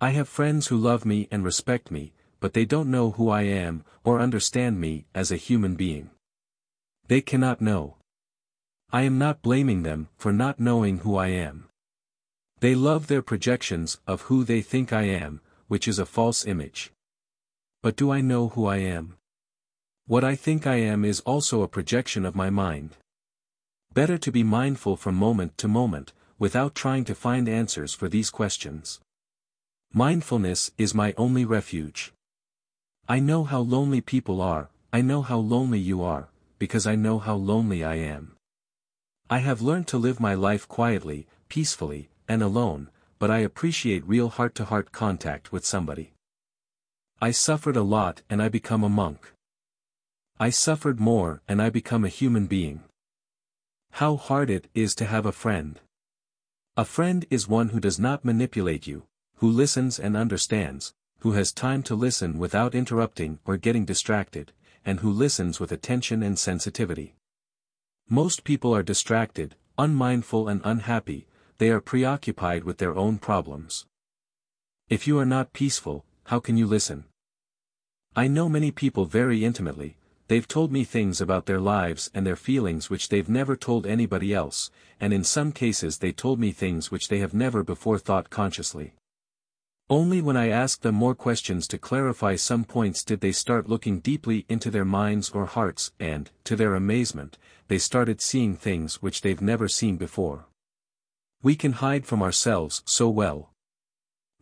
I 0.00 0.10
have 0.10 0.28
friends 0.28 0.68
who 0.68 0.76
love 0.76 1.04
me 1.04 1.28
and 1.30 1.44
respect 1.44 1.90
me, 1.90 2.14
but 2.44 2.52
they 2.52 2.66
don't 2.66 2.90
know 2.90 3.12
who 3.12 3.30
I 3.30 3.44
am, 3.44 3.82
or 4.04 4.20
understand 4.20 4.78
me 4.78 5.06
as 5.14 5.32
a 5.32 5.36
human 5.36 5.76
being. 5.76 6.10
They 7.08 7.22
cannot 7.22 7.62
know. 7.62 7.96
I 8.92 9.04
am 9.04 9.16
not 9.16 9.40
blaming 9.40 9.82
them 9.82 10.08
for 10.18 10.30
not 10.30 10.60
knowing 10.60 10.98
who 10.98 11.16
I 11.16 11.28
am. 11.28 11.70
They 12.60 12.74
love 12.74 13.06
their 13.06 13.22
projections 13.22 13.98
of 14.06 14.28
who 14.28 14.44
they 14.44 14.60
think 14.60 14.92
I 14.92 15.04
am, 15.04 15.40
which 15.68 15.88
is 15.88 15.98
a 15.98 16.04
false 16.04 16.44
image. 16.44 16.92
But 17.82 17.96
do 17.96 18.10
I 18.10 18.20
know 18.20 18.48
who 18.50 18.66
I 18.66 18.76
am? 18.76 19.16
What 20.06 20.22
I 20.22 20.36
think 20.36 20.66
I 20.66 20.76
am 20.76 21.02
is 21.02 21.20
also 21.20 21.62
a 21.62 21.74
projection 21.76 22.26
of 22.26 22.34
my 22.34 22.50
mind. 22.50 22.90
Better 23.94 24.18
to 24.18 24.30
be 24.30 24.42
mindful 24.42 24.98
from 24.98 25.14
moment 25.14 25.56
to 25.56 25.66
moment, 25.66 26.12
without 26.38 26.74
trying 26.74 27.06
to 27.06 27.14
find 27.14 27.48
answers 27.48 27.94
for 27.94 28.10
these 28.10 28.28
questions. 28.28 29.00
Mindfulness 29.94 30.72
is 30.76 30.94
my 30.94 31.14
only 31.16 31.46
refuge. 31.46 32.12
I 33.06 33.20
know 33.20 33.44
how 33.44 33.60
lonely 33.60 34.00
people 34.00 34.40
are, 34.40 34.70
I 34.90 35.02
know 35.02 35.20
how 35.20 35.38
lonely 35.38 35.78
you 35.78 36.02
are, 36.02 36.30
because 36.58 36.86
I 36.86 36.94
know 36.94 37.18
how 37.18 37.34
lonely 37.34 37.84
I 37.84 37.96
am. 37.96 38.36
I 39.28 39.38
have 39.38 39.60
learned 39.60 39.88
to 39.88 39.98
live 39.98 40.20
my 40.20 40.32
life 40.34 40.66
quietly, 40.66 41.26
peacefully, 41.48 42.08
and 42.26 42.42
alone, 42.42 42.88
but 43.18 43.30
I 43.30 43.38
appreciate 43.38 44.06
real 44.06 44.30
heart-to-heart 44.30 44.86
-heart 44.86 44.92
contact 44.92 45.52
with 45.52 45.66
somebody. 45.66 46.12
I 47.20 47.30
suffered 47.32 47.76
a 47.76 47.90
lot 47.96 48.22
and 48.30 48.42
I 48.42 48.48
become 48.48 48.84
a 48.84 48.96
monk. 49.02 49.34
I 50.38 50.50
suffered 50.50 50.98
more 50.98 51.42
and 51.46 51.60
I 51.60 51.70
become 51.70 52.04
a 52.04 52.16
human 52.20 52.46
being. 52.46 52.84
How 54.00 54.16
hard 54.16 54.48
it 54.50 54.68
is 54.74 54.94
to 54.96 55.04
have 55.04 55.26
a 55.26 55.38
friend. 55.42 55.80
A 56.76 56.84
friend 56.84 57.26
is 57.30 57.46
one 57.58 57.68
who 57.68 57.80
does 57.80 57.98
not 57.98 58.24
manipulate 58.24 58.86
you, 58.86 59.06
who 59.36 59.48
listens 59.48 60.00
and 60.00 60.16
understands, 60.16 60.94
who 61.24 61.32
has 61.32 61.52
time 61.52 61.82
to 61.82 61.94
listen 61.94 62.38
without 62.38 62.74
interrupting 62.74 63.38
or 63.46 63.56
getting 63.56 63.86
distracted, 63.86 64.52
and 64.84 65.00
who 65.00 65.10
listens 65.10 65.58
with 65.58 65.72
attention 65.72 66.22
and 66.22 66.38
sensitivity. 66.38 67.14
Most 68.10 68.44
people 68.44 68.76
are 68.76 68.82
distracted, 68.82 69.54
unmindful 69.78 70.48
and 70.48 70.60
unhappy, 70.64 71.26
they 71.56 71.70
are 71.70 71.80
preoccupied 71.80 72.64
with 72.64 72.76
their 72.76 72.94
own 72.94 73.16
problems. 73.16 73.86
If 74.90 75.06
you 75.06 75.18
are 75.18 75.24
not 75.24 75.54
peaceful, 75.54 76.04
how 76.24 76.40
can 76.40 76.58
you 76.58 76.66
listen? 76.66 77.06
I 78.14 78.28
know 78.28 78.50
many 78.50 78.70
people 78.70 79.06
very 79.06 79.46
intimately, 79.46 79.96
they've 80.28 80.46
told 80.46 80.70
me 80.70 80.84
things 80.84 81.22
about 81.22 81.46
their 81.46 81.58
lives 81.58 82.10
and 82.12 82.26
their 82.26 82.36
feelings 82.36 82.90
which 82.90 83.08
they've 83.08 83.30
never 83.30 83.56
told 83.56 83.86
anybody 83.86 84.34
else, 84.34 84.70
and 85.00 85.14
in 85.14 85.24
some 85.24 85.52
cases 85.52 85.96
they 85.96 86.12
told 86.12 86.38
me 86.38 86.52
things 86.52 86.90
which 86.90 87.08
they 87.08 87.20
have 87.20 87.32
never 87.32 87.62
before 87.62 87.98
thought 87.98 88.28
consciously. 88.28 88.92
Only 89.90 90.22
when 90.22 90.36
I 90.36 90.48
asked 90.48 90.80
them 90.80 90.94
more 90.94 91.14
questions 91.14 91.68
to 91.68 91.78
clarify 91.78 92.36
some 92.36 92.64
points 92.64 93.04
did 93.04 93.20
they 93.20 93.32
start 93.32 93.68
looking 93.68 94.00
deeply 94.00 94.46
into 94.48 94.70
their 94.70 94.84
minds 94.84 95.30
or 95.30 95.44
hearts 95.44 95.92
and, 96.00 96.30
to 96.44 96.56
their 96.56 96.74
amazement, 96.74 97.36
they 97.68 97.76
started 97.76 98.22
seeing 98.22 98.56
things 98.56 99.02
which 99.02 99.20
they've 99.20 99.42
never 99.42 99.68
seen 99.68 99.98
before. 99.98 100.46
We 101.42 101.54
can 101.54 101.72
hide 101.72 102.06
from 102.06 102.22
ourselves 102.22 102.82
so 102.86 103.10
well. 103.10 103.50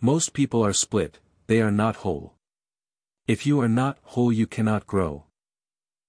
Most 0.00 0.32
people 0.32 0.64
are 0.64 0.72
split, 0.72 1.18
they 1.48 1.60
are 1.60 1.72
not 1.72 1.96
whole. 1.96 2.34
If 3.26 3.44
you 3.44 3.60
are 3.60 3.68
not 3.68 3.98
whole 4.02 4.32
you 4.32 4.46
cannot 4.46 4.86
grow. 4.86 5.24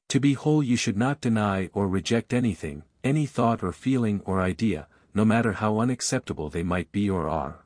To 0.09 0.19
be 0.19 0.33
whole 0.33 0.61
you 0.61 0.75
should 0.75 0.97
not 0.97 1.21
deny 1.21 1.71
or 1.73 1.87
reject 1.87 2.33
anything, 2.33 2.83
any 3.03 3.25
thought 3.25 3.63
or 3.63 3.71
feeling 3.71 4.21
or 4.25 4.41
idea, 4.41 4.87
no 5.15 5.25
matter 5.25 5.53
how 5.53 5.79
unacceptable 5.79 6.49
they 6.49 6.61
might 6.61 6.91
be 6.91 7.09
or 7.09 7.27
are. 7.27 7.62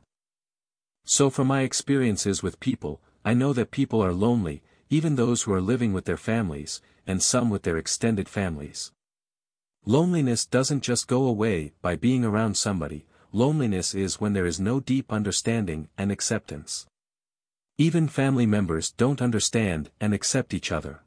So 1.10 1.30
from 1.30 1.47
my 1.47 1.62
experiences 1.62 2.43
with 2.43 2.60
people, 2.60 2.99
I 3.24 3.34
know 3.34 3.53
that 3.53 3.72
people 3.72 4.03
are 4.03 4.12
lonely, 4.12 4.62
even 4.89 5.16
those 5.16 5.43
who 5.43 5.53
are 5.53 5.62
living 5.62 5.93
with 5.93 6.03
their 6.03 6.18
families, 6.18 6.82
and 7.08 7.24
some 7.24 7.49
with 7.49 7.64
their 7.64 7.78
extended 7.78 8.28
families. 8.28 8.91
Loneliness 9.86 10.45
doesn't 10.45 10.84
just 10.84 11.08
go 11.08 11.24
away 11.24 11.72
by 11.82 11.95
being 11.95 12.26
around 12.26 12.58
somebody, 12.58 13.05
loneliness 13.32 13.95
is 13.95 14.20
when 14.20 14.34
there 14.34 14.45
is 14.45 14.60
no 14.60 14.82
deep 14.82 15.14
understanding 15.14 15.88
and 15.97 16.12
acceptance. 16.12 16.86
Even 17.78 18.10
family 18.10 18.45
members 18.45 18.91
don't 18.91 19.22
understand 19.22 19.89
and 20.01 20.14
accept 20.14 20.53
each 20.53 20.74
other. 20.74 21.03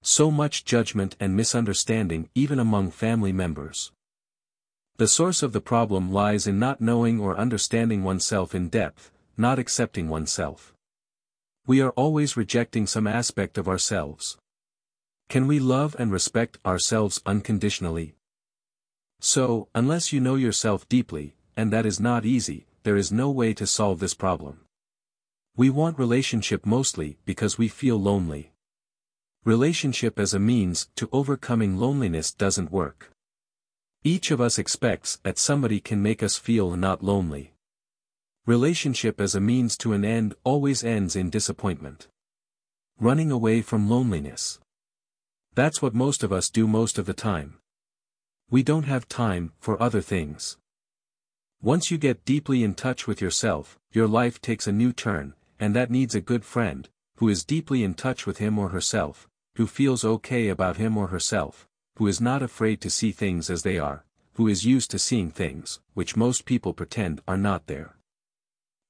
So 0.00 0.30
much 0.30 0.64
judgment 0.64 1.16
and 1.20 1.36
misunderstanding 1.36 2.30
even 2.34 2.58
among 2.58 2.92
family 2.92 3.32
members. 3.32 3.92
The 4.96 5.08
source 5.08 5.42
of 5.42 5.52
the 5.52 5.60
problem 5.60 6.12
lies 6.12 6.46
in 6.46 6.58
not 6.58 6.80
knowing 6.80 7.18
or 7.18 7.36
understanding 7.36 8.04
oneself 8.04 8.54
in 8.54 8.68
depth, 8.68 9.10
not 9.36 9.58
accepting 9.58 10.08
oneself. 10.08 10.74
We 11.66 11.80
are 11.80 11.90
always 11.90 12.36
rejecting 12.36 12.86
some 12.86 13.06
aspect 13.06 13.56
of 13.56 13.68
ourselves. 13.68 14.36
Can 15.28 15.46
we 15.46 15.58
love 15.58 15.96
and 15.98 16.12
respect 16.12 16.58
ourselves 16.66 17.22
unconditionally? 17.24 18.14
So, 19.20 19.68
unless 19.74 20.12
you 20.12 20.20
know 20.20 20.34
yourself 20.34 20.88
deeply, 20.88 21.36
and 21.56 21.72
that 21.72 21.86
is 21.86 21.98
not 21.98 22.26
easy, 22.26 22.66
there 22.82 22.96
is 22.96 23.12
no 23.12 23.30
way 23.30 23.54
to 23.54 23.66
solve 23.66 23.98
this 23.98 24.14
problem. 24.14 24.60
We 25.56 25.70
want 25.70 25.98
relationship 25.98 26.66
mostly 26.66 27.16
because 27.24 27.56
we 27.56 27.68
feel 27.68 28.00
lonely. 28.00 28.52
Relationship 29.44 30.18
as 30.18 30.34
a 30.34 30.38
means 30.38 30.88
to 30.96 31.08
overcoming 31.12 31.78
loneliness 31.78 32.32
doesn't 32.32 32.72
work. 32.72 33.10
Each 34.04 34.32
of 34.32 34.40
us 34.40 34.58
expects 34.58 35.18
that 35.22 35.38
somebody 35.38 35.78
can 35.78 36.02
make 36.02 36.24
us 36.24 36.36
feel 36.36 36.76
not 36.76 37.04
lonely. 37.04 37.54
Relationship 38.46 39.20
as 39.20 39.36
a 39.36 39.40
means 39.40 39.76
to 39.76 39.92
an 39.92 40.04
end 40.04 40.34
always 40.42 40.82
ends 40.82 41.14
in 41.14 41.30
disappointment. 41.30 42.08
Running 42.98 43.30
away 43.30 43.62
from 43.62 43.88
loneliness. 43.88 44.58
That's 45.54 45.80
what 45.80 45.94
most 45.94 46.24
of 46.24 46.32
us 46.32 46.50
do 46.50 46.66
most 46.66 46.98
of 46.98 47.06
the 47.06 47.14
time. 47.14 47.58
We 48.50 48.64
don't 48.64 48.84
have 48.84 49.08
time 49.08 49.52
for 49.60 49.80
other 49.80 50.00
things. 50.00 50.56
Once 51.62 51.92
you 51.92 51.96
get 51.96 52.24
deeply 52.24 52.64
in 52.64 52.74
touch 52.74 53.06
with 53.06 53.20
yourself, 53.20 53.78
your 53.92 54.08
life 54.08 54.40
takes 54.40 54.66
a 54.66 54.72
new 54.72 54.92
turn, 54.92 55.34
and 55.60 55.76
that 55.76 55.92
needs 55.92 56.16
a 56.16 56.20
good 56.20 56.44
friend, 56.44 56.88
who 57.18 57.28
is 57.28 57.44
deeply 57.44 57.84
in 57.84 57.94
touch 57.94 58.26
with 58.26 58.38
him 58.38 58.58
or 58.58 58.70
herself, 58.70 59.28
who 59.54 59.68
feels 59.68 60.04
okay 60.04 60.48
about 60.48 60.76
him 60.76 60.98
or 60.98 61.06
herself, 61.06 61.68
who 61.96 62.06
is 62.06 62.20
not 62.20 62.42
afraid 62.42 62.80
to 62.80 62.90
see 62.90 63.12
things 63.12 63.50
as 63.50 63.62
they 63.62 63.78
are, 63.78 64.04
who 64.34 64.48
is 64.48 64.64
used 64.64 64.90
to 64.90 64.98
seeing 64.98 65.30
things, 65.30 65.80
which 65.94 66.16
most 66.16 66.44
people 66.44 66.72
pretend 66.72 67.20
are 67.28 67.36
not 67.36 67.66
there. 67.66 67.96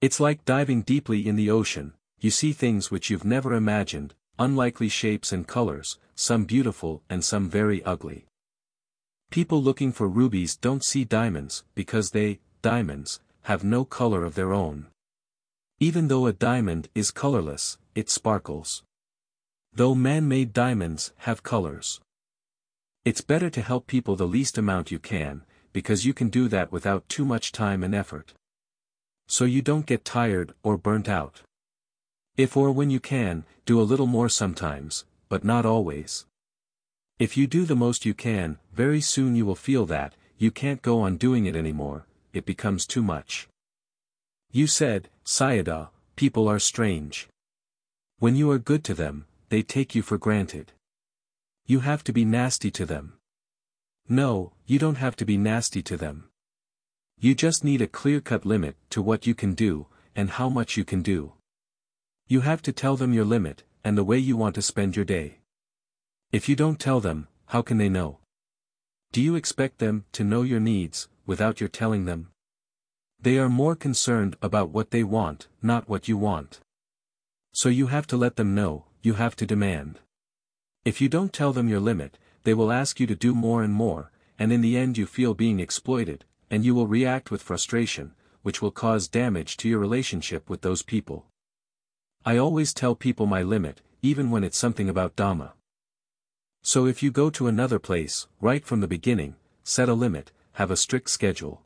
It's 0.00 0.20
like 0.20 0.44
diving 0.44 0.82
deeply 0.82 1.26
in 1.26 1.36
the 1.36 1.50
ocean, 1.50 1.94
you 2.20 2.30
see 2.30 2.53
things 2.53 2.90
which 2.90 3.11
you've 3.11 3.24
never 3.24 3.53
imagined, 3.55 4.14
unlikely 4.38 4.88
shapes 4.88 5.32
and 5.32 5.46
colors, 5.46 5.98
some 6.14 6.44
beautiful 6.44 7.03
and 7.11 7.24
some 7.24 7.48
very 7.48 7.82
ugly. 7.84 8.26
People 9.30 9.62
looking 9.62 9.92
for 9.92 10.09
rubies 10.09 10.57
don't 10.57 10.84
see 10.84 11.05
diamonds, 11.05 11.64
because 11.74 12.11
they, 12.11 12.38
diamonds, 12.61 13.20
have 13.42 13.64
no 13.64 13.84
color 13.84 14.24
of 14.24 14.34
their 14.34 14.53
own. 14.53 14.86
Even 15.80 16.09
though 16.09 16.26
a 16.26 16.32
diamond 16.32 16.88
is 16.94 17.11
colorless, 17.11 17.78
it 17.94 18.09
sparkles. 18.09 18.84
Though 19.72 19.94
man-made 19.94 20.53
diamonds 20.53 21.12
have 21.18 21.42
colors. 21.42 22.00
It's 23.05 23.20
better 23.20 23.50
to 23.50 23.61
help 23.61 23.88
people 23.88 24.14
the 24.14 24.28
least 24.28 24.57
amount 24.57 24.92
you 24.92 25.00
can, 25.00 25.42
because 25.72 26.07
you 26.07 26.14
can 26.14 26.28
do 26.28 26.46
that 26.46 26.70
without 26.70 27.09
too 27.09 27.24
much 27.24 27.50
time 27.50 27.82
and 27.82 27.96
effort. 27.96 28.32
So 29.26 29.44
you 29.44 29.61
don't 29.61 29.86
get 29.86 30.05
tired 30.05 30.55
or 30.62 30.76
burnt 30.76 31.09
out. 31.09 31.40
If 32.36 32.57
or 32.57 32.70
when 32.70 32.90
you 32.90 33.00
can, 33.00 33.44
do 33.66 33.80
a 33.80 33.90
little 33.90 34.07
more 34.07 34.28
sometimes, 34.28 35.05
but 35.28 35.42
not 35.42 35.66
always. 35.66 36.26
If 37.18 37.36
you 37.36 37.48
do 37.48 37.64
the 37.64 37.74
most 37.74 38.07
you 38.07 38.14
can, 38.14 38.59
very 38.72 39.00
soon 39.00 39.34
you 39.34 39.46
will 39.46 39.57
feel 39.57 39.84
that, 39.86 40.14
you 40.38 40.53
can't 40.53 40.80
go 40.80 41.00
on 41.00 41.16
doing 41.16 41.46
it 41.46 41.57
anymore, 41.57 42.07
it 42.32 42.46
becomes 42.46 42.86
too 42.86 43.03
much. 43.03 43.48
You 44.53 44.68
said, 44.68 45.09
Sayadaw, 45.24 45.88
people 46.14 46.46
are 46.46 46.61
strange. 46.61 47.26
When 48.20 48.36
you 48.36 48.48
are 48.53 48.59
good 48.59 48.84
to 48.84 48.94
them, 48.94 49.26
they 49.48 49.62
take 49.62 49.96
you 49.96 50.03
for 50.03 50.18
granted. 50.18 50.70
You 51.73 51.81
have 51.81 52.05
to 52.05 52.12
be 52.12 52.27
nasty 52.27 52.70
to 52.73 52.85
them. 52.85 53.14
No, 54.07 54.53
you 54.66 54.79
don't 54.79 54.97
have 55.05 55.16
to 55.16 55.25
be 55.25 55.39
nasty 55.39 55.83
to 55.85 55.97
them. 55.97 56.29
You 57.18 57.35
just 57.35 57.64
need 57.64 57.81
a 57.81 57.87
clear-cut 57.87 58.45
limit 58.45 58.77
to 58.91 59.01
what 59.01 59.27
you 59.27 59.35
can 59.35 59.55
do, 59.55 59.87
and 60.14 60.29
how 60.29 60.51
much 60.51 60.77
you 60.77 60.85
can 60.85 61.01
do. 61.01 61.33
You 62.27 62.41
have 62.43 62.61
to 62.66 62.73
tell 62.73 62.97
them 62.97 63.14
your 63.14 63.25
limit, 63.25 63.62
and 63.83 63.97
the 63.97 64.05
way 64.05 64.18
you 64.18 64.37
want 64.37 64.55
to 64.57 64.61
spend 64.61 64.97
your 64.97 65.07
day. 65.07 65.39
If 66.31 66.47
you 66.47 66.57
don't 66.57 66.79
tell 66.79 67.01
them, 67.01 67.29
how 67.47 67.62
can 67.62 67.79
they 67.79 67.89
know? 67.89 68.18
Do 69.12 69.23
you 69.23 69.35
expect 69.35 69.79
them 69.79 70.05
to 70.12 70.25
know 70.25 70.43
your 70.43 70.61
needs, 70.61 71.09
without 71.25 71.59
your 71.59 71.70
telling 71.70 72.05
them? 72.05 72.33
They 73.18 73.39
are 73.39 73.49
more 73.49 73.77
concerned 73.77 74.37
about 74.43 74.68
what 74.68 74.91
they 74.91 75.05
want, 75.05 75.49
not 75.62 75.89
what 75.89 76.07
you 76.07 76.18
want. 76.18 76.61
So 77.55 77.70
you 77.70 77.87
have 77.87 78.07
to 78.09 78.18
let 78.18 78.37
them 78.37 78.55
know, 78.55 78.85
you 79.01 79.14
have 79.14 79.35
to 79.37 79.47
demand. 79.47 80.01
If 80.85 81.01
you 81.01 81.09
don't 81.09 81.33
tell 81.33 81.53
them 81.53 81.68
your 81.68 81.78
limit, 81.78 82.18
they 82.43 82.55
will 82.55 82.72
ask 82.72 82.99
you 82.99 83.07
to 83.07 83.14
do 83.14 83.37
more 83.37 83.62
and 83.62 83.72
more, 83.72 84.11
and 84.37 84.53
in 84.53 84.62
the 84.62 84.76
end 84.76 84.99
you 84.99 85.07
feel 85.07 85.33
being 85.33 85.61
exploited, 85.61 86.24
and 86.51 86.64
you 86.64 86.74
will 86.74 86.89
react 86.89 87.30
with 87.30 87.41
frustration, 87.41 88.14
which 88.43 88.61
will 88.61 88.72
cause 88.72 89.07
damage 89.07 89.57
to 89.59 89.68
your 89.68 89.78
relationship 89.78 90.51
with 90.51 90.62
those 90.62 90.83
people. 90.83 91.26
I 92.24 92.37
always 92.37 92.74
tell 92.74 92.97
people 92.97 93.26
my 93.26 93.43
limit, 93.43 93.80
even 94.03 94.30
when 94.33 94.43
it's 94.43 94.59
something 94.59 94.89
about 94.89 95.14
Dhamma. 95.14 95.53
So 96.64 96.87
if 96.87 97.01
you 97.01 97.12
go 97.12 97.30
to 97.30 97.47
another 97.47 97.78
place, 97.78 98.26
right 98.41 98.64
from 98.64 98.80
the 98.80 98.89
beginning, 98.89 99.37
set 99.62 99.89
a 99.89 99.95
limit, 99.95 100.33
have 100.55 100.72
a 100.72 100.76
strict 100.76 101.11
schedule. 101.11 101.62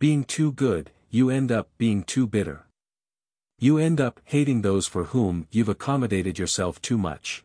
Being 0.00 0.24
too 0.24 0.50
good, 0.50 0.90
you 1.10 1.30
end 1.30 1.52
up 1.52 1.68
being 1.78 2.02
too 2.02 2.26
bitter. 2.26 2.66
You 3.60 3.78
end 3.78 4.00
up 4.00 4.20
hating 4.24 4.62
those 4.62 4.88
for 4.88 5.04
whom 5.04 5.46
you've 5.52 5.68
accommodated 5.68 6.40
yourself 6.40 6.82
too 6.82 6.98
much. 6.98 7.44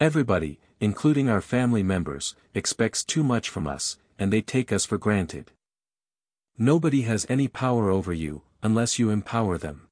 Everybody, 0.00 0.58
including 0.80 1.28
our 1.28 1.42
family 1.42 1.82
members, 1.82 2.34
expects 2.54 3.04
too 3.04 3.22
much 3.22 3.50
from 3.50 3.66
us, 3.66 3.98
and 4.18 4.32
they 4.32 4.40
take 4.40 4.72
us 4.72 4.86
for 4.86 4.96
granted. 4.96 5.52
Nobody 6.56 7.02
has 7.02 7.26
any 7.28 7.48
power 7.48 7.90
over 7.90 8.10
you, 8.10 8.40
unless 8.62 8.98
you 8.98 9.10
empower 9.10 9.58
them. 9.58 9.88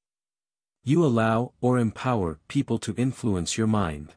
You 0.82 1.04
allow 1.04 1.52
or 1.60 1.78
empower 1.78 2.38
people 2.48 2.78
to 2.78 2.94
influence 2.96 3.58
your 3.58 3.66
mind. 3.66 4.14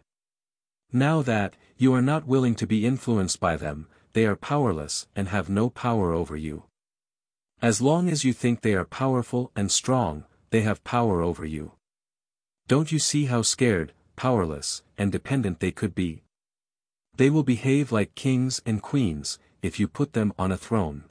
Now 0.94 1.22
that, 1.24 1.58
you 1.78 1.94
are 1.94 2.02
not 2.02 2.26
willing 2.26 2.56
to 2.56 2.68
be 2.68 2.86
influenced 2.86 3.42
by 3.42 3.58
them, 3.58 3.88
they 4.14 4.26
are 4.26 4.38
powerless 4.38 5.08
and 5.14 5.28
have 5.28 5.50
no 5.50 5.70
power 5.70 6.14
over 6.14 6.38
you. 6.38 6.64
As 7.62 7.82
long 7.82 8.08
as 8.08 8.24
you 8.24 8.32
think 8.32 8.62
they 8.62 8.76
are 8.76 8.86
powerful 8.86 9.52
and 9.58 9.70
strong, 9.70 10.24
they 10.52 10.62
have 10.62 10.86
power 10.86 11.22
over 11.22 11.46
you. 11.46 11.74
Don't 12.70 12.94
you 12.94 13.00
see 13.00 13.26
how 13.26 13.42
scared, 13.42 13.92
powerless, 14.16 14.84
and 14.97 15.12
dependent 15.12 15.59
they 15.59 15.72
could 15.72 15.95
be? 15.95 16.24
They 17.18 17.30
will 17.30 17.43
behave 17.43 17.91
like 17.91 18.16
kings 18.16 18.62
and 18.66 18.82
queens, 18.82 19.39
if 19.62 19.80
you 19.80 19.88
put 19.88 20.14
them 20.14 20.34
on 20.39 20.51
a 20.51 20.57
throne. 20.57 21.03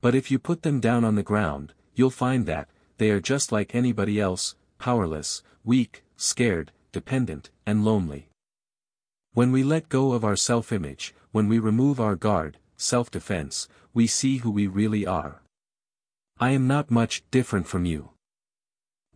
But 0.00 0.14
if 0.14 0.30
you 0.30 0.38
put 0.38 0.62
them 0.62 0.80
down 0.80 1.04
on 1.04 1.14
the 1.14 1.22
ground, 1.22 1.72
you'll 1.94 2.10
find 2.10 2.46
that, 2.46 2.68
they 2.98 3.10
are 3.10 3.20
just 3.20 3.52
like 3.52 3.74
anybody 3.74 4.20
else, 4.20 4.54
powerless, 4.78 5.42
weak, 5.64 6.04
scared, 6.16 6.72
dependent, 6.92 7.50
and 7.66 7.84
lonely. 7.84 8.28
When 9.32 9.50
we 9.50 9.62
let 9.62 9.88
go 9.88 10.12
of 10.12 10.24
our 10.24 10.36
self-image, 10.36 11.14
when 11.32 11.48
we 11.48 11.58
remove 11.58 11.98
our 12.00 12.16
guard, 12.16 12.58
self-defense, 12.76 13.68
we 13.92 14.06
see 14.06 14.38
who 14.38 14.50
we 14.50 14.66
really 14.66 15.06
are. 15.06 15.42
I 16.38 16.50
am 16.50 16.66
not 16.66 16.90
much 16.90 17.22
different 17.30 17.66
from 17.66 17.84
you. 17.84 18.10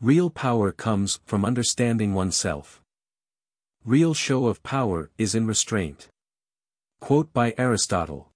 Real 0.00 0.30
power 0.30 0.72
comes 0.72 1.20
from 1.26 1.44
understanding 1.44 2.14
oneself. 2.14 2.80
Real 3.88 4.12
show 4.12 4.48
of 4.48 4.62
power 4.62 5.08
is 5.16 5.34
in 5.34 5.46
restraint. 5.46 6.08
Quote 7.00 7.32
by 7.32 7.54
Aristotle. 7.56 8.28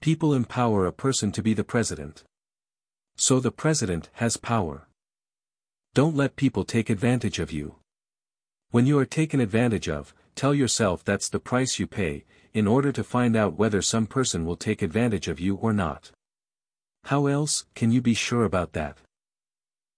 People 0.00 0.32
empower 0.32 0.86
a 0.86 0.92
person 0.92 1.32
to 1.32 1.42
be 1.42 1.54
the 1.54 1.64
president. 1.64 2.22
So 3.16 3.40
the 3.40 3.50
president 3.50 4.10
has 4.12 4.36
power. 4.36 4.86
Don't 5.92 6.14
let 6.14 6.36
people 6.36 6.64
take 6.64 6.88
advantage 6.88 7.40
of 7.40 7.50
you. 7.50 7.74
When 8.70 8.86
you 8.86 8.96
are 9.00 9.04
taken 9.04 9.40
advantage 9.40 9.88
of, 9.88 10.14
tell 10.36 10.54
yourself 10.54 11.02
that's 11.02 11.28
the 11.28 11.40
price 11.40 11.80
you 11.80 11.88
pay, 11.88 12.24
in 12.52 12.68
order 12.68 12.92
to 12.92 13.02
find 13.02 13.34
out 13.34 13.58
whether 13.58 13.82
some 13.82 14.06
person 14.06 14.46
will 14.46 14.54
take 14.54 14.82
advantage 14.82 15.26
of 15.26 15.40
you 15.40 15.56
or 15.56 15.72
not. 15.72 16.12
How 17.06 17.26
else 17.26 17.66
can 17.74 17.90
you 17.90 18.00
be 18.00 18.14
sure 18.14 18.44
about 18.44 18.72
that? 18.74 18.98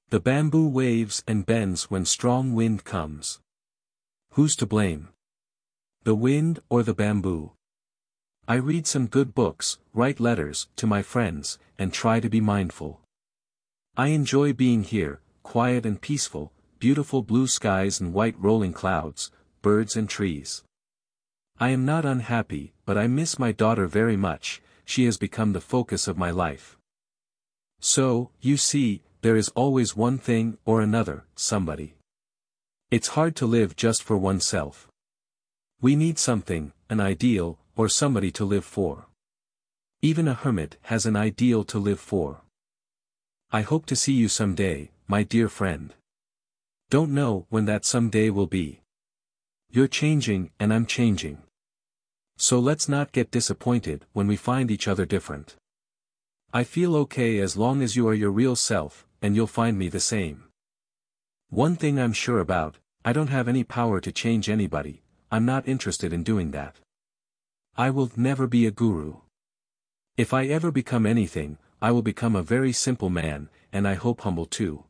The 0.08 0.18
bamboo 0.18 0.66
waves 0.66 1.22
and 1.28 1.44
bends 1.44 1.90
when 1.90 2.06
strong 2.06 2.54
wind 2.54 2.84
comes. 2.84 3.38
Who's 4.36 4.54
to 4.56 4.66
blame? 4.66 5.08
The 6.04 6.14
wind 6.14 6.60
or 6.68 6.82
the 6.82 6.92
bamboo? 6.92 7.52
I 8.46 8.56
read 8.56 8.86
some 8.86 9.06
good 9.06 9.34
books, 9.34 9.78
write 9.94 10.20
letters 10.20 10.68
to 10.76 10.86
my 10.86 11.00
friends, 11.00 11.58
and 11.78 11.90
try 11.90 12.20
to 12.20 12.28
be 12.28 12.42
mindful. 12.42 13.00
I 13.96 14.08
enjoy 14.08 14.52
being 14.52 14.82
here, 14.82 15.20
quiet 15.42 15.86
and 15.86 15.98
peaceful, 15.98 16.52
beautiful 16.78 17.22
blue 17.22 17.46
skies 17.46 17.98
and 17.98 18.12
white 18.12 18.38
rolling 18.38 18.74
clouds, 18.74 19.30
birds 19.62 19.96
and 19.96 20.06
trees. 20.06 20.62
I 21.58 21.70
am 21.70 21.86
not 21.86 22.04
unhappy, 22.04 22.74
but 22.84 22.98
I 22.98 23.06
miss 23.06 23.38
my 23.38 23.52
daughter 23.52 23.86
very 23.86 24.18
much, 24.18 24.60
she 24.84 25.06
has 25.06 25.16
become 25.16 25.54
the 25.54 25.62
focus 25.62 26.06
of 26.06 26.18
my 26.18 26.30
life. 26.30 26.76
So, 27.80 28.32
you 28.42 28.58
see, 28.58 29.02
there 29.22 29.36
is 29.36 29.48
always 29.54 29.96
one 29.96 30.18
thing 30.18 30.58
or 30.66 30.82
another, 30.82 31.24
somebody. 31.36 31.95
It's 32.88 33.08
hard 33.08 33.34
to 33.36 33.46
live 33.46 33.74
just 33.74 34.04
for 34.04 34.16
oneself. 34.16 34.86
We 35.80 35.96
need 35.96 36.20
something, 36.20 36.72
an 36.88 37.00
ideal, 37.00 37.58
or 37.74 37.88
somebody 37.88 38.30
to 38.30 38.44
live 38.44 38.64
for. 38.64 39.06
Even 40.02 40.28
a 40.28 40.34
hermit 40.34 40.76
has 40.82 41.04
an 41.04 41.16
ideal 41.16 41.64
to 41.64 41.80
live 41.80 41.98
for. 41.98 42.42
I 43.50 43.62
hope 43.62 43.86
to 43.86 43.96
see 43.96 44.12
you 44.12 44.28
someday, 44.28 44.92
my 45.08 45.24
dear 45.24 45.48
friend. 45.48 45.94
Don't 46.88 47.10
know 47.10 47.46
when 47.48 47.64
that 47.64 47.84
someday 47.84 48.30
will 48.30 48.46
be. 48.46 48.82
You're 49.68 49.88
changing 49.88 50.52
and 50.60 50.72
I'm 50.72 50.86
changing. 50.86 51.38
So 52.36 52.60
let's 52.60 52.88
not 52.88 53.10
get 53.10 53.32
disappointed 53.32 54.04
when 54.12 54.28
we 54.28 54.36
find 54.36 54.70
each 54.70 54.86
other 54.86 55.06
different. 55.06 55.56
I 56.52 56.62
feel 56.62 56.94
okay 56.98 57.40
as 57.40 57.56
long 57.56 57.82
as 57.82 57.96
you 57.96 58.06
are 58.06 58.14
your 58.14 58.30
real 58.30 58.54
self, 58.54 59.08
and 59.20 59.34
you'll 59.34 59.48
find 59.48 59.76
me 59.76 59.88
the 59.88 59.98
same. 59.98 60.45
One 61.50 61.76
thing 61.76 61.98
I'm 61.98 62.12
sure 62.12 62.40
about, 62.40 62.76
I 63.04 63.12
don't 63.12 63.28
have 63.28 63.46
any 63.46 63.62
power 63.62 64.00
to 64.00 64.10
change 64.10 64.48
anybody, 64.48 65.02
I'm 65.30 65.44
not 65.44 65.68
interested 65.68 66.12
in 66.12 66.24
doing 66.24 66.50
that. 66.50 66.76
I 67.76 67.90
will 67.90 68.10
never 68.16 68.46
be 68.46 68.66
a 68.66 68.70
guru. 68.70 69.18
If 70.16 70.34
I 70.34 70.46
ever 70.46 70.70
become 70.72 71.06
anything, 71.06 71.58
I 71.80 71.92
will 71.92 72.02
become 72.02 72.34
a 72.34 72.42
very 72.42 72.72
simple 72.72 73.10
man, 73.10 73.48
and 73.72 73.86
I 73.86 73.94
hope 73.94 74.22
humble 74.22 74.46
too. 74.46 74.84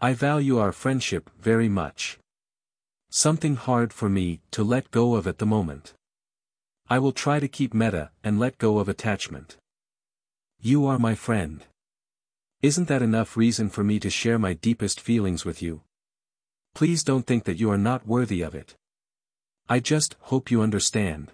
I 0.00 0.12
value 0.12 0.58
our 0.58 0.72
friendship 0.72 1.30
very 1.38 1.68
much. 1.68 2.18
Something 3.10 3.54
hard 3.54 3.92
for 3.92 4.08
me 4.08 4.40
to 4.50 4.64
let 4.64 4.90
go 4.90 5.14
of 5.14 5.26
at 5.26 5.38
the 5.38 5.46
moment. 5.46 5.94
I 6.88 6.98
will 6.98 7.12
try 7.12 7.38
to 7.38 7.48
keep 7.48 7.72
metta 7.72 8.10
and 8.24 8.40
let 8.40 8.58
go 8.58 8.78
of 8.78 8.88
attachment. 8.88 9.56
You 10.60 10.84
are 10.86 10.98
my 10.98 11.14
friend. 11.14 11.62
Isn't 12.64 12.88
that 12.88 13.02
enough 13.02 13.36
reason 13.36 13.68
for 13.68 13.84
me 13.84 14.00
to 14.00 14.08
share 14.08 14.38
my 14.38 14.54
deepest 14.54 14.98
feelings 14.98 15.44
with 15.44 15.60
you? 15.60 15.82
Please 16.74 17.04
don't 17.04 17.26
think 17.26 17.44
that 17.44 17.60
you 17.60 17.70
are 17.70 17.76
not 17.76 18.06
worthy 18.06 18.40
of 18.40 18.54
it. 18.54 18.74
I 19.68 19.80
just 19.80 20.16
hope 20.32 20.50
you 20.50 20.62
understand. 20.62 21.30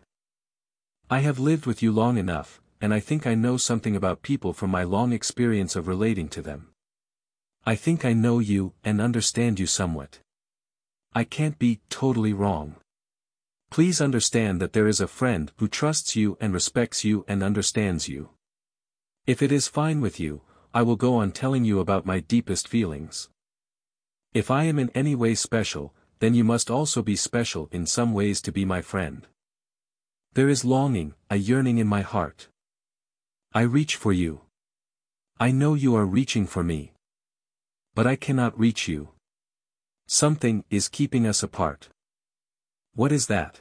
I 1.08 1.20
have 1.20 1.38
lived 1.38 1.66
with 1.66 1.84
you 1.84 1.92
long 1.92 2.18
enough, 2.18 2.60
and 2.80 2.92
I 2.92 2.98
think 2.98 3.28
I 3.28 3.36
know 3.36 3.56
something 3.58 3.94
about 3.94 4.22
people 4.22 4.52
from 4.52 4.72
my 4.72 4.82
long 4.82 5.12
experience 5.12 5.76
of 5.76 5.86
relating 5.86 6.28
to 6.30 6.42
them. 6.42 6.70
I 7.64 7.76
think 7.76 8.04
I 8.04 8.12
know 8.12 8.40
you 8.40 8.72
and 8.82 9.00
understand 9.00 9.60
you 9.60 9.68
somewhat. 9.68 10.18
I 11.14 11.22
can't 11.22 11.60
be 11.60 11.78
totally 11.90 12.32
wrong. 12.32 12.74
Please 13.70 14.00
understand 14.00 14.60
that 14.60 14.72
there 14.72 14.88
is 14.88 15.00
a 15.00 15.06
friend 15.06 15.52
who 15.58 15.68
trusts 15.68 16.16
you 16.16 16.36
and 16.40 16.52
respects 16.52 17.04
you 17.04 17.24
and 17.28 17.40
understands 17.40 18.08
you. 18.08 18.30
If 19.28 19.42
it 19.42 19.52
is 19.52 19.68
fine 19.68 20.00
with 20.00 20.18
you, 20.18 20.40
I 20.72 20.82
will 20.82 20.96
go 20.96 21.16
on 21.16 21.32
telling 21.32 21.64
you 21.64 21.80
about 21.80 22.06
my 22.06 22.20
deepest 22.20 22.68
feelings. 22.68 23.28
If 24.32 24.50
I 24.50 24.64
am 24.64 24.78
in 24.78 24.90
any 24.90 25.16
way 25.16 25.34
special, 25.34 25.92
then 26.20 26.34
you 26.34 26.44
must 26.44 26.70
also 26.70 27.02
be 27.02 27.16
special 27.16 27.68
in 27.72 27.86
some 27.86 28.12
ways 28.12 28.40
to 28.42 28.52
be 28.52 28.64
my 28.64 28.80
friend. 28.80 29.26
There 30.34 30.48
is 30.48 30.64
longing, 30.64 31.14
a 31.28 31.36
yearning 31.36 31.78
in 31.78 31.88
my 31.88 32.02
heart. 32.02 32.48
I 33.52 33.62
reach 33.62 33.96
for 33.96 34.12
you. 34.12 34.42
I 35.40 35.50
know 35.50 35.74
you 35.74 35.96
are 35.96 36.06
reaching 36.06 36.46
for 36.46 36.62
me. 36.62 36.92
But 37.96 38.06
I 38.06 38.14
cannot 38.14 38.56
reach 38.56 38.86
you. 38.86 39.08
Something 40.06 40.64
is 40.70 40.88
keeping 40.88 41.26
us 41.26 41.42
apart. 41.42 41.88
What 42.94 43.10
is 43.10 43.26
that? 43.26 43.60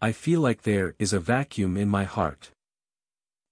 I 0.00 0.12
feel 0.12 0.40
like 0.40 0.62
there 0.62 0.94
is 0.98 1.12
a 1.12 1.20
vacuum 1.20 1.76
in 1.76 1.90
my 1.90 2.04
heart. 2.04 2.50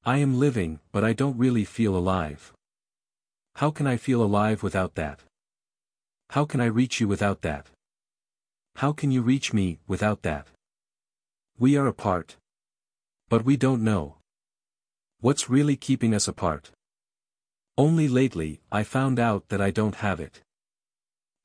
I 0.05 0.19
am 0.19 0.39
living, 0.39 0.81
but 0.93 1.05
I 1.05 1.13
don't 1.13 1.37
really 1.37 1.65
feel 1.65 1.97
alive. 1.97 2.53
How 3.57 3.71
can 3.71 3.87
I 3.87 3.97
feel 3.97 4.23
alive 4.23 4.63
without 4.63 4.95
that? 4.95 5.21
How 6.31 6.45
can 6.45 6.61
I 6.61 6.67
reach 6.67 7.01
you 7.01 7.09
without 7.09 7.43
that? 7.43 7.67
How 8.77 8.93
can 8.93 9.11
you 9.11 9.23
reach 9.23 9.53
me 9.53 9.81
without 9.89 10.23
that? 10.23 10.47
We 11.59 11.77
are 11.77 11.87
apart. 11.87 12.37
But 13.29 13.45
we 13.45 13.57
don't 13.57 13.83
know. 13.83 14.17
What's 15.21 15.51
really 15.51 15.77
keeping 15.77 16.15
us 16.15 16.29
apart? 16.29 16.71
Only 17.77 18.09
lately, 18.09 18.61
I 18.71 18.85
found 18.85 19.19
out 19.19 19.49
that 19.49 19.61
I 19.61 19.71
don't 19.71 19.97
have 19.97 20.21
it. 20.21 20.41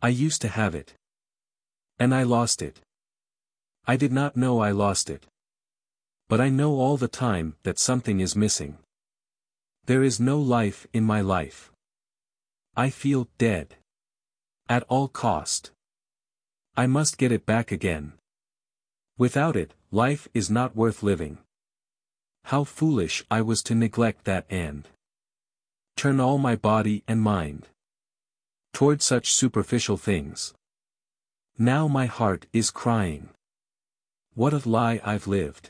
I 0.02 0.10
used 0.10 0.42
to 0.42 0.48
have 0.48 0.76
it. 0.76 0.94
And 1.98 2.14
I 2.14 2.24
lost 2.24 2.62
it. 2.62 2.82
I 3.88 3.98
did 3.98 4.12
not 4.12 4.38
know 4.38 4.60
I 4.60 4.72
lost 4.72 5.10
it. 5.10 5.26
But 6.30 6.42
I 6.42 6.50
know 6.50 6.76
all 6.76 6.98
the 6.98 7.08
time 7.08 7.56
that 7.64 7.80
something 7.80 8.20
is 8.20 8.36
missing. 8.36 8.78
There 9.86 10.04
is 10.04 10.20
no 10.20 10.40
life 10.40 10.88
in 10.94 11.04
my 11.04 11.22
life. 11.22 11.72
I 12.76 12.90
feel 12.90 13.28
dead. 13.38 13.76
At 14.70 14.84
all 14.84 15.08
cost. 15.08 15.72
I 16.76 16.88
must 16.88 17.18
get 17.18 17.32
it 17.32 17.46
back 17.46 17.72
again. 17.72 18.14
Without 19.18 19.56
it, 19.56 19.74
life 19.92 20.28
is 20.34 20.50
not 20.50 20.76
worth 20.76 21.04
living. 21.04 21.38
How 22.46 22.64
foolish 22.64 23.24
I 23.30 23.42
was 23.42 23.62
to 23.64 23.76
neglect 23.76 24.26
that 24.26 24.46
end. 24.50 24.88
turn 25.96 26.20
all 26.20 26.38
my 26.38 26.56
body 26.56 27.04
and 27.08 27.22
mind 27.22 27.68
toward 28.74 29.02
such 29.02 29.32
superficial 29.32 29.98
things. 29.98 30.54
Now 31.58 31.88
my 31.88 32.08
heart 32.08 32.48
is 32.52 32.72
crying. 32.72 33.30
What 34.34 34.54
a 34.54 34.68
lie 34.68 35.00
I've 35.04 35.28
lived. 35.28 35.70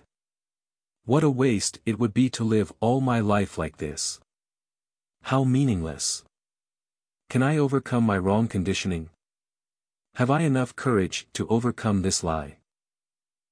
What 1.05 1.25
a 1.25 1.29
waste 1.29 1.79
it 1.85 1.99
would 1.99 2.13
be 2.13 2.29
to 2.29 2.45
live 2.45 2.71
all 2.79 3.01
my 3.01 3.19
life 3.19 3.57
like 3.57 3.75
this. 3.75 4.21
How 5.23 5.43
meaningless. 5.43 6.23
Can 7.29 7.43
I 7.43 7.57
overcome 7.57 8.05
my 8.05 8.17
wrong 8.17 8.47
conditioning? 8.47 9.09
Have 10.15 10.31
I 10.31 10.43
enough 10.43 10.77
courage 10.77 11.27
to 11.33 11.45
overcome 11.49 12.03
this 12.03 12.23
lie? 12.23 12.55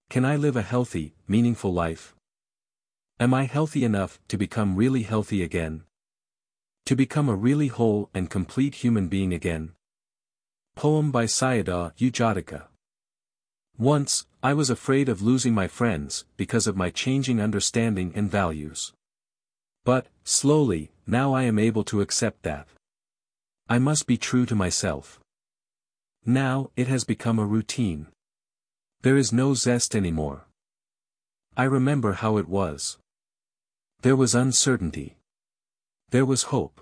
Can 0.09 0.23
I 0.23 0.37
live 0.37 0.55
a 0.55 0.61
healthy, 0.61 1.13
meaningful 1.27 1.73
life? 1.73 2.15
Am 3.19 3.33
I 3.33 3.43
healthy 3.43 3.83
enough 3.83 4.17
to 4.29 4.37
become 4.37 4.77
really 4.77 5.03
healthy 5.03 5.43
again? 5.43 5.83
To 6.85 6.95
become 6.95 7.27
a 7.27 7.35
really 7.35 7.67
whole 7.67 8.09
and 8.13 8.29
complete 8.29 8.75
human 8.75 9.09
being 9.09 9.33
again? 9.33 9.73
Poem 10.77 11.11
by 11.11 11.25
Sayadaw 11.25 11.91
U 11.97 12.11
Jotika 12.11 12.70
Once, 13.81 14.27
I 14.43 14.53
was 14.53 14.69
afraid 14.69 15.09
of 15.09 15.23
losing 15.23 15.55
my 15.55 15.67
friends 15.67 16.23
because 16.37 16.67
of 16.67 16.77
my 16.77 16.91
changing 16.91 17.41
understanding 17.41 18.11
and 18.13 18.29
values. 18.29 18.93
But, 19.83 20.05
slowly, 20.23 20.91
now 21.07 21.33
I 21.33 21.43
am 21.43 21.57
able 21.57 21.83
to 21.85 21.99
accept 21.99 22.43
that. 22.43 22.67
I 23.67 23.79
must 23.79 24.05
be 24.05 24.17
true 24.17 24.45
to 24.45 24.53
myself. 24.53 25.19
Now, 26.23 26.69
it 26.75 26.87
has 26.89 27.03
become 27.03 27.39
a 27.39 27.45
routine. 27.45 28.05
There 29.01 29.17
is 29.17 29.33
no 29.33 29.55
zest 29.55 29.95
anymore. 29.95 30.45
I 31.57 31.63
remember 31.63 32.13
how 32.13 32.37
it 32.37 32.47
was. 32.47 32.99
There 34.03 34.15
was 34.15 34.35
uncertainty. 34.35 35.17
There 36.11 36.25
was 36.25 36.53
hope. 36.53 36.81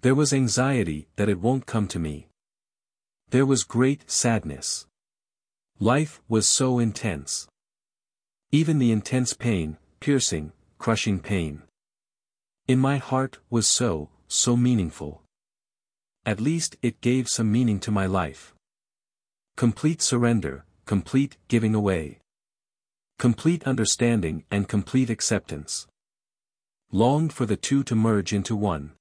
There 0.00 0.16
was 0.16 0.32
anxiety 0.32 1.06
that 1.14 1.28
it 1.28 1.38
won't 1.38 1.66
come 1.66 1.86
to 1.86 2.00
me. 2.00 2.26
There 3.30 3.46
was 3.46 3.62
great 3.62 4.10
sadness. 4.10 4.88
Life 5.80 6.22
was 6.28 6.48
so 6.48 6.78
intense. 6.78 7.48
Even 8.52 8.78
the 8.78 8.92
intense 8.92 9.34
pain, 9.34 9.76
piercing, 9.98 10.52
crushing 10.78 11.18
pain. 11.18 11.62
In 12.68 12.78
my 12.78 12.98
heart 12.98 13.38
was 13.50 13.66
so, 13.66 14.08
so 14.28 14.56
meaningful. 14.56 15.22
At 16.24 16.40
least 16.40 16.76
it 16.80 17.00
gave 17.00 17.28
some 17.28 17.50
meaning 17.50 17.80
to 17.80 17.90
my 17.90 18.06
life. 18.06 18.54
Complete 19.56 20.00
surrender, 20.00 20.64
complete 20.86 21.38
giving 21.48 21.74
away. 21.74 22.20
Complete 23.18 23.64
understanding 23.66 24.44
and 24.52 24.68
complete 24.68 25.10
acceptance. 25.10 25.88
Longed 26.92 27.32
for 27.32 27.46
the 27.46 27.56
two 27.56 27.82
to 27.82 27.96
merge 27.96 28.32
into 28.32 28.54
one. 28.54 28.92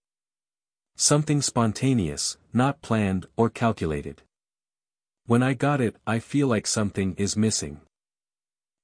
Something 0.95 1.43
spontaneous, 1.43 2.37
not 2.51 2.81
planned 2.81 3.27
or 3.37 3.51
calculated. 3.51 4.23
When 5.25 5.41
I 5.41 5.53
got 5.53 5.79
it 5.79 5.95
I 6.05 6.19
feel 6.19 6.47
like 6.47 6.67
something 6.67 7.15
is 7.15 7.37
missing. 7.37 7.79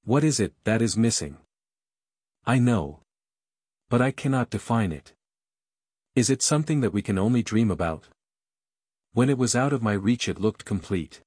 What 0.04 0.24
is 0.24 0.40
it 0.40 0.54
that 0.64 0.80
is 0.80 0.96
missing? 0.96 1.36
I 2.46 2.58
know. 2.58 3.00
But 3.90 4.00
I 4.00 4.10
cannot 4.10 4.48
define 4.48 4.90
it. 4.90 5.12
Is 6.14 6.30
it 6.30 6.42
something 6.42 6.80
that 6.80 6.92
we 6.92 7.02
can 7.02 7.18
only 7.18 7.42
dream 7.42 7.70
about? 7.70 8.08
When 9.12 9.28
it 9.28 9.36
was 9.36 9.54
out 9.54 9.74
of 9.74 9.82
my 9.82 9.92
reach 9.92 10.28
it 10.28 10.40
looked 10.40 10.64
complete. 10.64 11.20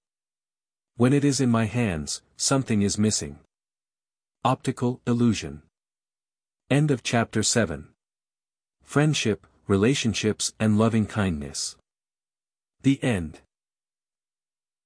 When 0.95 1.14
it 1.14 1.24
is 1.24 1.39
in 1.39 1.49
my 1.49 1.66
hands, 1.66 2.22
something 2.36 2.82
is 2.82 2.97
missing. 2.97 3.39
Optical 4.43 4.99
illusion. 5.05 5.61
End 6.70 6.89
of 6.89 7.03
chapter 7.03 7.43
7. 7.43 7.89
Friendship, 8.82 9.45
relationships 9.68 10.53
and 10.59 10.80
loving 10.80 11.05
kindness. 11.05 11.76
The 12.82 13.01
end. 13.03 13.41